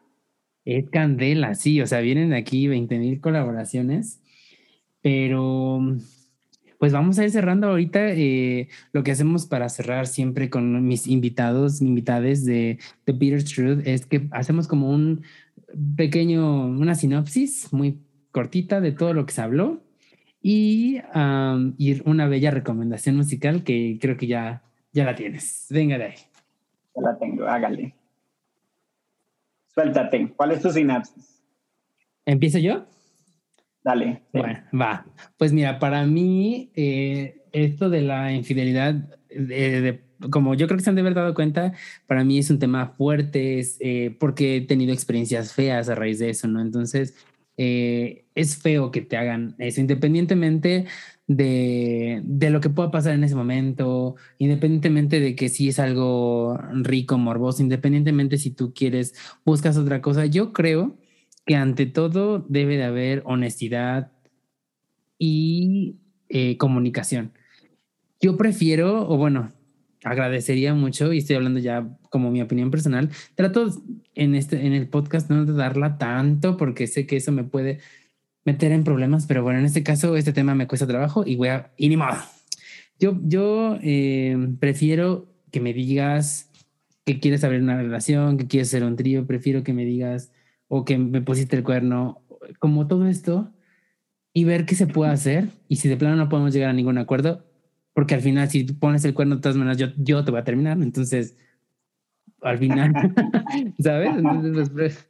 [0.64, 4.20] Es Candela, sí, o sea, vienen aquí 20 mil colaboraciones,
[5.02, 5.80] pero
[6.78, 11.06] pues vamos a ir cerrando ahorita eh, lo que hacemos para cerrar siempre con mis
[11.06, 15.22] invitados, invitades de, de Peter Truth, es que hacemos como un
[15.97, 17.98] pequeño, una sinopsis muy
[18.32, 19.80] cortita de todo lo que se habló
[20.43, 24.62] y, um, una bella recomendación musical que creo que ya,
[24.93, 25.66] ya la tienes.
[25.70, 26.14] Venga de ahí.
[26.97, 27.94] Ya la tengo, hágale.
[29.74, 30.32] Suéltate.
[30.36, 31.43] ¿Cuál es tu sinapsis?
[32.24, 32.86] ¿Empiezo yo?
[33.82, 34.23] Dale.
[34.32, 34.39] Sí.
[34.39, 35.07] Bueno, va.
[35.36, 38.94] Pues mira, para mí, eh, esto de la infidelidad,
[39.28, 40.01] de, de,
[40.31, 41.73] como yo creo que se han de haber dado cuenta,
[42.07, 46.19] para mí es un tema fuerte, es, eh, porque he tenido experiencias feas a raíz
[46.19, 46.61] de eso, ¿no?
[46.61, 47.16] Entonces,
[47.57, 50.86] eh, es feo que te hagan eso, independientemente
[51.27, 56.59] de, de, lo que pueda pasar en ese momento, independientemente de que si es algo
[56.82, 60.99] rico, morboso, independientemente si tú quieres, buscas otra cosa, yo creo
[61.47, 64.12] que ante todo debe de haber honestidad
[65.19, 65.97] y
[66.28, 67.32] eh, comunicación.
[68.20, 69.53] Yo prefiero, o bueno,
[70.05, 73.70] agradecería mucho, y estoy hablando ya como mi opinión personal, trato
[74.15, 77.81] en, este, en el podcast no de darla tanto porque sé que eso me puede
[78.44, 81.48] meter en problemas, pero bueno, en este caso este tema me cuesta trabajo y voy
[81.48, 81.73] a...
[81.77, 82.16] Y ni modo.
[82.98, 86.51] Yo, yo eh, prefiero que me digas
[87.05, 90.32] que quieres abrir una relación, que quieres ser un trío, prefiero que me digas
[90.69, 92.23] o que me pusiste el cuerno,
[92.59, 93.52] como todo esto,
[94.32, 95.48] y ver qué se puede hacer.
[95.69, 97.44] Y si de plano no podemos llegar a ningún acuerdo,
[97.93, 100.40] porque al final si tú pones el cuerno de todas maneras yo, yo te voy
[100.40, 101.36] a terminar, entonces
[102.40, 102.93] al final,
[103.78, 104.16] ¿sabes?
[104.16, 105.09] Entonces pues,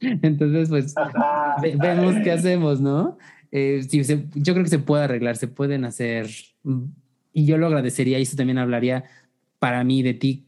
[0.00, 0.94] entonces, pues
[1.62, 3.18] ve, vemos qué hacemos, ¿no?
[3.52, 6.28] Eh, se, yo creo que se puede arreglar, se pueden hacer,
[7.32, 9.04] y yo lo agradecería y eso también hablaría
[9.58, 10.46] para mí de ti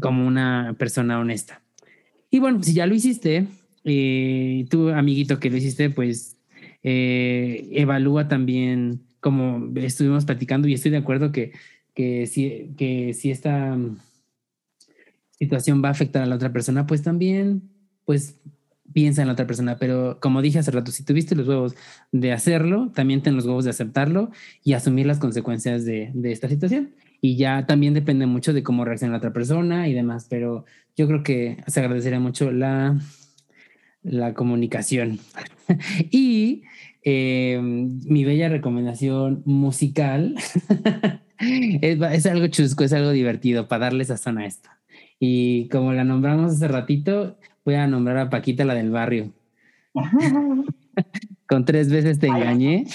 [0.00, 1.62] como una persona honesta.
[2.30, 3.46] Y bueno, si ya lo hiciste,
[3.84, 6.36] eh, tú, amiguito que lo hiciste, pues
[6.82, 11.52] eh, evalúa también como estuvimos platicando y estoy de acuerdo que,
[11.94, 13.78] que, si, que si esta
[15.30, 17.62] situación va a afectar a la otra persona, pues también,
[18.04, 18.40] pues
[18.92, 19.76] piensa en la otra persona.
[19.78, 21.74] Pero como dije hace rato, si tuviste los huevos
[22.12, 24.30] de hacerlo, también ten los huevos de aceptarlo
[24.62, 26.94] y asumir las consecuencias de, esta situación.
[27.20, 30.64] Y ya también depende mucho de cómo reacciona la otra persona y demás, pero
[30.96, 32.98] yo creo que se agradecería mucho la,
[34.02, 35.18] la comunicación.
[36.10, 36.62] y
[37.02, 40.34] eh, mi bella recomendación musical
[41.38, 44.68] es, es, algo chusco, es algo divertido para darle sazón a esto.
[45.18, 49.32] Y como la nombramos hace ratito, voy a nombrar a Paquita, la del barrio.
[51.48, 52.86] Con tres veces te engañé.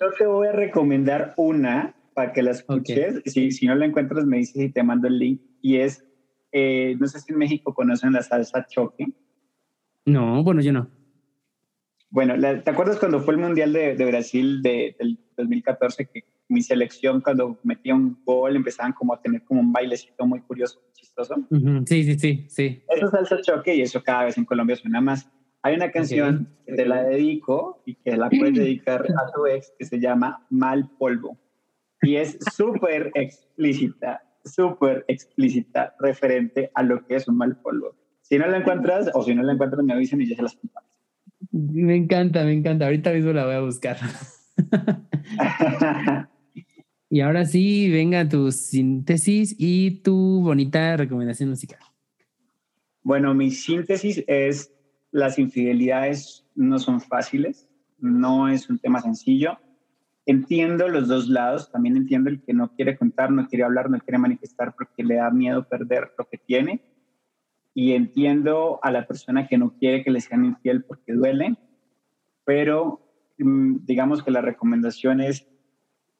[0.00, 3.18] Yo te voy a recomendar una para que la escuches.
[3.18, 3.22] Okay.
[3.32, 5.40] Si, si, no la encuentras, me dices y te mando el link.
[5.62, 6.04] Y es,
[6.52, 9.06] eh, no sé si en México conocen la salsa choque.
[10.04, 10.88] No, bueno, yo no.
[12.10, 16.24] Bueno, la, ¿te acuerdas cuando fue el Mundial de, de Brasil de, del 2014 que
[16.48, 20.80] mi selección cuando metía un gol empezaban como a tener como un bailecito muy curioso,
[20.92, 21.34] chistoso?
[21.50, 21.86] Uh -huh.
[21.86, 22.82] Sí, sí, sí, sí.
[22.88, 25.30] Eso es salsa choque y eso cada vez en Colombia suena más.
[25.62, 29.72] Hay una canción que te la dedico y que la puedes dedicar a tu ex
[29.78, 31.38] que se llama Mal Polvo.
[32.02, 37.96] Y es súper explícita, súper explícita referente a lo que es un mal polvo.
[38.22, 40.54] Si no la encuentras o si no la encuentras, me avisan y ya se las
[40.54, 40.96] comparto.
[41.50, 42.84] Me encanta, me encanta.
[42.86, 43.96] Ahorita mismo la voy a buscar.
[47.16, 51.80] y ahora sí, venga tu síntesis y tu bonita recomendación musical.
[53.02, 54.70] Bueno, mi síntesis es
[55.12, 59.58] las infidelidades no son fáciles, no es un tema sencillo.
[60.26, 63.98] Entiendo los dos lados, también entiendo el que no quiere contar, no quiere hablar, no
[63.98, 66.82] quiere manifestar porque le da miedo perder lo que tiene.
[67.72, 71.56] Y entiendo a la persona que no quiere que le sean infiel porque duele,
[72.44, 73.00] pero
[73.38, 75.48] mm, digamos que la recomendación es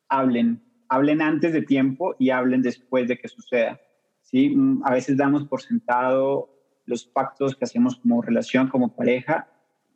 [0.09, 3.81] hablen, hablen antes de tiempo y hablen después de que suceda.
[4.23, 4.51] ¿sí?
[4.51, 6.51] Mm, a veces damos por sentado
[6.85, 9.49] los pactos que hacemos como relación, como pareja,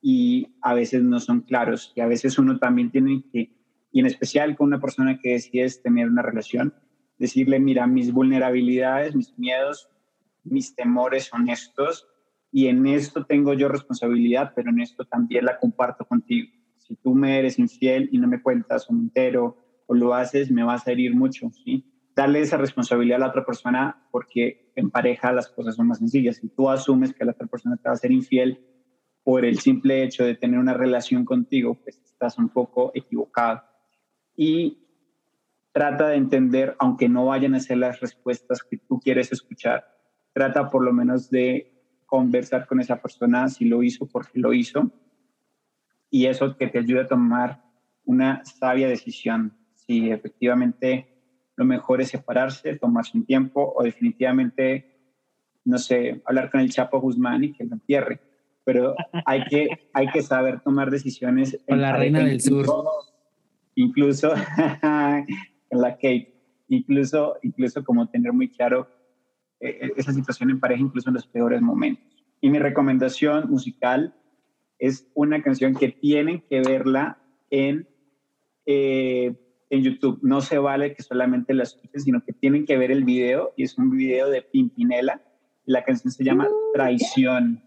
[0.02, 1.92] y a veces no son claros.
[1.94, 3.52] Y a veces uno también tiene que,
[3.92, 6.74] y en especial con una persona que decides tener una relación,
[7.18, 9.88] decirle, mira, mis vulnerabilidades, mis miedos,
[10.42, 12.08] mis temores son estos,
[12.52, 16.50] y en esto tengo yo responsabilidad, pero en esto también la comparto contigo.
[16.78, 19.56] Si tú me eres infiel y no me cuentas un entero
[19.90, 21.84] o lo haces, me vas a herir mucho, ¿sí?
[22.14, 26.36] darle esa responsabilidad a la otra persona porque en pareja las cosas son más sencillas.
[26.36, 28.64] Si tú asumes que la otra persona te va a ser infiel
[29.24, 33.62] por el simple hecho de tener una relación contigo, pues estás un poco equivocado.
[34.36, 34.78] Y
[35.72, 39.84] trata de entender, aunque no vayan a ser las respuestas que tú quieres escuchar,
[40.32, 44.92] trata por lo menos de conversar con esa persona si lo hizo, porque lo hizo,
[46.10, 47.64] y eso que te ayude a tomar
[48.04, 49.59] una sabia decisión.
[49.90, 51.08] Si efectivamente
[51.56, 54.86] lo mejor es separarse, tomarse un tiempo o definitivamente,
[55.64, 58.20] no sé, hablar con el Chapo Guzmán y que lo entierre.
[58.62, 58.94] Pero
[59.26, 61.58] hay que, hay que saber tomar decisiones.
[61.68, 62.66] Con la reina del sur.
[63.74, 64.32] Incluso
[64.82, 65.26] en
[65.80, 66.34] la Kate.
[66.68, 68.88] Incluso, incluso como tener muy claro
[69.58, 72.24] eh, esa situación en pareja, incluso en los peores momentos.
[72.40, 74.14] Y mi recomendación musical
[74.78, 77.18] es una canción que tienen que verla
[77.50, 77.88] en
[78.66, 79.34] eh,
[79.70, 80.18] en YouTube.
[80.22, 83.62] No se vale que solamente la escuchen, sino que tienen que ver el video y
[83.62, 85.22] es un video de Pimpinela.
[85.64, 87.62] La canción se llama Traición.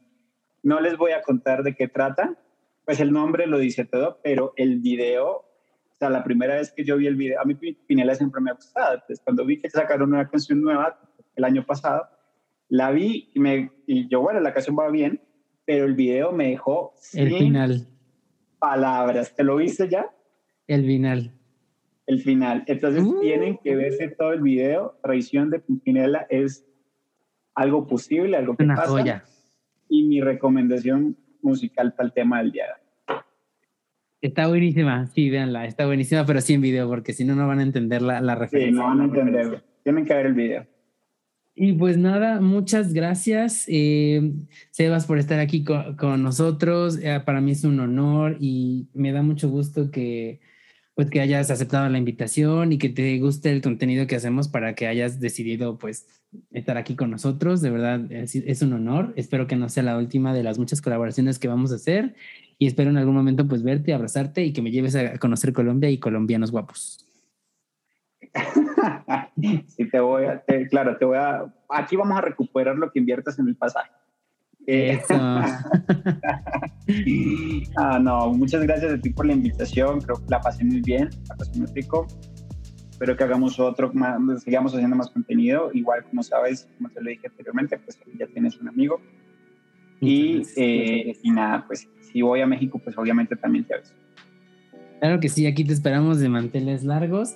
[0.61, 2.37] No les voy a contar de qué trata,
[2.85, 6.83] pues el nombre lo dice todo, pero el video, o sea, la primera vez que
[6.83, 8.95] yo vi el video, a mí Pimpinela siempre me ha gustado.
[8.95, 10.99] Entonces, cuando vi que sacaron una canción nueva
[11.35, 12.07] el año pasado,
[12.67, 15.21] la vi y, me, y yo, bueno, la canción va bien,
[15.65, 17.87] pero el video me dejó el final.
[18.59, 19.33] palabras.
[19.35, 20.09] ¿Te lo viste ya?
[20.67, 21.31] El final
[22.05, 22.63] el final.
[22.67, 23.19] Entonces uh.
[23.21, 24.97] tienen que verse todo el video.
[25.03, 26.65] Traición de Pimpinela es
[27.55, 28.89] algo posible, algo que Una pasa.
[28.89, 29.23] Joya.
[29.89, 32.65] Y mi recomendación musical para el tema del día.
[34.21, 37.59] Está buenísima, sí, véanla, está buenísima, pero sí en video, porque si no, no van
[37.59, 38.71] a entender la, la referencia.
[38.71, 39.63] Sí, no van a entender.
[39.83, 40.65] Tienen que ver el video.
[41.55, 44.31] Y pues nada, muchas gracias, eh,
[44.71, 46.97] Sebas, por estar aquí con, con nosotros.
[47.03, 50.39] Eh, para mí es un honor y me da mucho gusto que,
[50.95, 54.75] pues que hayas aceptado la invitación y que te guste el contenido que hacemos para
[54.75, 56.07] que hayas decidido pues
[56.51, 57.61] estar aquí con nosotros.
[57.61, 59.13] De verdad es, un honor.
[59.15, 62.15] Espero que no sea la última de las muchas colaboraciones que vamos a hacer
[62.59, 65.89] y espero en algún momento pues verte, abrazarte y que me lleves a conocer Colombia
[65.89, 67.07] y colombianos guapos.
[69.67, 73.39] sí, te voy a, claro, te voy a, aquí vamos a recuperar lo que inviertas
[73.39, 73.91] en el pasaje.
[74.65, 75.13] Eso.
[77.77, 79.99] ah, no, muchas gracias a ti por la invitación.
[80.01, 82.07] Creo que la pasé muy bien, la pasé muy rico.
[82.91, 85.71] Espero que hagamos otro, más, sigamos haciendo más contenido.
[85.73, 89.01] Igual, como sabes, como te lo dije anteriormente, pues ya tienes un amigo.
[89.99, 93.93] Y, eh, y nada, pues si voy a México, pues obviamente también te aviso.
[94.99, 97.35] Claro que sí, aquí te esperamos de manteles largos.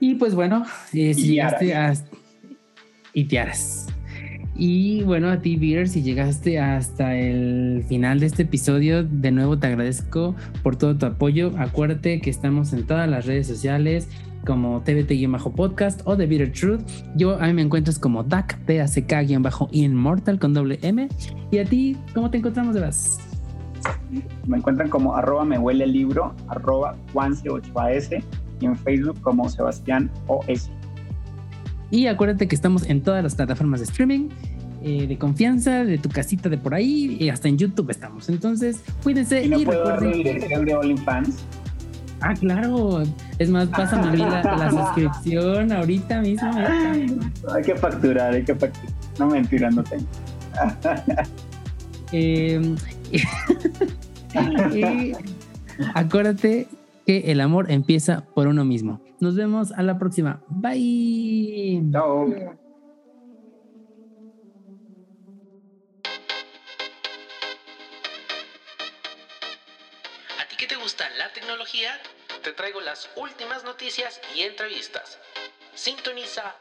[0.00, 1.92] Y pues bueno, eh, si llegaste a...
[3.12, 3.86] Y tiaras.
[4.58, 9.58] Y bueno, a ti, Beer, si llegaste hasta el final de este episodio, de nuevo
[9.58, 11.52] te agradezco por todo tu apoyo.
[11.58, 14.08] Acuérdate que estamos en todas las redes sociales
[14.46, 16.80] como TVT-podcast o The Bitter Truth.
[17.16, 21.08] Yo a mí me encuentras como DAC, D-A-C-K-Inmortal con doble M.
[21.50, 23.18] Y a ti, ¿cómo te encontramos, de las?
[24.46, 28.24] Me encuentran como arroba me huele el libro, arroba Juanse8AS
[28.60, 30.70] y en Facebook como Sebastián OS.
[31.90, 34.28] Y acuérdate que estamos en todas las plataformas de streaming
[34.82, 38.28] eh, de confianza, de tu casita de por ahí, y hasta en YouTube estamos.
[38.28, 40.12] Entonces, cuídense y, no recuerden.
[40.12, 41.44] dirección de OnlyFans?
[42.20, 43.02] Ah, claro.
[43.38, 46.50] Es más, pásame la, la suscripción ahorita mismo.
[47.52, 48.94] Hay que facturar, hay que facturar.
[49.18, 50.06] No mentira, no tengo.
[52.12, 52.74] eh,
[54.74, 55.12] y
[55.94, 56.68] acuérdate
[57.06, 59.00] que el amor empieza por uno mismo.
[59.20, 60.42] Nos vemos a la próxima.
[60.48, 61.82] Bye.
[61.92, 62.26] Chao.
[70.40, 71.90] ¿A ti que te gusta la tecnología?
[72.42, 75.18] Te traigo las últimas noticias y entrevistas.
[75.74, 76.54] Sintoniza.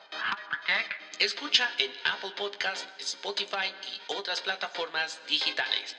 [1.20, 5.96] Escucha en Apple Podcast, Spotify y otras plataformas digitales.